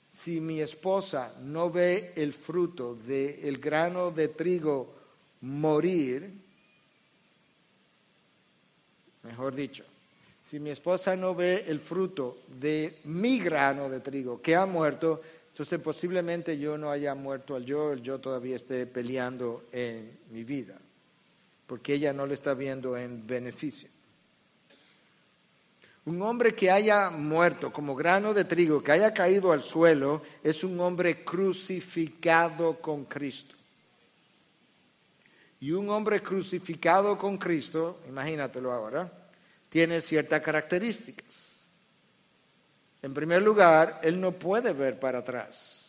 Si 0.08 0.40
mi 0.40 0.62
esposa 0.62 1.34
no 1.42 1.72
ve 1.72 2.14
el 2.16 2.32
fruto 2.32 2.94
del 2.94 3.58
grano 3.58 4.12
de 4.12 4.28
trigo 4.28 4.94
morir, 5.42 6.32
Mejor 9.24 9.56
dicho, 9.56 9.84
si 10.44 10.60
mi 10.60 10.70
esposa 10.70 11.16
no 11.16 11.34
ve 11.34 11.66
el 11.68 11.80
fruto 11.80 12.44
de 12.48 13.00
mi 13.06 13.40
grano 13.40 13.90
de 13.90 14.00
trigo 14.00 14.40
que 14.40 14.56
ha 14.56 14.68
muerto, 14.68 15.24
entonces 15.52 15.80
posiblemente 15.82 16.58
yo 16.58 16.78
no 16.78 16.90
haya 16.90 17.14
muerto 17.14 17.56
al 17.56 17.66
yo, 17.66 17.92
el 17.92 18.02
yo 18.02 18.20
todavía 18.20 18.56
esté 18.56 18.86
peleando 18.88 19.66
en 19.74 20.18
mi 20.32 20.46
vida, 20.46 20.78
porque 21.68 21.94
ella 21.94 22.14
no 22.14 22.26
le 22.26 22.34
está 22.34 22.54
viendo 22.54 22.98
en 22.98 23.28
beneficio. 23.28 23.90
Un 26.06 26.22
hombre 26.22 26.56
que 26.56 26.72
haya 26.72 27.10
muerto 27.10 27.72
como 27.72 27.96
grano 27.96 28.34
de 28.34 28.46
trigo, 28.46 28.82
que 28.82 28.94
haya 28.94 29.14
caído 29.14 29.52
al 29.52 29.62
suelo, 29.62 30.24
es 30.42 30.64
un 30.64 30.80
hombre 30.80 31.24
crucificado 31.24 32.80
con 32.80 33.06
Cristo. 33.06 33.56
Y 35.60 35.74
un 35.74 35.90
hombre 35.90 36.24
crucificado 36.24 37.18
con 37.20 37.38
Cristo, 37.38 38.00
imagínatelo 38.08 38.72
ahora, 38.72 39.12
tiene 39.70 40.02
ciertas 40.02 40.42
características. 40.42 41.51
En 43.02 43.14
primer 43.14 43.42
lugar, 43.42 44.00
él 44.04 44.22
no 44.22 44.32
puede 44.32 44.74
ver 44.74 45.00
para 45.00 45.20
atrás. 45.20 45.82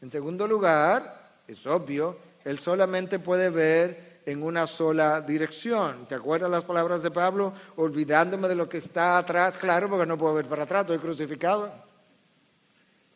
En 0.00 0.10
segundo 0.10 0.46
lugar, 0.46 1.42
es 1.48 1.66
obvio, 1.66 2.18
él 2.44 2.58
solamente 2.58 3.18
puede 3.18 3.50
ver 3.50 4.20
en 4.26 4.42
una 4.42 4.66
sola 4.66 5.20
dirección. 5.20 6.06
¿Te 6.06 6.14
acuerdas 6.14 6.50
las 6.50 6.64
palabras 6.64 7.02
de 7.02 7.10
Pablo? 7.10 7.52
Olvidándome 7.76 8.48
de 8.48 8.54
lo 8.54 8.68
que 8.68 8.78
está 8.78 9.18
atrás, 9.18 9.58
claro, 9.58 9.88
porque 9.88 10.06
no 10.06 10.18
puedo 10.18 10.34
ver 10.34 10.46
para 10.46 10.64
atrás, 10.64 10.82
estoy 10.82 10.98
crucificado. 10.98 11.72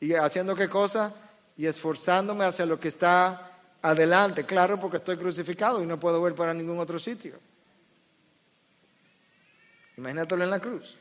¿Y 0.01 0.15
haciendo 0.15 0.55
qué 0.55 0.69
cosa? 0.69 1.13
Y 1.57 1.67
esforzándome 1.67 2.45
hacia 2.45 2.67
lo 2.67 2.79
que 2.79 2.89
está 2.89 3.53
adelante, 3.83 4.45
claro, 4.45 4.79
porque 4.81 4.99
estoy 4.99 5.17
crucificado 5.17 5.83
y 5.83 5.87
no 5.87 5.99
puedo 6.01 6.21
ver 6.23 6.35
para 6.35 6.55
ningún 6.55 6.79
otro 6.79 6.99
sitio. 6.99 7.35
Imagínatelo 9.97 10.45
en 10.45 10.51
la 10.51 10.61
cruz. 10.61 10.97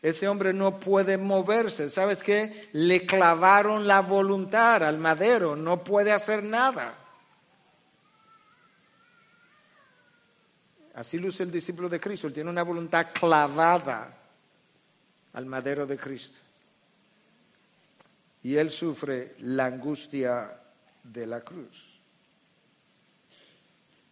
Ese 0.00 0.28
hombre 0.28 0.52
no 0.52 0.78
puede 0.78 1.18
moverse. 1.18 1.90
¿Sabes 1.90 2.22
qué? 2.22 2.68
Le 2.72 3.04
clavaron 3.04 3.86
la 3.86 4.00
voluntad 4.00 4.82
al 4.84 4.98
madero. 4.98 5.56
No 5.56 5.82
puede 5.82 6.12
hacer 6.12 6.42
nada. 6.42 6.94
Así 10.94 11.18
luce 11.18 11.42
el 11.42 11.50
discípulo 11.50 11.88
de 11.88 12.00
Cristo. 12.00 12.26
Él 12.26 12.32
tiene 12.32 12.50
una 12.50 12.62
voluntad 12.62 13.08
clavada 13.12 14.16
al 15.32 15.46
madero 15.46 15.86
de 15.86 15.96
Cristo. 15.96 16.38
Y 18.42 18.56
él 18.56 18.70
sufre 18.70 19.34
la 19.40 19.66
angustia 19.66 20.60
de 21.02 21.26
la 21.26 21.40
cruz. 21.40 22.00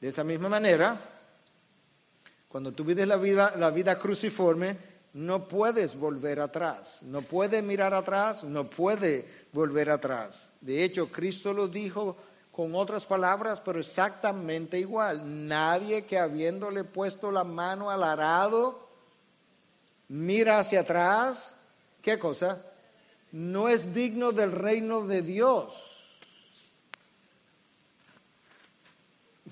De 0.01 0.09
esa 0.09 0.25
misma 0.25 0.49
manera, 0.49 1.01
cuando 2.49 2.73
tú 2.73 2.85
vives 2.85 3.07
la 3.07 3.17
vida, 3.17 3.55
la 3.57 3.71
vida 3.71 3.99
cruciforme, 3.99 4.96
no 5.17 5.49
puedes 5.49 5.99
volver 5.99 6.41
atrás. 6.41 6.99
No 7.01 7.23
puede 7.23 7.63
mirar 7.63 7.95
atrás, 7.95 8.45
no 8.45 8.69
puede 8.69 9.27
volver 9.51 9.89
atrás. 9.89 10.43
De 10.61 10.85
hecho, 10.85 11.11
Cristo 11.11 11.55
lo 11.55 11.69
dijo 11.69 12.19
con 12.53 12.75
otras 12.75 13.07
palabras, 13.07 13.63
pero 13.63 13.81
exactamente 13.81 14.79
igual. 14.79 15.49
Nadie 15.49 16.05
que 16.05 16.19
habiéndole 16.19 16.85
puesto 16.85 17.31
la 17.31 17.45
mano 17.45 17.91
al 17.91 18.03
arado, 18.03 18.91
mira 20.09 20.59
hacia 20.59 20.81
atrás, 20.81 21.51
¿qué 22.03 22.19
cosa? 22.19 22.61
No 23.33 23.71
es 23.71 23.95
digno 23.95 24.33
del 24.33 24.53
reino 24.53 25.07
de 25.07 25.23
Dios. 25.23 25.83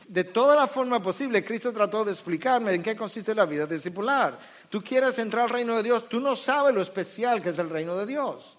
De 0.09 0.25
toda 0.25 0.57
la 0.57 0.67
forma 0.67 1.03
posible, 1.03 1.43
Cristo 1.43 1.73
trató 1.73 2.05
de 2.05 2.13
explicarme 2.13 2.75
en 2.75 2.83
qué 2.83 2.95
consiste 2.95 3.35
la 3.35 3.47
vida 3.47 3.65
discipular. 3.65 4.39
Tú 4.71 4.83
quieres 4.83 5.19
entrar 5.19 5.45
al 5.45 5.51
reino 5.51 5.77
de 5.77 5.83
Dios, 5.83 6.09
tú 6.09 6.21
no 6.21 6.35
sabes 6.35 6.75
lo 6.75 6.83
especial 6.83 7.43
que 7.43 7.51
es 7.51 7.59
el 7.59 7.71
reino 7.71 7.97
de 7.97 8.07
Dios. 8.07 8.57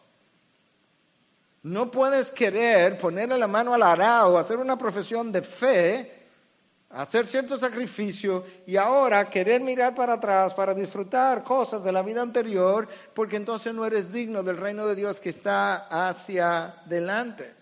No 1.63 1.89
puedes 1.89 2.29
querer 2.29 2.97
ponerle 2.99 3.39
la 3.39 3.47
mano 3.47 3.73
al 3.73 3.81
arado, 3.81 4.37
hacer 4.37 4.57
una 4.57 4.77
profesión 4.77 5.31
de 5.31 5.41
fe, 5.41 6.27
hacer 6.91 7.25
cierto 7.25 7.57
sacrificio 7.57 8.45
y 8.67 8.77
ahora 8.77 9.29
querer 9.29 9.61
mirar 9.61 9.95
para 9.95 10.13
atrás 10.13 10.53
para 10.53 10.75
disfrutar 10.75 11.43
cosas 11.43 11.83
de 11.83 11.91
la 11.91 12.03
vida 12.03 12.21
anterior, 12.21 12.87
porque 13.15 13.37
entonces 13.37 13.73
no 13.73 13.83
eres 13.83 14.13
digno 14.13 14.43
del 14.43 14.57
reino 14.57 14.85
de 14.85 14.95
Dios 14.95 15.19
que 15.19 15.29
está 15.29 15.87
hacia 15.87 16.75
delante. 16.85 17.54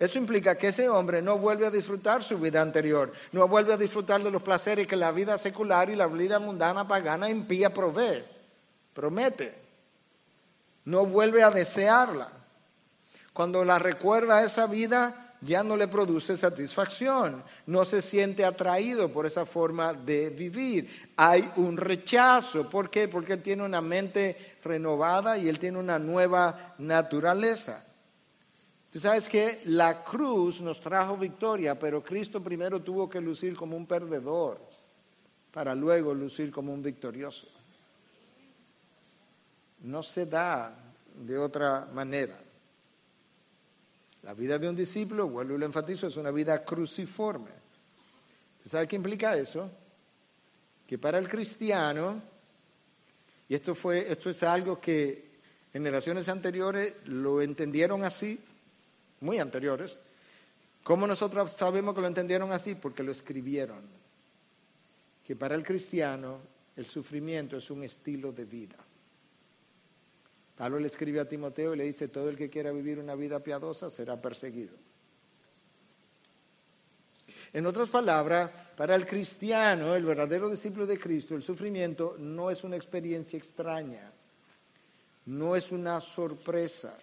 Eso 0.00 0.16
implica 0.16 0.56
que 0.56 0.68
ese 0.68 0.88
hombre 0.88 1.20
no 1.20 1.36
vuelve 1.36 1.66
a 1.66 1.70
disfrutar 1.70 2.22
su 2.22 2.38
vida 2.38 2.62
anterior, 2.62 3.12
no 3.32 3.46
vuelve 3.46 3.74
a 3.74 3.76
disfrutar 3.76 4.22
de 4.22 4.30
los 4.30 4.40
placeres 4.40 4.86
que 4.86 4.96
la 4.96 5.12
vida 5.12 5.36
secular 5.36 5.90
y 5.90 5.94
la 5.94 6.06
vida 6.06 6.38
mundana 6.38 6.88
pagana 6.88 7.28
impía 7.28 7.68
provee, 7.68 8.24
promete. 8.94 9.54
No 10.86 11.04
vuelve 11.04 11.42
a 11.42 11.50
desearla. 11.50 12.28
Cuando 13.34 13.62
la 13.62 13.78
recuerda 13.78 14.42
esa 14.42 14.66
vida, 14.66 15.34
ya 15.42 15.62
no 15.62 15.76
le 15.76 15.86
produce 15.86 16.34
satisfacción, 16.34 17.44
no 17.66 17.84
se 17.84 18.00
siente 18.00 18.42
atraído 18.42 19.12
por 19.12 19.26
esa 19.26 19.44
forma 19.44 19.92
de 19.92 20.30
vivir. 20.30 21.10
Hay 21.18 21.52
un 21.56 21.76
rechazo. 21.76 22.70
¿Por 22.70 22.88
qué? 22.88 23.06
Porque 23.06 23.34
él 23.34 23.42
tiene 23.42 23.64
una 23.64 23.82
mente 23.82 24.56
renovada 24.64 25.36
y 25.36 25.50
él 25.50 25.58
tiene 25.58 25.78
una 25.78 25.98
nueva 25.98 26.74
naturaleza. 26.78 27.84
Tú 28.92 28.98
sabes 28.98 29.28
que 29.28 29.60
la 29.66 30.02
cruz 30.02 30.60
nos 30.60 30.80
trajo 30.80 31.16
victoria, 31.16 31.78
pero 31.78 32.02
Cristo 32.02 32.42
primero 32.42 32.80
tuvo 32.80 33.08
que 33.08 33.20
lucir 33.20 33.56
como 33.56 33.76
un 33.76 33.86
perdedor 33.86 34.60
para 35.52 35.74
luego 35.74 36.12
lucir 36.12 36.50
como 36.50 36.74
un 36.74 36.82
victorioso. 36.82 37.46
No 39.82 40.02
se 40.02 40.26
da 40.26 40.76
de 41.14 41.38
otra 41.38 41.88
manera. 41.92 42.36
La 44.22 44.34
vida 44.34 44.58
de 44.58 44.68
un 44.68 44.76
discípulo, 44.76 45.28
vuelvo 45.28 45.54
y 45.54 45.58
lo 45.58 45.66
enfatizo, 45.66 46.08
es 46.08 46.16
una 46.16 46.30
vida 46.30 46.64
cruciforme. 46.64 47.50
¿Tú 48.62 48.68
sabes 48.68 48.88
qué 48.88 48.96
implica 48.96 49.36
eso? 49.36 49.70
Que 50.86 50.98
para 50.98 51.18
el 51.18 51.28
cristiano, 51.28 52.20
y 53.48 53.54
esto, 53.54 53.74
fue, 53.74 54.10
esto 54.10 54.28
es 54.28 54.42
algo 54.42 54.80
que 54.80 55.30
generaciones 55.72 56.28
anteriores 56.28 56.94
lo 57.06 57.40
entendieron 57.40 58.04
así, 58.04 58.38
muy 59.20 59.38
anteriores. 59.38 59.98
¿Cómo 60.82 61.06
nosotros 61.06 61.52
sabemos 61.52 61.94
que 61.94 62.00
lo 62.00 62.06
entendieron 62.06 62.52
así? 62.52 62.74
Porque 62.74 63.02
lo 63.02 63.12
escribieron. 63.12 63.82
Que 65.26 65.36
para 65.36 65.54
el 65.54 65.62
cristiano 65.62 66.38
el 66.76 66.86
sufrimiento 66.86 67.56
es 67.56 67.70
un 67.70 67.84
estilo 67.84 68.32
de 68.32 68.44
vida. 68.44 68.76
Pablo 70.56 70.78
le 70.78 70.88
escribe 70.88 71.20
a 71.20 71.28
Timoteo 71.28 71.74
y 71.74 71.78
le 71.78 71.84
dice, 71.84 72.08
todo 72.08 72.28
el 72.28 72.36
que 72.36 72.50
quiera 72.50 72.70
vivir 72.70 72.98
una 72.98 73.14
vida 73.14 73.40
piadosa 73.40 73.88
será 73.88 74.20
perseguido. 74.20 74.74
En 77.52 77.66
otras 77.66 77.88
palabras, 77.88 78.50
para 78.76 78.94
el 78.94 79.06
cristiano, 79.06 79.94
el 79.94 80.04
verdadero 80.04 80.48
discípulo 80.48 80.86
de 80.86 80.98
Cristo, 80.98 81.34
el 81.34 81.42
sufrimiento 81.42 82.16
no 82.18 82.50
es 82.50 82.62
una 82.62 82.76
experiencia 82.76 83.38
extraña, 83.38 84.12
no 85.26 85.56
es 85.56 85.72
una 85.72 86.00
sorpresa, 86.00 86.96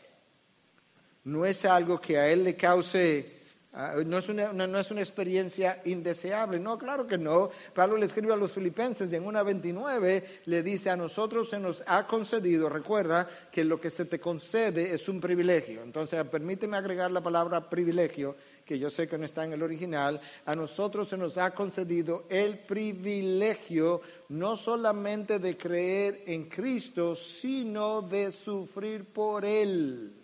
no 1.27 1.45
es 1.45 1.65
algo 1.65 1.99
que 1.99 2.17
a 2.17 2.29
él 2.29 2.45
le 2.45 2.55
cause, 2.55 3.25
ah, 3.73 3.95
no, 4.05 4.17
es 4.17 4.29
una, 4.29 4.79
es 4.79 4.91
una 4.91 5.01
experiencia 5.01 5.81
indeseable. 5.83 6.57
No, 6.57 6.77
claro 6.77 7.05
que 7.05 7.17
no. 7.17 7.49
Pablo 7.73 7.97
le 7.97 8.05
escribe 8.05 8.31
a 8.31 8.37
los 8.37 8.53
filipenses 8.53 9.11
y 9.11 9.17
en 9.17 9.25
una 9.25 9.43
29 9.43 10.41
le 10.45 10.63
dice, 10.63 10.89
a 10.89 10.95
nosotros 10.95 11.49
se 11.49 11.59
nos 11.59 11.83
ha 11.85 12.07
concedido, 12.07 12.69
recuerda 12.69 13.27
que 13.51 13.65
lo 13.65 13.79
que 13.79 13.91
se 13.91 14.05
te 14.05 14.21
concede 14.21 14.93
es 14.93 15.09
un 15.09 15.19
privilegio. 15.19 15.83
Entonces, 15.83 16.23
permíteme 16.27 16.77
agregar 16.77 17.11
la 17.11 17.21
palabra 17.21 17.69
privilegio 17.69 18.37
que 18.65 18.79
yo 18.79 18.89
sé 18.89 19.07
que 19.07 19.17
no 19.17 19.23
está 19.23 19.45
en 19.45 19.53
el 19.53 19.63
original, 19.63 20.19
a 20.45 20.53
nosotros 20.53 21.07
se 21.07 21.15
nos 21.15 21.37
ha 21.37 21.51
concedido 21.51 22.25
el 22.29 22.59
privilegio 22.59 24.01
no 24.27 24.57
solamente 24.57 25.39
de 25.39 25.55
creer 25.55 26.23
en 26.25 26.49
Cristo, 26.49 27.15
sino 27.15 28.01
de 28.01 28.29
sufrir 28.33 29.05
por 29.05 29.45
Él. 29.45 30.16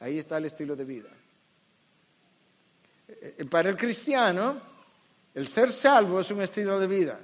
Ahí 0.00 0.18
está 0.18 0.38
el 0.38 0.44
estilo 0.44 0.76
de 0.76 0.84
vida. 0.84 1.10
Eh, 3.08 3.44
para 3.50 3.70
el 3.70 3.76
cristiano, 3.76 4.60
el 5.34 5.48
ser 5.48 5.72
salvo 5.72 6.20
es 6.20 6.30
un 6.30 6.42
estilo 6.42 6.78
de 6.78 6.86
vida. 6.86 7.20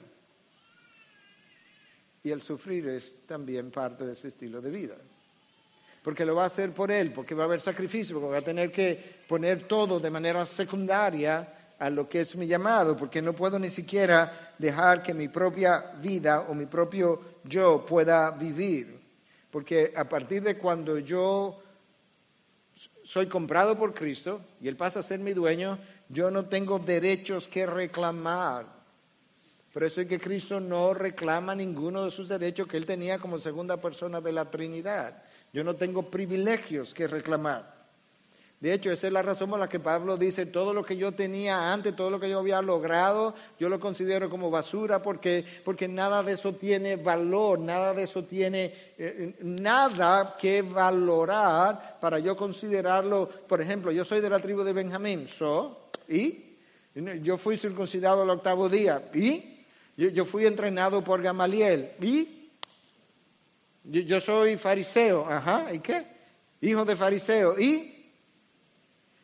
Y 2.22 2.30
el 2.30 2.40
sufrir 2.40 2.88
es 2.88 3.26
también 3.26 3.70
parte 3.70 4.04
de 4.04 4.12
ese 4.12 4.28
estilo 4.28 4.60
de 4.60 4.70
vida. 4.70 4.96
Porque 6.02 6.24
lo 6.24 6.34
va 6.34 6.44
a 6.44 6.46
hacer 6.46 6.72
por 6.72 6.90
él, 6.90 7.12
porque 7.12 7.34
va 7.34 7.44
a 7.44 7.46
haber 7.46 7.60
sacrificio, 7.60 8.16
porque 8.16 8.32
va 8.32 8.38
a 8.38 8.42
tener 8.42 8.72
que 8.72 9.22
poner 9.28 9.68
todo 9.68 10.00
de 10.00 10.10
manera 10.10 10.44
secundaria 10.46 11.74
a 11.78 11.90
lo 11.90 12.08
que 12.08 12.20
es 12.20 12.36
mi 12.36 12.46
llamado, 12.46 12.96
porque 12.96 13.20
no 13.20 13.34
puedo 13.34 13.58
ni 13.58 13.68
siquiera 13.68 14.54
dejar 14.58 15.02
que 15.02 15.12
mi 15.12 15.28
propia 15.28 15.92
vida 16.00 16.42
o 16.48 16.54
mi 16.54 16.66
propio 16.66 17.40
yo 17.44 17.84
pueda 17.84 18.30
vivir. 18.30 18.98
Porque 19.50 19.92
a 19.96 20.08
partir 20.08 20.42
de 20.42 20.56
cuando 20.56 20.98
yo 20.98 21.63
soy 23.02 23.26
comprado 23.26 23.78
por 23.78 23.94
Cristo 23.94 24.40
y 24.60 24.68
Él 24.68 24.76
pasa 24.76 25.00
a 25.00 25.02
ser 25.02 25.20
mi 25.20 25.32
dueño, 25.32 25.78
yo 26.08 26.30
no 26.30 26.46
tengo 26.46 26.78
derechos 26.78 27.48
que 27.48 27.66
reclamar. 27.66 28.66
Por 29.72 29.82
eso 29.82 30.00
es 30.00 30.06
que 30.06 30.20
Cristo 30.20 30.60
no 30.60 30.94
reclama 30.94 31.54
ninguno 31.54 32.04
de 32.04 32.10
sus 32.10 32.28
derechos 32.28 32.68
que 32.68 32.76
Él 32.76 32.86
tenía 32.86 33.18
como 33.18 33.38
segunda 33.38 33.80
persona 33.80 34.20
de 34.20 34.32
la 34.32 34.50
Trinidad. 34.50 35.22
Yo 35.52 35.64
no 35.64 35.74
tengo 35.74 36.10
privilegios 36.10 36.94
que 36.94 37.08
reclamar. 37.08 37.73
De 38.64 38.72
hecho, 38.72 38.90
esa 38.90 39.08
es 39.08 39.12
la 39.12 39.20
razón 39.20 39.50
por 39.50 39.60
la 39.60 39.68
que 39.68 39.78
Pablo 39.78 40.16
dice, 40.16 40.46
todo 40.46 40.72
lo 40.72 40.86
que 40.86 40.96
yo 40.96 41.12
tenía 41.12 41.70
antes, 41.70 41.94
todo 41.94 42.08
lo 42.08 42.18
que 42.18 42.30
yo 42.30 42.38
había 42.38 42.62
logrado, 42.62 43.34
yo 43.60 43.68
lo 43.68 43.78
considero 43.78 44.30
como 44.30 44.50
basura 44.50 45.02
porque, 45.02 45.44
porque 45.62 45.86
nada 45.86 46.22
de 46.22 46.32
eso 46.32 46.54
tiene 46.54 46.96
valor, 46.96 47.58
nada 47.58 47.92
de 47.92 48.04
eso 48.04 48.24
tiene 48.24 48.72
eh, 48.96 49.34
nada 49.42 50.38
que 50.40 50.62
valorar 50.62 51.98
para 52.00 52.18
yo 52.20 52.38
considerarlo. 52.38 53.28
Por 53.28 53.60
ejemplo, 53.60 53.92
yo 53.92 54.02
soy 54.02 54.22
de 54.22 54.30
la 54.30 54.38
tribu 54.38 54.62
de 54.62 54.72
Benjamín, 54.72 55.28
so, 55.28 55.90
¿y? 56.08 56.56
Yo 57.20 57.36
fui 57.36 57.58
circuncidado 57.58 58.22
el 58.22 58.30
octavo 58.30 58.70
día, 58.70 59.04
¿y? 59.12 59.62
Yo, 59.94 60.24
fui 60.24 60.46
entrenado 60.46 61.04
por 61.04 61.20
Gamaliel, 61.20 61.90
¿y? 62.00 62.48
Yo, 63.84 64.00
yo 64.00 64.20
soy 64.22 64.56
fariseo, 64.56 65.26
ajá, 65.28 65.70
¿y 65.70 65.80
qué? 65.80 66.06
Hijo 66.62 66.86
de 66.86 66.96
fariseo, 66.96 67.60
¿y? 67.60 67.93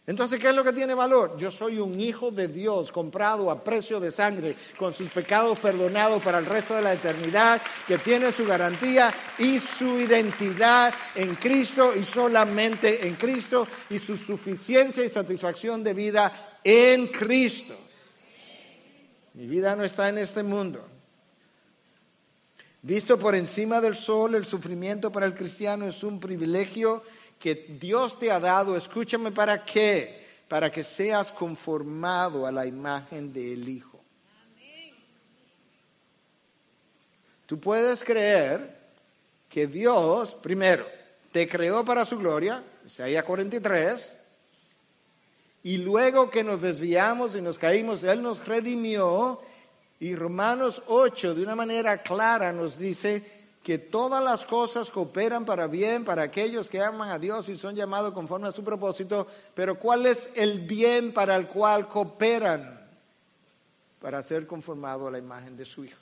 Entonces, 0.07 0.41
¿qué 0.41 0.49
es 0.49 0.55
lo 0.55 0.65
que 0.65 0.73
tiene 0.73 0.95
valor? 0.95 1.37
Yo 1.37 1.51
soy 1.51 1.79
un 1.79 2.01
hijo 2.01 2.31
de 2.31 2.49
Dios, 2.49 2.91
comprado 2.91 3.51
a 3.51 3.63
precio 3.63 4.01
de 4.01 4.11
sangre, 4.11 4.57
con 4.79 4.95
sus 4.95 5.09
pecados 5.11 5.59
perdonados 5.59 6.23
para 6.23 6.39
el 6.39 6.47
resto 6.47 6.75
de 6.75 6.83
la 6.83 6.95
eternidad, 6.95 7.61
que 7.87 7.99
tiene 7.99 8.33
su 8.33 8.47
garantía 8.47 9.13
y 9.39 9.59
su 9.59 10.01
identidad 10.01 10.93
en 11.15 11.35
Cristo 11.37 11.95
y 11.95 12.05
solamente 12.05 13.07
en 13.07 13.15
Cristo 13.15 13.69
y 13.91 13.99
su 13.99 14.17
suficiencia 14.17 15.05
y 15.05 15.09
satisfacción 15.09 15.85
de 15.85 15.95
vida 15.95 16.59
en 16.65 17.07
Cristo. 17.09 17.77
Mi 19.35 19.47
vida 19.47 19.77
no 19.77 19.85
está 19.85 20.09
en 20.09 20.19
este 20.19 20.43
mundo. 20.43 20.85
Visto 22.83 23.19
por 23.19 23.35
encima 23.35 23.81
del 23.81 23.95
sol, 23.95 24.35
el 24.35 24.47
sufrimiento 24.47 25.13
para 25.13 25.27
el 25.27 25.35
cristiano 25.35 25.87
es 25.87 26.03
un 26.03 26.19
privilegio 26.19 27.03
que 27.41 27.55
Dios 27.55 28.18
te 28.18 28.30
ha 28.30 28.38
dado, 28.38 28.76
escúchame, 28.76 29.32
¿para 29.32 29.64
qué? 29.64 30.26
Para 30.47 30.70
que 30.70 30.84
seas 30.84 31.32
conformado 31.32 32.47
a 32.47 32.53
la 32.53 32.66
imagen 32.66 33.32
del 33.32 33.66
Hijo. 33.66 33.99
Tú 37.47 37.59
puedes 37.59 38.05
creer 38.05 38.78
que 39.49 39.66
Dios, 39.66 40.34
primero, 40.34 40.86
te 41.32 41.49
creó 41.49 41.84
para 41.84 42.05
su 42.05 42.18
gloria, 42.18 42.62
Isaías 42.86 43.24
43, 43.24 44.12
y 45.62 45.78
luego 45.78 46.30
que 46.30 46.45
nos 46.45 46.61
desviamos 46.61 47.34
y 47.36 47.41
nos 47.41 47.59
caímos, 47.59 48.05
Él 48.05 48.22
nos 48.22 48.47
redimió 48.47 49.41
Y 49.99 50.14
Romanos 50.14 50.82
8 50.86 51.34
de 51.34 51.43
una 51.43 51.55
manera 51.55 52.03
clara 52.03 52.53
nos 52.53 52.78
dice 52.78 53.39
que 53.63 53.79
todas 53.79 54.25
las 54.25 54.45
cosas 54.45 54.91
cooperan 54.91 55.45
para 55.45 55.67
bien 55.67 56.05
para 56.05 56.23
aquellos 56.23 56.71
que 56.71 56.81
aman 56.81 57.11
a 57.11 57.19
Dios 57.19 57.49
y 57.49 57.59
son 57.59 57.77
llamados 57.77 58.15
conforme 58.15 58.49
a 58.49 58.53
su 58.53 58.65
propósito, 58.65 59.27
pero 59.55 59.79
¿cuál 59.79 60.07
es 60.07 60.31
el 60.35 60.61
bien 60.61 61.13
para 61.13 61.37
el 61.37 61.47
cual 61.47 61.89
cooperan? 61.89 62.81
Para 64.01 64.23
ser 64.23 64.47
conformado 64.47 65.09
a 65.09 65.11
la 65.11 65.19
imagen 65.19 65.57
de 65.57 65.67
su 65.67 65.85
Hijo. 65.85 65.99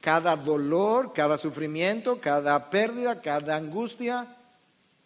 Cada 0.00 0.36
dolor, 0.36 1.14
cada 1.14 1.38
sufrimiento, 1.38 2.20
cada 2.20 2.68
pérdida, 2.68 3.22
cada 3.22 3.56
angustia, 3.56 4.36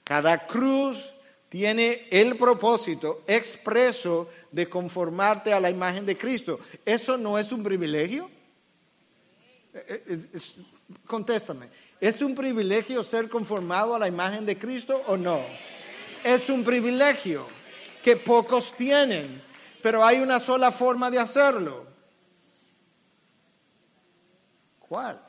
cada 0.02 0.48
cruz 0.48 1.12
tiene 1.48 2.08
el 2.10 2.36
propósito 2.36 3.22
expreso 3.28 4.28
de 4.50 4.68
conformarte 4.68 5.52
a 5.52 5.60
la 5.60 5.70
imagen 5.70 6.04
de 6.04 6.18
Cristo. 6.18 6.58
¿Eso 6.84 7.16
no 7.16 7.38
es 7.38 7.52
un 7.52 7.62
privilegio? 7.62 8.28
Eh, 9.72 10.02
eh, 10.08 10.40
contéstame. 11.06 11.68
¿Es 12.00 12.22
un 12.22 12.34
privilegio 12.34 13.02
ser 13.02 13.28
conformado 13.28 13.94
a 13.94 13.98
la 13.98 14.08
imagen 14.08 14.46
de 14.46 14.58
Cristo 14.58 15.02
o 15.06 15.16
no? 15.16 15.40
Es 16.22 16.48
un 16.48 16.64
privilegio 16.64 17.46
que 18.02 18.16
pocos 18.16 18.72
tienen, 18.72 19.42
pero 19.82 20.04
hay 20.04 20.18
una 20.20 20.38
sola 20.38 20.70
forma 20.70 21.10
de 21.10 21.18
hacerlo. 21.18 21.86
¿Cuál? 24.78 25.20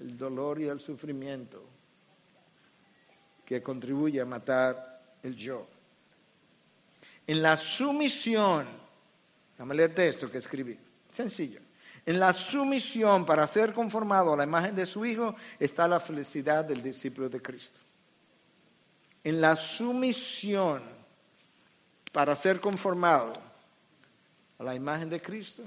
El 0.00 0.16
dolor 0.16 0.60
y 0.60 0.64
el 0.64 0.80
sufrimiento 0.80 1.62
que 3.44 3.62
contribuye 3.62 4.20
a 4.20 4.24
matar 4.24 5.02
el 5.22 5.36
yo. 5.36 5.66
En 7.26 7.42
la 7.42 7.56
sumisión, 7.56 8.66
déjame 9.52 9.74
leerte 9.74 10.08
esto 10.08 10.30
que 10.30 10.38
escribí, 10.38 10.78
sencillo. 11.12 11.60
En 12.06 12.18
la 12.18 12.32
sumisión 12.32 13.26
para 13.26 13.46
ser 13.46 13.72
conformado 13.72 14.32
a 14.32 14.36
la 14.36 14.44
imagen 14.44 14.74
de 14.74 14.86
su 14.86 15.04
Hijo 15.04 15.34
está 15.58 15.86
la 15.86 16.00
felicidad 16.00 16.64
del 16.64 16.82
discípulo 16.82 17.28
de 17.28 17.42
Cristo. 17.42 17.80
En 19.22 19.40
la 19.40 19.54
sumisión 19.54 20.82
para 22.12 22.34
ser 22.34 22.60
conformado 22.60 23.32
a 24.58 24.64
la 24.64 24.74
imagen 24.74 25.10
de 25.10 25.20
Cristo 25.20 25.62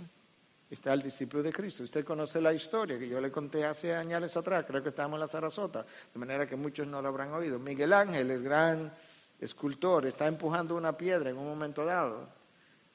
está 0.69 0.93
el 0.93 1.03
discípulo 1.03 1.43
de 1.43 1.53
Cristo. 1.53 1.83
Usted 1.83 2.03
conoce 2.03 2.41
la 2.41 2.51
historia 2.51 2.97
que 2.97 3.07
yo 3.07 3.21
le 3.21 3.31
conté 3.31 3.63
hace 3.63 3.95
años 3.95 4.35
atrás, 4.35 4.65
creo 4.67 4.81
que 4.81 4.89
estábamos 4.89 5.17
en 5.17 5.21
la 5.21 5.27
Sarasota, 5.27 5.85
de 6.11 6.19
manera 6.19 6.47
que 6.47 6.55
muchos 6.55 6.87
no 6.87 7.01
lo 7.01 7.07
habrán 7.07 7.31
oído. 7.31 7.59
Miguel 7.59 7.93
Ángel, 7.93 8.31
el 8.31 8.43
gran 8.43 8.91
escultor, 9.39 10.07
está 10.07 10.27
empujando 10.27 10.75
una 10.75 10.97
piedra 10.97 11.29
en 11.29 11.37
un 11.37 11.45
momento 11.45 11.85
dado 11.85 12.27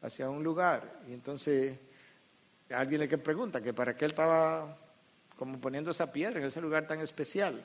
hacia 0.03 0.29
un 0.29 0.43
lugar 0.43 1.01
y 1.09 1.13
entonces 1.13 1.79
alguien 2.71 3.01
le 3.01 3.19
pregunta 3.19 3.61
que 3.63 3.73
para 3.73 3.97
qué 3.97 4.05
él 4.05 4.11
estaba 4.11 4.77
como 5.37 5.61
poniendo 5.61 5.93
esa 5.93 6.13
piedra 6.13 6.41
en 6.41 6.47
ese 6.47 6.61
lugar 6.61 6.87
tan 6.87 7.01
especial. 7.01 7.65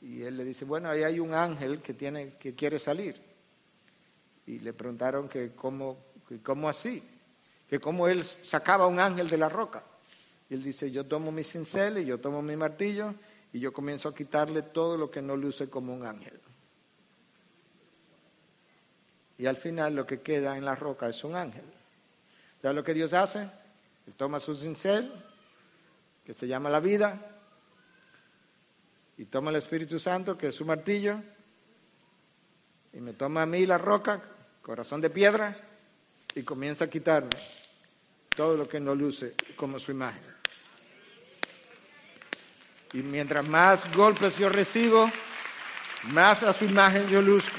Y 0.00 0.22
él 0.22 0.36
le 0.36 0.44
dice, 0.44 0.64
bueno, 0.64 0.88
ahí 0.88 1.02
hay 1.02 1.18
un 1.18 1.34
ángel 1.34 1.80
que, 1.82 1.94
tiene, 1.94 2.34
que 2.34 2.54
quiere 2.54 2.78
salir. 2.78 3.20
Y 4.46 4.60
le 4.60 4.72
preguntaron 4.72 5.28
que 5.28 5.52
cómo, 5.54 5.98
que 6.28 6.40
cómo 6.40 6.68
así, 6.68 7.02
que 7.68 7.80
cómo 7.80 8.06
él 8.06 8.22
sacaba 8.22 8.86
un 8.86 9.00
ángel 9.00 9.28
de 9.28 9.38
la 9.38 9.48
roca. 9.48 9.82
Y 10.48 10.54
él 10.54 10.62
dice, 10.62 10.90
yo 10.90 11.04
tomo 11.04 11.32
mi 11.32 11.42
cincel 11.42 11.98
y 11.98 12.04
yo 12.04 12.20
tomo 12.20 12.42
mi 12.42 12.54
martillo 12.54 13.14
y 13.52 13.58
yo 13.60 13.72
comienzo 13.72 14.10
a 14.10 14.14
quitarle 14.14 14.62
todo 14.62 14.96
lo 14.96 15.10
que 15.10 15.22
no 15.22 15.36
luce 15.36 15.68
como 15.68 15.94
un 15.94 16.06
ángel. 16.06 16.38
Y 19.38 19.46
al 19.46 19.56
final 19.56 19.96
lo 19.96 20.06
que 20.06 20.20
queda 20.20 20.56
en 20.56 20.64
la 20.64 20.74
roca 20.74 21.08
es 21.08 21.24
un 21.24 21.34
ángel. 21.34 21.64
¿Sabes 22.62 22.76
lo 22.76 22.84
que 22.84 22.94
Dios 22.94 23.12
hace? 23.12 23.48
Él 24.06 24.14
toma 24.14 24.40
su 24.40 24.54
cincel, 24.54 25.12
que 26.24 26.34
se 26.34 26.46
llama 26.46 26.70
la 26.70 26.80
vida, 26.80 27.20
y 29.16 29.26
toma 29.26 29.50
el 29.50 29.56
Espíritu 29.56 29.98
Santo, 29.98 30.36
que 30.36 30.48
es 30.48 30.54
su 30.54 30.64
martillo, 30.64 31.20
y 32.92 33.00
me 33.00 33.12
toma 33.12 33.42
a 33.42 33.46
mí 33.46 33.66
la 33.66 33.78
roca, 33.78 34.22
corazón 34.62 35.00
de 35.00 35.10
piedra, 35.10 35.56
y 36.34 36.42
comienza 36.42 36.86
a 36.86 36.90
quitarme 36.90 37.30
todo 38.34 38.56
lo 38.56 38.68
que 38.68 38.80
no 38.80 38.94
luce 38.94 39.34
como 39.56 39.78
su 39.78 39.92
imagen. 39.92 40.22
Y 42.92 43.02
mientras 43.02 43.46
más 43.46 43.92
golpes 43.94 44.38
yo 44.38 44.48
recibo, 44.48 45.10
más 46.12 46.42
a 46.42 46.52
su 46.52 46.64
imagen 46.64 47.08
yo 47.08 47.22
luzco. 47.22 47.56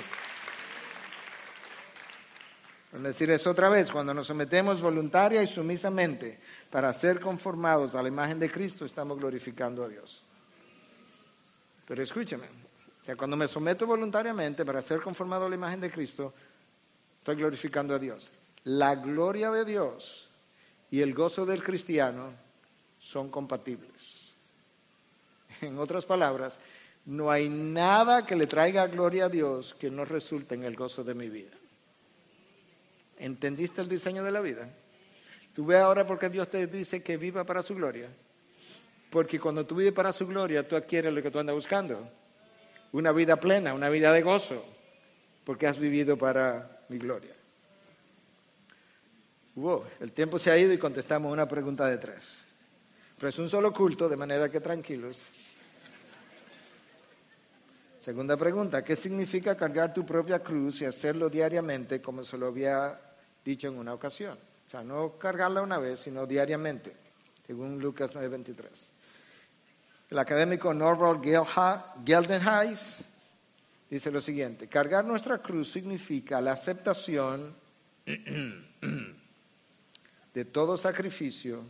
Es 2.95 3.03
decir 3.03 3.29
eso 3.29 3.51
otra 3.51 3.67
vez, 3.67 3.91
cuando 3.91 4.13
nos 4.13 4.27
sometemos 4.27 4.81
voluntaria 4.81 5.43
y 5.43 5.47
sumisamente 5.47 6.39
para 6.69 6.93
ser 6.93 7.19
conformados 7.19 7.93
a 7.93 8.01
la 8.01 8.07
imagen 8.07 8.39
de 8.39 8.49
Cristo, 8.49 8.85
estamos 8.85 9.19
glorificando 9.19 9.83
a 9.83 9.89
Dios. 9.89 10.23
Pero 11.85 12.01
escúcheme, 12.01 12.47
cuando 13.17 13.35
me 13.35 13.49
someto 13.49 13.85
voluntariamente 13.85 14.63
para 14.63 14.81
ser 14.81 15.01
conformado 15.01 15.45
a 15.45 15.49
la 15.49 15.55
imagen 15.55 15.81
de 15.81 15.91
Cristo, 15.91 16.33
estoy 17.17 17.35
glorificando 17.35 17.93
a 17.93 17.99
Dios. 17.99 18.31
La 18.63 18.95
gloria 18.95 19.51
de 19.51 19.65
Dios 19.65 20.29
y 20.89 21.01
el 21.01 21.13
gozo 21.13 21.45
del 21.45 21.61
cristiano 21.61 22.31
son 22.97 23.29
compatibles. 23.29 24.33
En 25.61 25.77
otras 25.79 26.05
palabras, 26.05 26.57
no 27.05 27.29
hay 27.29 27.49
nada 27.49 28.25
que 28.25 28.35
le 28.35 28.47
traiga 28.47 28.87
gloria 28.87 29.25
a 29.25 29.29
Dios 29.29 29.75
que 29.75 29.91
no 29.91 30.05
resulte 30.05 30.55
en 30.55 30.63
el 30.63 30.75
gozo 30.75 31.03
de 31.03 31.13
mi 31.13 31.29
vida. 31.29 31.51
¿Entendiste 33.18 33.82
el 33.82 33.89
diseño 33.89 34.24
de 34.24 34.32
la 34.32 34.41
vida? 34.41 34.70
¿Tú 35.53 35.66
ves 35.66 35.80
ahora 35.80 36.05
por 36.05 36.20
qué 36.20 36.30
Dios 36.30 36.49
te 36.49 36.68
dice 36.68 37.01
que 37.01 37.16
viva 37.16 37.45
para 37.45 37.63
su 37.63 37.76
gloria? 37.76 38.09
Porque 39.09 39.39
cuando 39.39 39.66
tú 39.66 39.76
vives 39.76 39.93
para 39.93 40.11
su 40.11 40.28
gloria, 40.28 40.68
tú 40.68 40.76
adquieres 40.76 41.13
lo 41.13 41.24
que 41.24 41.32
tú 41.32 41.39
andas 41.39 41.55
buscando. 41.55 42.09
Una 42.91 43.13
vida 43.13 43.38
plena, 43.38 43.74
una 43.74 43.89
vida 43.89 44.11
de 44.11 44.22
gozo, 44.22 44.66
porque 45.45 45.68
has 45.68 45.80
vivido 45.80 46.18
para 46.18 46.82
mi 46.89 46.97
gloria. 46.97 47.34
el 50.01 50.11
tiempo 50.11 50.38
se 50.38 50.51
ha 50.51 50.57
ido 50.57 50.74
y 50.74 50.78
contestamos 50.78 51.32
una 51.32 51.47
pregunta 51.47 51.88
de 51.88 51.97
tres. 51.97 52.39
Pero 53.16 53.30
es 53.30 53.39
un 53.39 53.49
solo 53.49 53.72
culto, 53.72 54.09
de 54.09 54.18
manera 54.18 54.49
que 54.51 54.59
tranquilos. 54.59 55.24
Segunda 57.97 58.36
pregunta, 58.36 58.84
¿qué 58.84 58.95
significa 58.95 59.55
cargar 59.55 59.93
tu 59.93 60.05
propia 60.05 60.43
cruz 60.43 60.82
y 60.82 60.86
hacerlo 60.86 61.30
diariamente 61.30 62.01
como 62.01 62.24
se 62.24 62.38
lo 62.38 62.47
había 62.47 62.99
dicho 63.45 63.69
en 63.69 63.77
una 63.77 63.93
ocasión? 63.93 64.37
O 64.67 64.69
sea, 64.69 64.83
no 64.83 65.17
cargarla 65.17 65.61
una 65.61 65.77
vez, 65.77 65.99
sino 65.99 66.25
diariamente, 66.25 66.93
según 67.45 67.79
Lucas 67.79 68.11
9:23. 68.13 68.67
El 70.09 70.19
académico 70.19 70.73
Norval 70.73 71.21
Geldenhuis 72.03 72.97
dice 73.89 74.11
lo 74.11 74.19
siguiente, 74.19 74.67
cargar 74.67 75.05
nuestra 75.05 75.37
cruz 75.37 75.71
significa 75.71 76.41
la 76.41 76.53
aceptación 76.53 77.55
de 80.33 80.45
todo 80.45 80.77
sacrificio, 80.77 81.63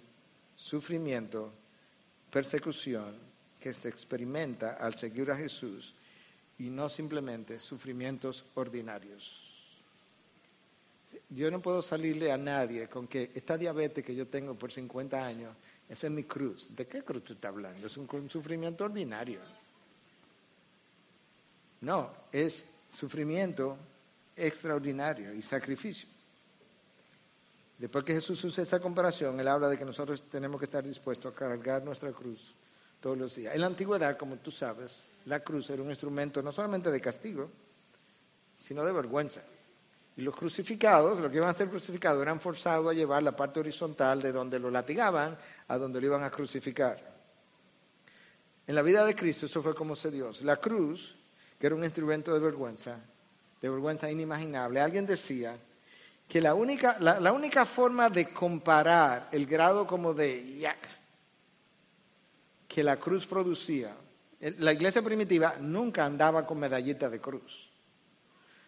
sufrimiento, 0.55 1.53
persecución 2.32 3.15
que 3.59 3.73
se 3.73 3.89
experimenta 3.89 4.73
al 4.73 4.97
seguir 4.97 5.32
a 5.32 5.38
Jesús 5.38 5.95
y 6.57 6.69
no 6.69 6.89
simplemente 6.89 7.59
sufrimientos 7.59 8.45
ordinarios. 8.55 9.45
Yo 11.30 11.49
no 11.49 11.61
puedo 11.61 11.82
salirle 11.82 12.32
a 12.32 12.38
nadie 12.38 12.88
con 12.88 13.07
que 13.07 13.32
esta 13.34 13.57
diabetes 13.57 14.05
que 14.05 14.15
yo 14.15 14.28
tengo 14.28 14.55
por 14.55 14.71
50 14.71 15.26
años, 15.26 15.55
esa 15.89 16.07
es 16.07 16.13
mi 16.13 16.23
cruz. 16.23 16.76
¿De 16.76 16.88
qué 16.88 17.03
cruz 17.03 17.23
tú 17.23 17.34
estás 17.34 17.49
hablando? 17.49 17.88
Es 17.88 17.97
un 17.97 18.30
sufrimiento 18.30 18.86
ordinario. 18.86 19.39
No, 21.82 22.11
es 22.32 22.67
sufrimiento 22.89 23.78
extraordinario 24.36 25.34
y 25.34 25.41
sacrificio. 25.41 26.09
Después 27.78 28.05
que 28.05 28.13
Jesús 28.13 28.43
usa 28.43 28.63
esa 28.63 28.80
comparación, 28.80 29.39
él 29.39 29.47
habla 29.47 29.67
de 29.67 29.78
que 29.78 29.86
nosotros 29.86 30.23
tenemos 30.23 30.59
que 30.59 30.65
estar 30.65 30.84
dispuestos 30.84 31.34
a 31.34 31.36
cargar 31.36 31.84
nuestra 31.84 32.11
cruz 32.11 32.55
todos 33.01 33.17
los 33.17 33.36
días. 33.36 33.53
En 33.53 33.61
la 33.61 33.67
antigüedad, 33.67 34.17
como 34.17 34.38
tú 34.38 34.49
sabes, 34.49 34.99
la 35.26 35.41
cruz 35.41 35.69
era 35.69 35.82
un 35.82 35.89
instrumento 35.89 36.41
no 36.41 36.51
solamente 36.51 36.89
de 36.89 37.01
castigo, 37.01 37.49
sino 38.57 38.86
de 38.86 38.93
vergüenza. 38.93 39.41
Y 40.18 40.22
los 40.22 40.36
crucificados, 40.36 41.20
los 41.20 41.30
que 41.30 41.38
iban 41.38 41.49
a 41.49 41.53
ser 41.53 41.70
crucificados, 41.70 42.22
eran 42.22 42.39
forzados 42.39 42.89
a 42.89 42.93
llevar 42.93 43.22
la 43.24 43.36
parte 43.36 43.59
horizontal 43.59 44.22
de 44.22 44.32
donde 44.32 44.59
lo 44.59 44.72
latigaban 44.72 45.38
a 45.68 45.78
donde 45.78 45.99
lo 45.99 46.07
iban 46.07 46.24
a 46.24 46.32
crucificar. 46.32 47.16
En 48.68 48.76
la 48.76 48.82
vida 48.82 49.05
de 49.05 49.16
Cristo 49.16 49.45
eso 49.45 49.61
fue 49.61 49.76
como 49.76 49.95
se 49.95 50.11
dio. 50.11 50.32
La 50.43 50.57
cruz, 50.57 51.16
que 51.59 51.68
era 51.68 51.76
un 51.76 51.84
instrumento 51.84 52.34
de 52.34 52.39
vergüenza, 52.39 52.97
de 53.61 53.70
vergüenza 53.70 54.09
inimaginable. 54.09 54.80
Alguien 54.80 55.05
decía 55.05 55.57
que 56.28 56.41
la 56.41 56.55
única, 56.55 56.97
la, 56.99 57.32
única 57.32 57.66
forma 57.66 58.09
de 58.09 58.34
comparar 58.34 59.30
el 59.32 59.45
grado 59.45 59.86
como 59.86 60.13
de 60.13 60.74
que 62.68 62.84
la 62.84 62.97
cruz 62.97 63.28
producía 63.28 63.95
la 64.39 64.74
iglesia 64.74 65.01
primitiva 65.01 65.55
nunca 65.59 66.05
andaba 66.05 66.45
con 66.45 66.59
medallitas 66.59 67.09
de 67.09 67.20
cruz. 67.20 67.64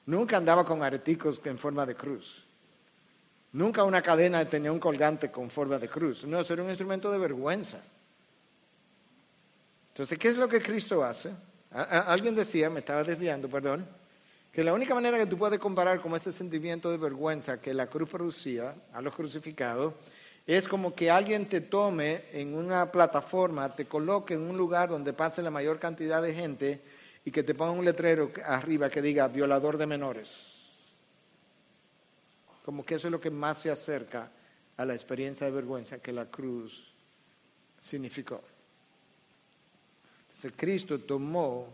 Nunca 0.07 0.37
andaba 0.37 0.65
con 0.65 0.83
areticos 0.83 1.39
en 1.43 1.57
forma 1.57 1.85
de 1.85 1.95
cruz. 1.95 2.43
Nunca 3.51 3.83
una 3.83 4.01
cadena 4.01 4.43
tenía 4.45 4.71
un 4.71 4.79
colgante 4.79 5.29
con 5.29 5.49
forma 5.49 5.77
de 5.77 5.89
cruz. 5.89 6.25
No, 6.25 6.39
eso 6.39 6.53
era 6.53 6.63
un 6.63 6.69
instrumento 6.69 7.11
de 7.11 7.17
vergüenza. 7.17 7.79
Entonces, 9.89 10.17
¿qué 10.17 10.29
es 10.29 10.37
lo 10.37 10.47
que 10.47 10.61
Cristo 10.61 11.03
hace? 11.03 11.31
alguien 11.71 12.33
decía, 12.33 12.69
me 12.69 12.79
estaba 12.79 13.03
desviando, 13.03 13.49
perdón, 13.49 13.85
que 14.51 14.63
la 14.63 14.73
única 14.73 14.95
manera 14.95 15.17
que 15.17 15.25
tú 15.25 15.37
puedes 15.37 15.59
comparar 15.59 15.99
con 16.01 16.15
ese 16.15 16.31
sentimiento 16.31 16.89
de 16.89 16.97
vergüenza 16.97 17.59
que 17.59 17.73
la 17.73 17.87
cruz 17.87 18.09
producía 18.09 18.73
a 18.93 19.01
los 19.01 19.13
crucificados 19.13 19.93
es 20.47 20.67
como 20.67 20.95
que 20.95 21.11
alguien 21.11 21.47
te 21.47 21.59
tome 21.59 22.23
en 22.31 22.55
una 22.55 22.89
plataforma, 22.91 23.75
te 23.75 23.85
coloque 23.85 24.35
en 24.35 24.41
un 24.41 24.57
lugar 24.57 24.87
donde 24.87 25.11
pase 25.11 25.41
la 25.41 25.51
mayor 25.51 25.77
cantidad 25.77 26.21
de 26.21 26.33
gente 26.33 26.81
y 27.27 27.31
que 27.31 27.43
te 27.43 27.53
ponga 27.53 27.73
un 27.73 27.83
letrero 27.83 28.31
arriba 28.45 28.89
que 28.89 29.01
diga 29.01 29.27
violador 29.27 29.77
de 29.77 29.85
menores. 29.85 30.61
Como 32.63 32.85
que 32.85 32.95
eso 32.95 33.09
es 33.09 33.11
lo 33.11 33.19
que 33.19 33.29
más 33.29 33.63
se 33.63 33.69
acerca 33.69 34.31
a 34.77 34.85
la 34.85 34.93
experiencia 34.93 35.45
de 35.45 35.51
vergüenza 35.51 36.01
que 36.01 36.13
la 36.13 36.27
cruz 36.31 36.89
significó. 37.81 38.41
Entonces 40.29 40.53
Cristo 40.55 40.99
tomó, 40.99 41.67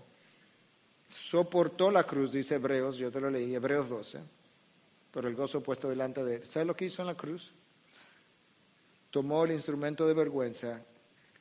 soportó 1.08 1.91
la 1.91 2.04
cruz, 2.04 2.32
dice 2.32 2.56
Hebreos, 2.56 2.97
yo 2.97 3.12
te 3.12 3.22
lo 3.22 3.30
leí, 3.30 3.54
Hebreos 3.54 3.88
12, 3.88 4.22
por 5.12 5.28
el 5.28 5.36
gozo 5.36 5.62
puesto 5.62 5.88
delante 5.88 6.24
de 6.24 6.38
él. 6.38 6.45
¿Sabes 6.47 6.66
lo 6.66 6.76
que 6.76 6.86
hizo 6.86 7.04
en 7.04 7.10
la 7.10 7.16
cruz? 7.16 7.54
Tomó 9.12 9.45
el 9.45 9.51
instrumento 9.51 10.08
de 10.08 10.16
vergüenza, 10.16 10.82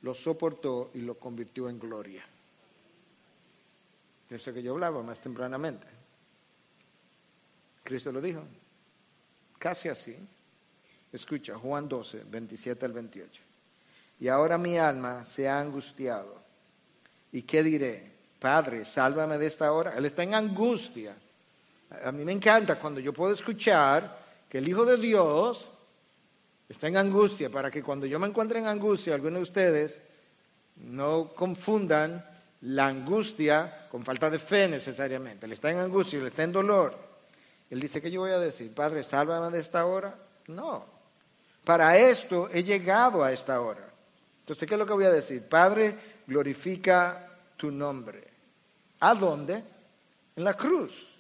lo 0.03 0.13
soportó 0.13 0.91
y 0.93 0.99
lo 0.99 1.19
convirtió 1.19 1.71
en 1.71 1.79
gloria. 1.79 2.27
Eso 4.33 4.55
que 4.55 4.63
yo 4.63 4.73
hablaba 4.73 5.03
más 5.03 5.21
tempranamente. 5.21 5.87
Cristo 7.85 8.11
lo 8.11 8.21
dijo. 8.21 8.43
Casi 9.59 9.91
así. 9.91 10.17
Escucha, 11.13 11.59
Juan 11.59 11.87
12, 11.87 12.25
27 12.31 12.87
al 12.87 12.93
28. 12.93 13.43
Y 14.21 14.29
ahora 14.29 14.57
mi 14.57 14.79
alma 14.79 15.25
se 15.27 15.49
ha 15.49 15.61
angustiado. 15.61 16.41
¿Y 17.33 17.43
qué 17.43 17.63
diré? 17.63 18.11
Padre, 18.39 18.87
sálvame 18.87 19.37
de 19.37 19.47
esta 19.47 19.71
hora. 19.71 19.95
Él 19.97 20.07
está 20.07 20.23
en 20.23 20.35
angustia. 20.35 21.15
A 22.03 22.11
mí 22.11 22.25
me 22.25 22.33
encanta 22.33 22.79
cuando 22.79 23.01
yo 23.01 23.13
puedo 23.13 23.35
escuchar 23.35 24.19
que 24.49 24.59
el 24.59 24.69
Hijo 24.69 24.87
de 24.87 24.97
Dios 24.97 25.69
está 26.69 26.89
en 26.89 26.97
angustia 26.97 27.51
para 27.51 27.71
que 27.71 27.83
cuando 27.83 28.07
yo 28.07 28.19
me 28.19 28.27
encuentre 28.27 28.59
en 28.59 28.67
angustia, 28.67 29.15
algunos 29.15 29.35
de 29.35 29.43
ustedes 29.43 30.01
no 30.77 31.35
confundan 31.35 32.32
la 32.63 32.87
angustia 32.87 33.87
con 33.91 34.05
falta 34.05 34.31
de 34.31 34.39
fe 34.39 34.69
necesariamente. 34.69 35.47
Él 35.47 35.53
está 35.53 35.71
en 35.71 35.79
angustia, 35.79 36.19
él 36.19 36.27
está 36.27 36.43
en 36.43 36.53
dolor. 36.53 36.97
Él 37.71 37.81
dice, 37.81 38.01
¿qué 38.01 38.11
yo 38.11 38.21
voy 38.21 38.31
a 38.31 38.39
decir? 38.39 38.73
Padre, 38.75 39.03
sálvame 39.03 39.51
de 39.51 39.61
esta 39.61 39.85
hora. 39.87 40.15
No. 40.47 40.85
Para 41.65 41.97
esto 41.97 42.49
he 42.53 42.63
llegado 42.63 43.25
a 43.25 43.33
esta 43.33 43.61
hora. 43.61 43.89
Entonces, 44.41 44.69
¿qué 44.69 44.75
es 44.75 44.79
lo 44.79 44.87
que 44.87 44.93
voy 44.93 45.05
a 45.05 45.13
decir? 45.13 45.49
Padre, 45.49 45.97
glorifica 46.27 47.29
tu 47.57 47.71
nombre. 47.71 48.29
¿A 49.01 49.15
dónde? 49.15 49.63
En 50.37 50.45
la 50.45 50.55
cruz. 50.55 51.12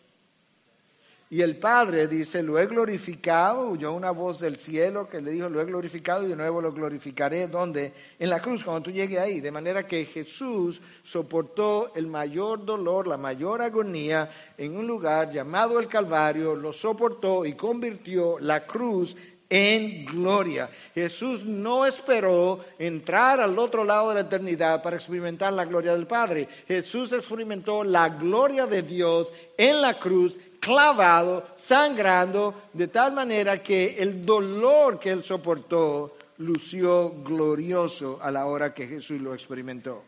Y 1.32 1.40
el 1.40 1.56
Padre 1.56 2.08
dice, 2.08 2.42
lo 2.42 2.58
he 2.58 2.66
glorificado, 2.66 3.70
oyó 3.70 3.94
una 3.94 4.10
voz 4.10 4.40
del 4.40 4.58
cielo 4.58 5.08
que 5.08 5.22
le 5.22 5.30
dijo, 5.30 5.48
lo 5.48 5.62
he 5.62 5.64
glorificado 5.64 6.24
y 6.24 6.28
de 6.28 6.36
nuevo 6.36 6.60
lo 6.60 6.74
glorificaré. 6.74 7.48
¿Dónde? 7.48 7.94
En 8.18 8.28
la 8.28 8.38
cruz, 8.38 8.62
cuando 8.62 8.82
tú 8.82 8.90
llegues 8.90 9.18
ahí. 9.18 9.40
De 9.40 9.50
manera 9.50 9.86
que 9.86 10.04
Jesús 10.04 10.82
soportó 11.02 11.90
el 11.94 12.06
mayor 12.06 12.66
dolor, 12.66 13.06
la 13.06 13.16
mayor 13.16 13.62
agonía 13.62 14.28
en 14.58 14.76
un 14.76 14.86
lugar 14.86 15.32
llamado 15.32 15.80
el 15.80 15.88
Calvario, 15.88 16.54
lo 16.54 16.70
soportó 16.70 17.46
y 17.46 17.54
convirtió 17.54 18.38
la 18.38 18.66
cruz 18.66 19.16
en 19.52 20.06
gloria. 20.06 20.70
Jesús 20.94 21.44
no 21.44 21.84
esperó 21.84 22.64
entrar 22.78 23.38
al 23.38 23.58
otro 23.58 23.84
lado 23.84 24.08
de 24.08 24.14
la 24.14 24.20
eternidad 24.22 24.82
para 24.82 24.96
experimentar 24.96 25.52
la 25.52 25.66
gloria 25.66 25.92
del 25.92 26.06
Padre. 26.06 26.48
Jesús 26.66 27.12
experimentó 27.12 27.84
la 27.84 28.08
gloria 28.08 28.66
de 28.66 28.82
Dios 28.82 29.30
en 29.58 29.82
la 29.82 29.98
cruz 29.98 30.40
clavado, 30.58 31.46
sangrando, 31.54 32.62
de 32.72 32.88
tal 32.88 33.12
manera 33.12 33.62
que 33.62 33.96
el 33.98 34.24
dolor 34.24 34.98
que 34.98 35.10
él 35.10 35.22
soportó 35.22 36.16
lució 36.38 37.10
glorioso 37.22 38.20
a 38.22 38.30
la 38.30 38.46
hora 38.46 38.72
que 38.72 38.86
Jesús 38.86 39.20
lo 39.20 39.34
experimentó. 39.34 40.02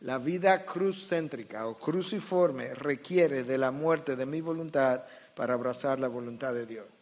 La 0.00 0.18
vida 0.18 0.66
cruzcéntrica 0.66 1.66
o 1.66 1.74
cruciforme 1.76 2.74
requiere 2.74 3.44
de 3.44 3.56
la 3.56 3.70
muerte 3.70 4.14
de 4.14 4.26
mi 4.26 4.42
voluntad 4.42 5.04
para 5.34 5.54
abrazar 5.54 5.98
la 5.98 6.08
voluntad 6.08 6.52
de 6.52 6.66
Dios. 6.66 6.95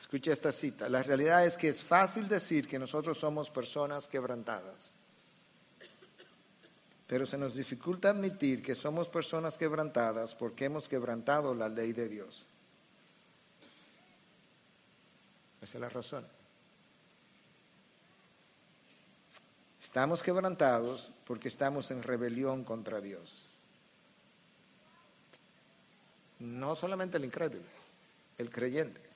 Escucha 0.00 0.32
esta 0.32 0.50
cita. 0.50 0.88
La 0.88 1.02
realidad 1.02 1.44
es 1.44 1.58
que 1.58 1.68
es 1.68 1.84
fácil 1.84 2.26
decir 2.26 2.66
que 2.66 2.78
nosotros 2.78 3.18
somos 3.18 3.50
personas 3.50 4.08
quebrantadas. 4.08 4.94
Pero 7.06 7.26
se 7.26 7.36
nos 7.36 7.54
dificulta 7.54 8.08
admitir 8.08 8.62
que 8.62 8.74
somos 8.74 9.10
personas 9.10 9.58
quebrantadas 9.58 10.34
porque 10.34 10.64
hemos 10.64 10.88
quebrantado 10.88 11.54
la 11.54 11.68
ley 11.68 11.92
de 11.92 12.08
Dios. 12.08 12.46
Esa 15.60 15.76
es 15.76 15.80
la 15.82 15.90
razón. 15.90 16.26
Estamos 19.82 20.22
quebrantados 20.22 21.10
porque 21.26 21.48
estamos 21.48 21.90
en 21.90 22.02
rebelión 22.02 22.64
contra 22.64 23.02
Dios. 23.02 23.50
No 26.38 26.74
solamente 26.74 27.18
el 27.18 27.26
incrédulo, 27.26 27.66
el 28.38 28.50
creyente. 28.50 29.09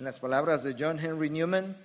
En 0.00 0.04
las 0.04 0.18
palabras 0.18 0.62
de 0.62 0.74
John 0.78 0.98
Henry 0.98 1.28
Newman, 1.28 1.76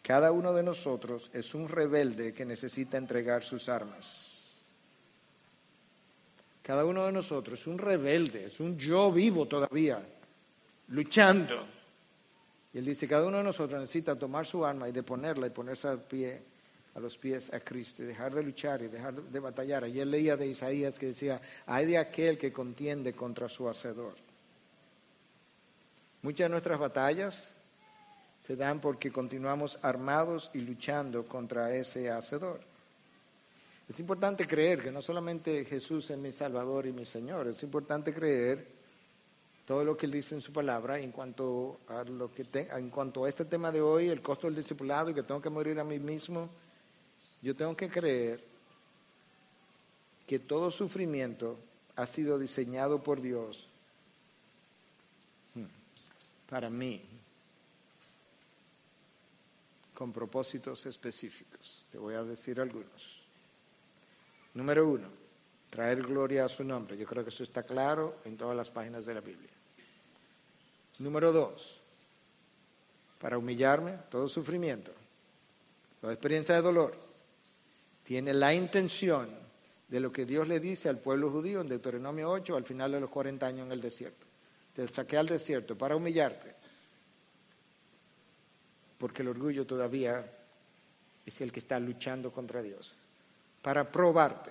cada 0.00 0.30
uno 0.30 0.52
de 0.52 0.62
nosotros 0.62 1.28
es 1.34 1.56
un 1.56 1.68
rebelde 1.68 2.32
que 2.32 2.44
necesita 2.44 2.96
entregar 2.98 3.42
sus 3.42 3.68
armas. 3.68 4.28
Cada 6.62 6.84
uno 6.84 7.04
de 7.04 7.10
nosotros 7.10 7.58
es 7.58 7.66
un 7.66 7.78
rebelde, 7.78 8.44
es 8.44 8.60
un 8.60 8.78
yo 8.78 9.10
vivo 9.10 9.46
todavía, 9.46 10.06
luchando. 10.90 11.66
Y 12.72 12.78
él 12.78 12.84
dice, 12.84 13.08
cada 13.08 13.26
uno 13.26 13.38
de 13.38 13.42
nosotros 13.42 13.80
necesita 13.80 14.16
tomar 14.16 14.46
su 14.46 14.64
arma 14.64 14.88
y 14.88 14.92
deponerla 14.92 15.48
y 15.48 15.50
ponerse 15.50 15.88
al 15.88 16.00
pie, 16.00 16.40
a 16.94 17.00
los 17.00 17.18
pies 17.18 17.52
a 17.52 17.58
Cristo 17.58 18.04
dejar 18.04 18.32
de 18.32 18.44
luchar 18.44 18.82
y 18.82 18.86
dejar 18.86 19.14
de 19.20 19.40
batallar. 19.40 19.88
Y 19.88 19.98
él 19.98 20.12
leía 20.12 20.36
de 20.36 20.46
Isaías 20.46 20.96
que 20.96 21.06
decía, 21.06 21.42
hay 21.66 21.86
de 21.86 21.98
aquel 21.98 22.38
que 22.38 22.52
contiende 22.52 23.12
contra 23.14 23.48
su 23.48 23.68
hacedor. 23.68 24.14
Muchas 26.22 26.44
de 26.44 26.50
nuestras 26.50 26.78
batallas 26.78 27.48
se 28.38 28.54
dan 28.54 28.80
porque 28.80 29.10
continuamos 29.10 29.76
armados 29.82 30.52
y 30.54 30.60
luchando 30.60 31.24
contra 31.24 31.74
ese 31.74 32.12
hacedor. 32.12 32.60
Es 33.88 33.98
importante 33.98 34.46
creer 34.46 34.80
que 34.80 34.92
no 34.92 35.02
solamente 35.02 35.64
Jesús 35.64 36.08
es 36.10 36.18
mi 36.18 36.30
Salvador 36.30 36.86
y 36.86 36.92
mi 36.92 37.04
Señor, 37.04 37.48
es 37.48 37.60
importante 37.64 38.14
creer 38.14 38.64
todo 39.66 39.82
lo 39.82 39.96
que 39.96 40.06
él 40.06 40.12
dice 40.12 40.36
en 40.36 40.40
su 40.40 40.52
palabra 40.52 41.00
en 41.00 41.10
cuanto 41.10 41.80
a 41.88 42.04
lo 42.04 42.32
que 42.32 42.46
en 42.52 42.90
cuanto 42.90 43.24
a 43.24 43.28
este 43.28 43.44
tema 43.44 43.72
de 43.72 43.80
hoy, 43.80 44.08
el 44.08 44.22
costo 44.22 44.46
del 44.46 44.54
discipulado 44.54 45.10
y 45.10 45.14
que 45.14 45.24
tengo 45.24 45.42
que 45.42 45.50
morir 45.50 45.80
a 45.80 45.84
mí 45.84 45.98
mismo. 45.98 46.48
Yo 47.42 47.56
tengo 47.56 47.76
que 47.76 47.88
creer 47.88 48.44
que 50.24 50.38
todo 50.38 50.70
sufrimiento 50.70 51.58
ha 51.96 52.06
sido 52.06 52.38
diseñado 52.38 53.02
por 53.02 53.20
Dios 53.20 53.71
para 56.52 56.68
mí, 56.68 57.00
con 59.94 60.12
propósitos 60.12 60.84
específicos. 60.84 61.86
Te 61.90 61.96
voy 61.96 62.14
a 62.14 62.22
decir 62.22 62.60
algunos. 62.60 63.22
Número 64.52 64.86
uno, 64.86 65.08
traer 65.70 66.02
gloria 66.02 66.44
a 66.44 66.50
su 66.50 66.62
nombre. 66.62 66.98
Yo 66.98 67.06
creo 67.06 67.24
que 67.24 67.30
eso 67.30 67.42
está 67.42 67.62
claro 67.62 68.18
en 68.26 68.36
todas 68.36 68.54
las 68.54 68.68
páginas 68.68 69.06
de 69.06 69.14
la 69.14 69.22
Biblia. 69.22 69.48
Número 70.98 71.32
dos, 71.32 71.80
para 73.18 73.38
humillarme, 73.38 73.96
todo 74.10 74.28
sufrimiento, 74.28 74.92
toda 76.02 76.12
experiencia 76.12 76.54
de 76.54 76.60
dolor, 76.60 76.94
tiene 78.04 78.34
la 78.34 78.52
intención 78.52 79.26
de 79.88 80.00
lo 80.00 80.12
que 80.12 80.26
Dios 80.26 80.46
le 80.46 80.60
dice 80.60 80.90
al 80.90 80.98
pueblo 80.98 81.30
judío 81.30 81.62
en 81.62 81.68
Deuteronomio 81.70 82.30
8 82.30 82.56
al 82.56 82.64
final 82.64 82.92
de 82.92 83.00
los 83.00 83.08
40 83.08 83.46
años 83.46 83.64
en 83.64 83.72
el 83.72 83.80
desierto. 83.80 84.31
Te 84.74 84.88
saqué 84.88 85.16
al 85.16 85.26
desierto 85.26 85.76
para 85.76 85.96
humillarte, 85.96 86.54
porque 88.98 89.22
el 89.22 89.28
orgullo 89.28 89.66
todavía 89.66 90.24
es 91.26 91.40
el 91.40 91.52
que 91.52 91.60
está 91.60 91.78
luchando 91.78 92.32
contra 92.32 92.62
Dios, 92.62 92.94
para 93.60 93.90
probarte, 93.90 94.50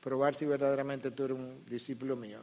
probar 0.00 0.34
si 0.34 0.46
verdaderamente 0.46 1.10
tú 1.10 1.24
eres 1.24 1.36
un 1.36 1.64
discípulo 1.66 2.16
mío. 2.16 2.40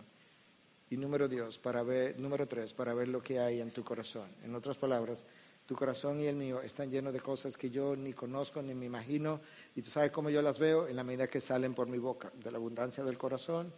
Y 0.90 0.96
número 0.96 1.28
dos, 1.28 1.58
para 1.58 1.84
ver, 1.84 2.18
número 2.18 2.48
tres, 2.48 2.74
para 2.74 2.94
ver 2.94 3.10
lo 3.10 3.22
que 3.22 3.40
hay 3.40 3.60
en 3.60 3.72
tu 3.72 3.84
corazón. 3.84 4.30
En 4.44 4.56
otras 4.56 4.78
palabras, 4.78 5.26
tu 5.68 5.76
corazón 5.76 6.22
y 6.22 6.28
el 6.28 6.36
mío 6.38 6.62
están 6.62 6.90
llenos 6.90 7.12
de 7.12 7.20
cosas 7.20 7.58
que 7.58 7.70
yo 7.70 7.94
ni 7.94 8.14
conozco 8.14 8.62
ni 8.62 8.74
me 8.74 8.86
imagino. 8.86 9.42
Y 9.76 9.82
tú 9.82 9.90
sabes 9.90 10.12
cómo 10.12 10.30
yo 10.30 10.42
las 10.42 10.60
veo 10.60 10.88
en 10.88 10.96
la 10.96 11.04
medida 11.04 11.28
que 11.28 11.42
salen 11.42 11.74
por 11.74 11.88
mi 11.88 11.98
boca. 11.98 12.32
De 12.42 12.52
la 12.52 12.58
abundancia 12.58 13.04
del 13.04 13.18
corazón, 13.18 13.74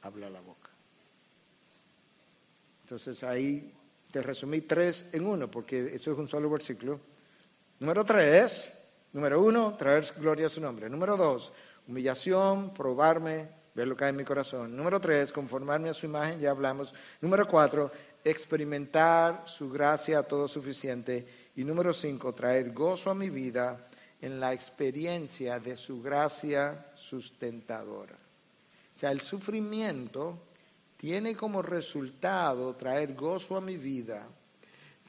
habla 0.00 0.30
la 0.30 0.40
boca. 0.40 0.61
Entonces 2.82 3.24
ahí 3.24 3.74
te 4.10 4.22
resumí 4.22 4.60
tres 4.60 5.06
en 5.12 5.26
uno, 5.26 5.50
porque 5.50 5.94
eso 5.94 6.12
es 6.12 6.18
un 6.18 6.28
solo 6.28 6.50
versículo. 6.50 7.00
Número 7.80 8.04
tres, 8.04 8.70
número 9.12 9.40
uno, 9.42 9.74
traer 9.76 10.06
gloria 10.18 10.46
a 10.46 10.50
su 10.50 10.60
nombre. 10.60 10.88
Número 10.88 11.16
dos, 11.16 11.52
humillación, 11.88 12.74
probarme, 12.74 13.48
ver 13.74 13.88
lo 13.88 13.96
que 13.96 14.04
hay 14.04 14.10
en 14.10 14.16
mi 14.16 14.24
corazón. 14.24 14.76
Número 14.76 15.00
tres, 15.00 15.32
conformarme 15.32 15.88
a 15.88 15.94
su 15.94 16.06
imagen, 16.06 16.38
ya 16.38 16.50
hablamos. 16.50 16.94
Número 17.20 17.48
cuatro, 17.48 17.90
experimentar 18.22 19.44
su 19.46 19.70
gracia 19.70 20.22
todo 20.22 20.46
suficiente. 20.46 21.26
Y 21.56 21.64
número 21.64 21.92
cinco, 21.92 22.34
traer 22.34 22.72
gozo 22.72 23.10
a 23.10 23.14
mi 23.14 23.30
vida 23.30 23.88
en 24.20 24.38
la 24.38 24.52
experiencia 24.52 25.58
de 25.58 25.76
su 25.76 26.00
gracia 26.00 26.86
sustentadora. 26.94 28.14
O 28.14 28.98
sea, 28.98 29.10
el 29.10 29.20
sufrimiento 29.20 30.38
tiene 31.02 31.34
como 31.34 31.62
resultado 31.62 32.76
traer 32.76 33.14
gozo 33.14 33.56
a 33.56 33.60
mi 33.60 33.76
vida, 33.76 34.24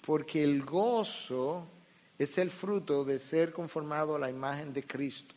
porque 0.04 0.44
el 0.44 0.64
gozo 0.64 1.68
es 2.18 2.40
el 2.40 2.50
fruto 2.50 3.06
de 3.06 3.20
ser 3.20 3.54
conformado 3.54 4.16
a 4.16 4.20
la 4.20 4.28
imagen 4.28 4.74
de 4.74 4.84
Cristo. 4.88 5.36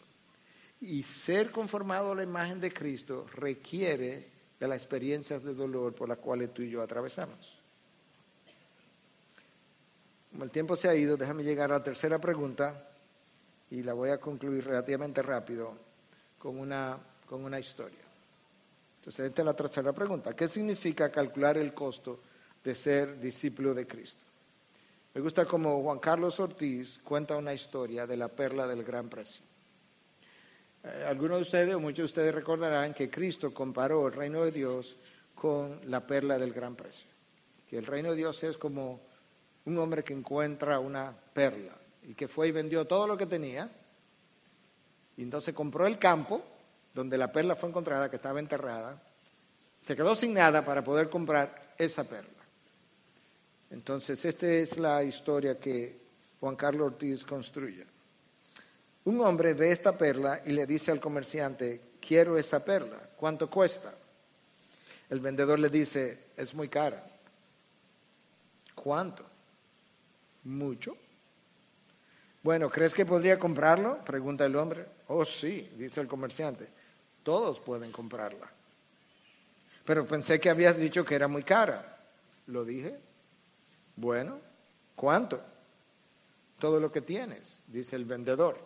Y 0.80 1.02
ser 1.02 1.50
conformado 1.50 2.12
a 2.12 2.14
la 2.14 2.22
imagen 2.22 2.58
de 2.58 2.72
Cristo 2.72 3.26
requiere 3.34 4.30
de 4.58 4.66
las 4.66 4.78
experiencias 4.78 5.44
de 5.44 5.52
dolor 5.52 5.94
por 5.94 6.08
las 6.08 6.16
cuales 6.16 6.54
tú 6.54 6.62
y 6.62 6.70
yo 6.70 6.80
atravesamos. 6.80 7.58
Como 10.32 10.44
el 10.44 10.50
tiempo 10.50 10.74
se 10.74 10.88
ha 10.88 10.94
ido, 10.94 11.18
déjame 11.18 11.44
llegar 11.44 11.70
a 11.70 11.74
la 11.74 11.84
tercera 11.84 12.18
pregunta 12.18 12.88
y 13.70 13.82
la 13.82 13.92
voy 13.92 14.08
a 14.08 14.18
concluir 14.18 14.64
relativamente 14.64 15.20
rápido 15.20 15.74
con 16.38 16.58
una, 16.58 16.98
con 17.26 17.44
una 17.44 17.60
historia. 17.60 18.05
Entonces, 19.06 19.26
esta 19.26 19.42
es 19.42 19.46
la 19.46 19.54
tercera 19.54 19.92
pregunta. 19.92 20.34
¿Qué 20.34 20.48
significa 20.48 21.12
calcular 21.12 21.56
el 21.58 21.72
costo 21.72 22.18
de 22.64 22.74
ser 22.74 23.20
discípulo 23.20 23.72
de 23.72 23.86
Cristo? 23.86 24.24
Me 25.14 25.20
gusta 25.20 25.44
como 25.44 25.80
Juan 25.80 26.00
Carlos 26.00 26.40
Ortiz 26.40 26.98
cuenta 27.04 27.36
una 27.36 27.54
historia 27.54 28.04
de 28.04 28.16
la 28.16 28.26
perla 28.26 28.66
del 28.66 28.82
gran 28.82 29.08
precio. 29.08 29.44
Eh, 30.82 31.04
algunos 31.08 31.36
de 31.36 31.42
ustedes 31.42 31.74
o 31.76 31.78
muchos 31.78 31.98
de 31.98 32.04
ustedes 32.04 32.34
recordarán 32.34 32.94
que 32.94 33.08
Cristo 33.08 33.54
comparó 33.54 34.08
el 34.08 34.12
reino 34.12 34.44
de 34.44 34.50
Dios 34.50 34.96
con 35.36 35.80
la 35.84 36.04
perla 36.04 36.36
del 36.36 36.52
gran 36.52 36.74
precio. 36.74 37.06
Que 37.70 37.78
el 37.78 37.86
reino 37.86 38.10
de 38.10 38.16
Dios 38.16 38.42
es 38.42 38.58
como 38.58 39.02
un 39.66 39.78
hombre 39.78 40.02
que 40.02 40.14
encuentra 40.14 40.80
una 40.80 41.14
perla 41.32 41.78
y 42.02 42.14
que 42.14 42.26
fue 42.26 42.48
y 42.48 42.50
vendió 42.50 42.84
todo 42.86 43.06
lo 43.06 43.16
que 43.16 43.26
tenía 43.26 43.70
y 45.16 45.22
entonces 45.22 45.54
compró 45.54 45.86
el 45.86 45.96
campo 45.96 46.42
donde 46.96 47.18
la 47.18 47.30
perla 47.30 47.54
fue 47.54 47.68
encontrada, 47.68 48.08
que 48.08 48.16
estaba 48.16 48.40
enterrada, 48.40 48.98
se 49.82 49.94
quedó 49.94 50.16
sin 50.16 50.32
nada 50.32 50.64
para 50.64 50.82
poder 50.82 51.10
comprar 51.10 51.74
esa 51.76 52.04
perla. 52.04 52.30
Entonces, 53.70 54.24
esta 54.24 54.46
es 54.46 54.78
la 54.78 55.04
historia 55.04 55.60
que 55.60 56.00
Juan 56.40 56.56
Carlos 56.56 56.92
Ortiz 56.92 57.22
construye. 57.26 57.84
Un 59.04 59.20
hombre 59.20 59.52
ve 59.52 59.72
esta 59.72 59.92
perla 59.92 60.40
y 60.46 60.52
le 60.52 60.64
dice 60.64 60.90
al 60.90 60.98
comerciante, 60.98 61.82
quiero 62.00 62.38
esa 62.38 62.64
perla, 62.64 62.98
¿cuánto 63.14 63.50
cuesta? 63.50 63.92
El 65.10 65.20
vendedor 65.20 65.58
le 65.58 65.68
dice, 65.68 66.18
es 66.34 66.54
muy 66.54 66.68
cara. 66.68 67.06
¿Cuánto? 68.74 69.22
Mucho. 70.44 70.96
Bueno, 72.42 72.70
¿crees 72.70 72.94
que 72.94 73.04
podría 73.04 73.38
comprarlo? 73.38 74.02
Pregunta 74.02 74.46
el 74.46 74.56
hombre. 74.56 74.86
Oh, 75.08 75.26
sí, 75.26 75.70
dice 75.76 76.00
el 76.00 76.08
comerciante. 76.08 76.75
Todos 77.26 77.58
pueden 77.58 77.90
comprarla. 77.90 78.48
Pero 79.84 80.06
pensé 80.06 80.38
que 80.38 80.48
habías 80.48 80.78
dicho 80.78 81.04
que 81.04 81.16
era 81.16 81.26
muy 81.26 81.42
cara. 81.42 81.98
Lo 82.46 82.64
dije. 82.64 82.96
Bueno, 83.96 84.38
¿cuánto? 84.94 85.42
Todo 86.60 86.78
lo 86.78 86.92
que 86.92 87.00
tienes, 87.00 87.58
dice 87.66 87.96
el 87.96 88.04
vendedor. 88.04 88.56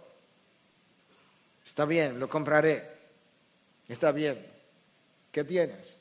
Está 1.64 1.86
bien, 1.86 2.20
lo 2.20 2.28
compraré. 2.28 2.86
Está 3.88 4.12
bien. 4.12 4.46
¿Qué 5.32 5.42
tienes? 5.42 5.96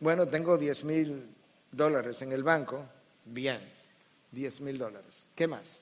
Bueno, 0.00 0.26
tengo 0.26 0.58
10 0.58 0.82
mil 0.82 1.32
dólares 1.70 2.20
en 2.22 2.32
el 2.32 2.42
banco. 2.42 2.84
Bien, 3.24 3.60
10 4.32 4.60
mil 4.62 4.78
dólares. 4.78 5.22
¿Qué 5.36 5.46
más? 5.46 5.78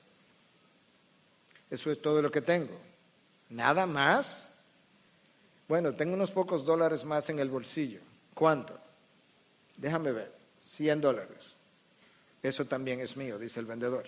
Eso 1.71 1.89
es 1.89 1.99
todo 1.99 2.21
lo 2.21 2.29
que 2.29 2.41
tengo. 2.41 2.79
¿Nada 3.49 3.87
más? 3.87 4.50
Bueno, 5.71 5.93
tengo 5.93 6.15
unos 6.15 6.31
pocos 6.31 6.65
dólares 6.65 7.05
más 7.05 7.29
en 7.29 7.39
el 7.39 7.49
bolsillo. 7.49 8.01
¿Cuánto? 8.33 8.77
Déjame 9.77 10.11
ver. 10.11 10.29
100 10.59 10.99
dólares. 10.99 11.55
Eso 12.43 12.65
también 12.65 12.99
es 12.99 13.15
mío, 13.15 13.39
dice 13.39 13.61
el 13.61 13.67
vendedor. 13.67 14.03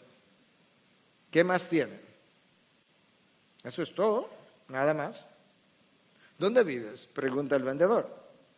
¿Qué 1.31 1.41
más 1.45 1.69
tiene? 1.69 1.97
Eso 3.63 3.81
es 3.81 3.95
todo, 3.95 4.29
nada 4.67 4.93
más. 4.93 5.25
¿Dónde 6.37 6.65
vives? 6.65 7.05
Pregunta 7.05 7.55
el 7.55 7.63
vendedor. 7.63 8.13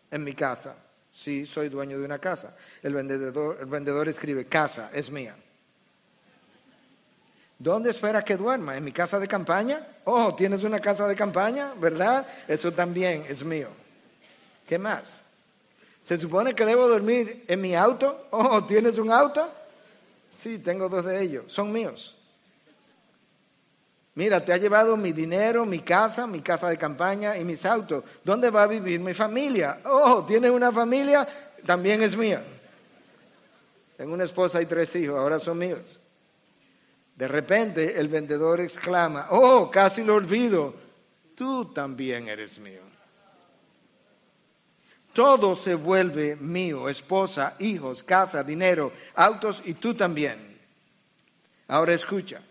En 0.10 0.24
mi 0.24 0.34
casa. 0.34 0.76
Sí, 1.12 1.46
soy 1.46 1.70
dueño 1.70 2.00
de 2.00 2.06
una 2.06 2.18
casa. 2.18 2.58
El 2.82 2.96
vendedor, 2.96 3.60
el 3.60 3.68
vendedor 3.68 4.10
escribe, 4.10 4.48
casa, 4.48 4.90
es 4.92 5.12
mía. 5.12 5.36
¿Dónde 7.58 7.90
espera 7.90 8.24
que 8.24 8.36
duerma? 8.36 8.76
¿En 8.76 8.84
mi 8.84 8.92
casa 8.92 9.20
de 9.20 9.28
campaña? 9.28 9.82
Oh, 10.04 10.36
tienes 10.36 10.64
una 10.64 10.80
casa 10.80 11.08
de 11.08 11.16
campaña, 11.16 11.74
¿verdad? 11.80 12.26
Eso 12.48 12.72
también 12.72 13.26
es 13.30 13.44
mío. 13.44 13.70
¿Qué 14.68 14.78
más? 14.78 15.14
¿Se 16.04 16.18
supone 16.18 16.54
que 16.54 16.66
debo 16.66 16.88
dormir 16.88 17.46
en 17.48 17.62
mi 17.62 17.76
auto? 17.76 18.28
Oh, 18.32 18.64
¿tienes 18.66 18.98
un 18.98 19.12
auto? 19.12 19.50
Sí, 20.30 20.60
tengo 20.60 20.90
dos 20.90 21.06
de 21.06 21.24
ellos. 21.24 21.46
Son 21.48 21.72
míos. 21.72 22.16
Mira, 24.16 24.44
te 24.44 24.54
ha 24.54 24.58
llevado 24.58 24.96
mi 24.96 25.12
dinero, 25.12 25.66
mi 25.66 25.80
casa, 25.80 26.28
mi 26.28 26.42
casa 26.42 26.70
de 26.70 26.78
campaña 26.78 27.38
y 27.38 27.44
mis 27.44 27.66
autos. 27.66 28.04
¿Dónde 28.24 28.50
va 28.50 28.64
a 28.64 28.68
vivir 28.68 29.00
mi 29.00 29.14
familia? 29.14 29.80
Oh, 29.86 30.26
¿tienes 30.26 30.52
una 30.52 30.72
familia? 30.72 31.28
También 31.66 32.02
es 32.02 32.16
mía. 32.16 32.44
Tengo 33.98 34.14
una 34.14 34.26
esposa 34.26 34.62
y 34.62 34.66
tres 34.66 34.96
hijos, 34.96 35.18
ahora 35.18 35.40
son 35.40 35.58
míos. 35.58 36.00
De 37.16 37.28
repente 37.28 37.98
el 38.00 38.10
vendedor 38.10 38.60
exclama, 38.60 39.28
oh, 39.30 39.72
casi 39.72 40.04
lo 40.04 40.16
olvido, 40.16 40.76
tú 41.34 41.66
también 41.66 42.28
eres 42.28 42.60
mío. 42.60 42.82
Todo 45.14 45.56
se 45.56 45.76
vuelve 45.76 46.36
mío, 46.36 46.90
esposa, 46.90 47.56
hijos, 47.60 48.04
casa, 48.04 48.44
dinero, 48.44 48.92
autos 49.14 49.62
y 49.64 49.76
tú 49.76 49.94
también. 49.94 50.60
Ahora 51.70 51.94
escucha, 51.94 52.42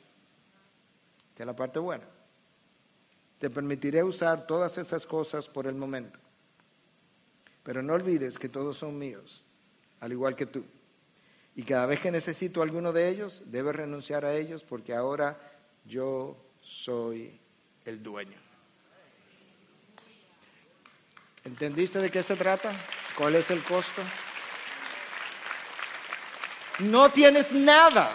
que 1.36 1.42
es 1.42 1.46
la 1.46 1.54
parte 1.54 1.78
buena. 1.78 2.04
Te 3.38 3.50
permitiré 3.50 4.02
usar 4.02 4.46
todas 4.46 4.78
esas 4.78 5.06
cosas 5.06 5.46
por 5.46 5.66
el 5.66 5.74
momento. 5.74 6.18
Pero 7.62 7.82
no 7.82 7.92
olvides 7.92 8.38
que 8.38 8.48
todos 8.48 8.78
son 8.78 8.98
míos, 8.98 9.42
al 10.00 10.12
igual 10.12 10.34
que 10.34 10.46
tú. 10.46 10.64
Y 11.56 11.62
cada 11.62 11.86
vez 11.86 12.00
que 12.00 12.10
necesito 12.10 12.62
alguno 12.62 12.92
de 12.92 13.08
ellos, 13.08 13.42
debe 13.46 13.72
renunciar 13.72 14.24
a 14.24 14.34
ellos 14.34 14.64
porque 14.64 14.94
ahora 14.94 15.38
yo 15.84 16.36
soy 16.60 17.40
el 17.84 18.02
dueño. 18.02 18.36
¿Entendiste 21.44 21.98
de 21.98 22.10
qué 22.10 22.22
se 22.22 22.36
trata? 22.36 22.72
¿Cuál 23.16 23.36
es 23.36 23.50
el 23.50 23.62
costo? 23.62 24.02
No 26.80 27.08
tienes 27.10 27.52
nada, 27.52 28.10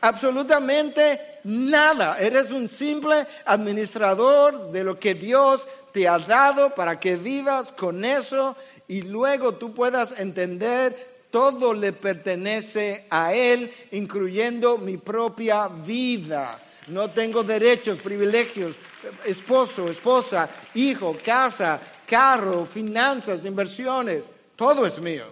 absolutamente 0.00 1.40
nada. 1.44 2.18
Eres 2.20 2.50
un 2.50 2.68
simple 2.68 3.26
administrador 3.44 4.70
de 4.70 4.84
lo 4.84 5.00
que 5.00 5.14
Dios 5.14 5.66
te 5.92 6.06
ha 6.06 6.18
dado 6.18 6.74
para 6.74 7.00
que 7.00 7.16
vivas 7.16 7.72
con 7.72 8.04
eso 8.04 8.56
y 8.86 9.02
luego 9.02 9.54
tú 9.54 9.74
puedas 9.74 10.12
entender 10.18 11.11
todo 11.32 11.72
le 11.72 11.94
pertenece 11.94 13.06
a 13.08 13.32
Él, 13.34 13.72
incluyendo 13.92 14.76
mi 14.76 14.98
propia 14.98 15.66
vida. 15.66 16.62
No 16.88 17.10
tengo 17.10 17.42
derechos, 17.42 17.98
privilegios, 17.98 18.76
esposo, 19.24 19.88
esposa, 19.88 20.48
hijo, 20.74 21.16
casa, 21.24 21.80
carro, 22.06 22.66
finanzas, 22.66 23.46
inversiones. 23.46 24.28
Todo 24.54 24.84
es 24.86 25.00
mío. 25.00 25.24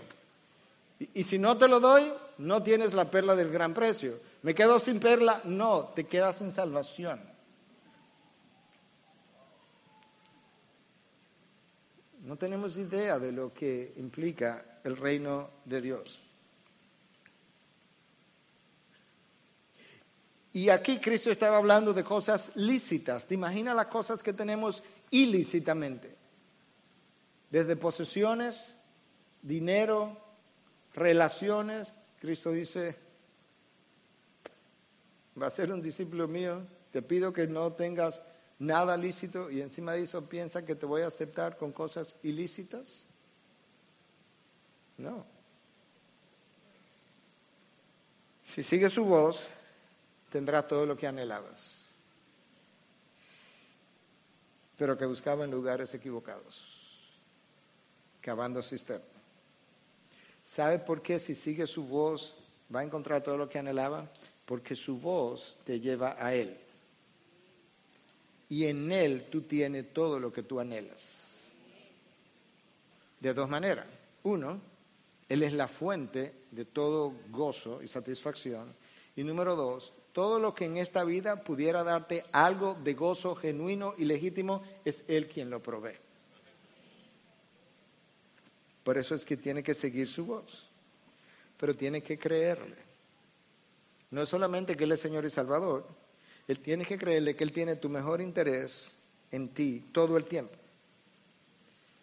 Y, 1.13 1.23
si 1.23 1.39
no 1.39 1.57
te 1.59 1.69
lo 1.69 1.79
doy, 1.79 2.11
no 2.39 2.63
tienes 2.63 2.95
la 2.95 3.11
perla 3.11 3.37
del 3.37 3.51
gran 3.51 3.75
precio. 3.75 4.19
¿Me 4.43 4.55
quedo 4.55 4.79
sin 4.79 5.01
perla? 5.01 5.43
No, 5.45 5.93
te 5.95 6.05
quedas 6.05 6.39
sin 6.39 6.51
salvación. 6.51 7.21
No 12.23 12.37
tenemos 12.37 12.79
idea 12.79 13.19
de 13.19 13.33
lo 13.33 13.53
que 13.53 13.93
implica 13.99 14.65
el 14.85 14.97
reino 14.97 15.51
de 15.65 15.81
Dios. 15.81 16.23
Y 20.53 20.69
aquí 20.69 20.99
Cristo 20.99 21.31
estaba 21.31 21.59
hablando 21.59 21.93
de 21.93 22.03
cosas 22.03 22.51
lícitas. 22.57 23.27
¿Te 23.27 23.35
imaginas 23.35 23.77
las 23.77 23.87
cosas 23.87 24.23
que 24.23 24.33
tenemos 24.33 24.83
ilícitamente? 25.11 26.17
Desde 27.51 27.77
posesiones, 27.77 28.65
dinero, 29.43 30.17
relaciones, 30.95 31.95
Cristo 32.21 32.51
dice, 32.51 32.97
va 35.41 35.47
a 35.47 35.51
ser 35.51 35.73
un 35.73 35.81
discípulo 35.81 36.27
mío, 36.27 36.63
te 36.93 37.03
pido 37.03 37.33
que 37.33 37.47
no 37.47 37.73
tengas 37.73 38.21
nada 38.59 38.97
lícito 38.97 39.51
y 39.51 39.61
encima 39.61 39.93
de 39.93 40.03
eso 40.03 40.29
piensa 40.29 40.65
que 40.65 40.75
te 40.75 40.87
voy 40.87 41.03
a 41.03 41.07
aceptar 41.07 41.57
con 41.57 41.73
cosas 41.73 42.17
ilícitas. 42.23 43.05
No. 45.01 45.25
Si 48.45 48.63
sigue 48.63 48.91
su 48.91 49.05
voz, 49.07 49.49
tendrá 50.31 50.67
todo 50.67 50.85
lo 50.85 50.97
que 50.97 51.07
anhelabas, 51.07 51.77
pero 54.77 54.99
que 54.99 55.07
buscaba 55.07 55.45
en 55.45 55.51
lugares 55.51 55.95
equivocados, 55.95 56.63
cavando 58.21 58.63
cisterna. 58.63 59.07
¿Sabe 60.45 60.81
por 60.81 61.01
qué 61.01 61.19
si 61.19 61.35
sigue 61.35 61.67
su 61.67 61.85
voz 61.87 62.37
va 62.75 62.81
a 62.81 62.85
encontrar 62.85 63.23
todo 63.23 63.39
lo 63.39 63.49
que 63.49 63.59
anhelaba? 63.59 64.11
Porque 64.45 64.75
su 64.75 64.99
voz 64.99 65.57
te 65.65 65.81
lleva 65.81 66.17
a 66.19 66.35
Él. 66.35 66.59
Y 68.49 68.67
en 68.67 68.91
Él 68.91 69.29
tú 69.31 69.43
tienes 69.43 69.93
todo 69.95 70.19
lo 70.19 70.33
que 70.33 70.43
tú 70.43 70.59
anhelas. 70.59 71.15
De 73.21 73.33
dos 73.33 73.49
maneras. 73.49 73.87
Uno, 74.25 74.70
Él 75.31 75.45
es 75.45 75.53
la 75.53 75.69
fuente 75.69 76.35
de 76.51 76.65
todo 76.65 77.15
gozo 77.31 77.81
y 77.83 77.89
satisfacción. 77.89 78.75
Y 79.15 79.23
número 79.23 79.55
dos, 79.55 79.95
todo 80.13 80.41
lo 80.41 80.57
que 80.57 80.65
en 80.65 80.77
esta 80.77 81.05
vida 81.05 81.45
pudiera 81.45 81.85
darte 81.85 82.25
algo 82.33 82.75
de 82.75 82.95
gozo 82.95 83.37
genuino 83.37 83.95
y 83.97 84.07
legítimo, 84.07 84.65
es 84.85 85.05
Él 85.07 85.29
quien 85.29 85.49
lo 85.49 85.63
provee. 85.63 85.95
Por 88.83 88.99
eso 88.99 89.15
es 89.15 89.25
que 89.25 89.37
tiene 89.37 89.63
que 89.63 89.73
seguir 89.73 90.09
su 90.09 90.27
voz, 90.27 90.69
pero 91.57 91.77
tiene 91.77 92.03
que 92.03 92.19
creerle. 92.19 92.79
No 94.11 94.23
es 94.23 94.29
solamente 94.29 94.77
que 94.77 94.83
Él 94.83 94.93
es 94.93 95.01
Señor 95.01 95.25
y 95.25 95.31
Salvador, 95.31 95.87
Él 96.49 96.59
tiene 96.59 96.85
que 96.85 96.99
creerle 96.99 97.37
que 97.37 97.45
Él 97.45 97.53
tiene 97.53 97.77
tu 97.77 97.89
mejor 97.89 98.21
interés 98.21 98.91
en 99.31 99.49
ti 99.51 99.91
todo 99.93 100.17
el 100.17 100.25
tiempo. 100.25 100.60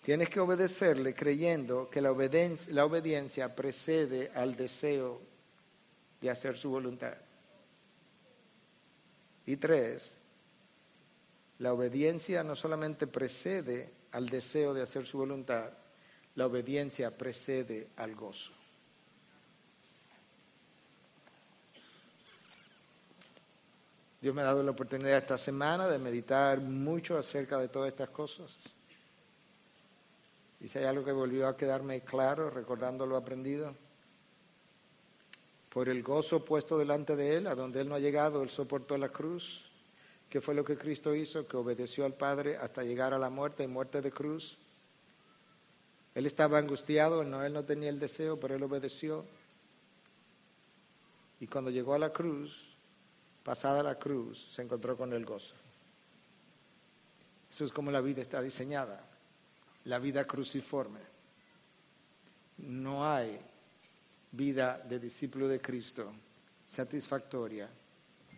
Tienes 0.07 0.29
que 0.29 0.39
obedecerle 0.39 1.13
creyendo 1.13 1.89
que 1.89 1.99
la 1.99 2.13
obediencia, 2.13 2.73
la 2.73 2.85
obediencia 2.85 3.53
precede 3.53 4.31
al 4.33 4.55
deseo 4.55 5.19
de 6.21 6.29
hacer 6.29 6.55
su 6.55 6.69
voluntad. 6.69 7.17
Y 9.45 9.57
tres, 9.57 10.13
la 11.59 11.73
obediencia 11.73 12.41
no 12.41 12.55
solamente 12.55 13.05
precede 13.05 13.91
al 14.13 14.29
deseo 14.29 14.73
de 14.73 14.81
hacer 14.81 15.05
su 15.05 15.17
voluntad, 15.17 15.71
la 16.35 16.45
obediencia 16.45 17.11
precede 17.11 17.89
al 17.97 18.15
gozo. 18.15 18.53
Dios 24.21 24.33
me 24.33 24.41
ha 24.41 24.45
dado 24.45 24.63
la 24.63 24.71
oportunidad 24.71 25.17
esta 25.17 25.37
semana 25.37 25.85
de 25.89 25.99
meditar 25.99 26.61
mucho 26.61 27.17
acerca 27.17 27.57
de 27.57 27.67
todas 27.67 27.89
estas 27.89 28.07
cosas. 28.07 28.55
Y 30.59 30.67
si 30.67 30.79
hay 30.79 30.85
algo 30.85 31.05
que 31.05 31.11
volvió 31.11 31.47
a 31.47 31.57
quedarme 31.57 32.01
claro 32.01 32.49
recordando 32.49 33.05
lo 33.05 33.15
aprendido, 33.15 33.75
por 35.69 35.89
el 35.89 36.01
gozo 36.01 36.43
puesto 36.43 36.77
delante 36.77 37.15
de 37.15 37.37
Él, 37.37 37.47
a 37.47 37.55
donde 37.55 37.81
Él 37.81 37.89
no 37.89 37.95
ha 37.95 37.99
llegado, 37.99 38.41
Él 38.41 38.49
soportó 38.49 38.97
la 38.97 39.09
cruz. 39.09 39.69
¿Qué 40.29 40.41
fue 40.41 40.55
lo 40.55 40.65
que 40.65 40.77
Cristo 40.77 41.13
hizo? 41.13 41.47
Que 41.47 41.55
obedeció 41.55 42.05
al 42.05 42.13
Padre 42.13 42.57
hasta 42.57 42.83
llegar 42.83 43.13
a 43.13 43.19
la 43.19 43.29
muerte 43.29 43.63
y 43.63 43.67
muerte 43.67 44.01
de 44.01 44.11
cruz. 44.11 44.57
Él 46.15 46.25
estaba 46.25 46.57
angustiado, 46.57 47.23
no, 47.23 47.43
él 47.43 47.53
no 47.53 47.63
tenía 47.63 47.89
el 47.89 47.99
deseo, 47.99 48.39
pero 48.39 48.55
él 48.55 48.63
obedeció. 48.63 49.23
Y 51.39 51.45
cuando 51.45 51.69
llegó 51.69 51.93
a 51.93 51.99
la 51.99 52.11
cruz, 52.11 52.75
pasada 53.43 53.83
la 53.83 53.99
cruz, 53.99 54.47
se 54.49 54.63
encontró 54.63 54.97
con 54.97 55.13
el 55.13 55.23
gozo. 55.25 55.53
Eso 57.51 57.65
es 57.65 57.71
como 57.71 57.91
la 57.91 58.01
vida 58.01 58.21
está 58.21 58.41
diseñada, 58.41 59.06
la 59.87 59.99
vida 59.99 60.25
cruciforme. 60.25 60.99
No 62.57 63.09
hay 63.09 63.39
vida 64.31 64.77
de 64.79 64.99
discípulo 64.99 65.47
de 65.47 65.61
Cristo 65.61 66.11
satisfactoria 66.65 67.69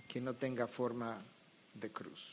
que 0.08 0.22
no 0.22 0.36
tenga 0.36 0.68
forma 0.68 1.24
de 1.74 1.92
cruz. 1.92 2.30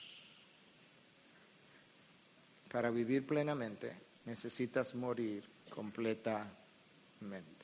Para 2.71 2.91
vivir 2.91 3.27
plenamente 3.27 3.97
necesitas 4.27 4.95
morir 4.95 5.45
completamente. 5.71 7.56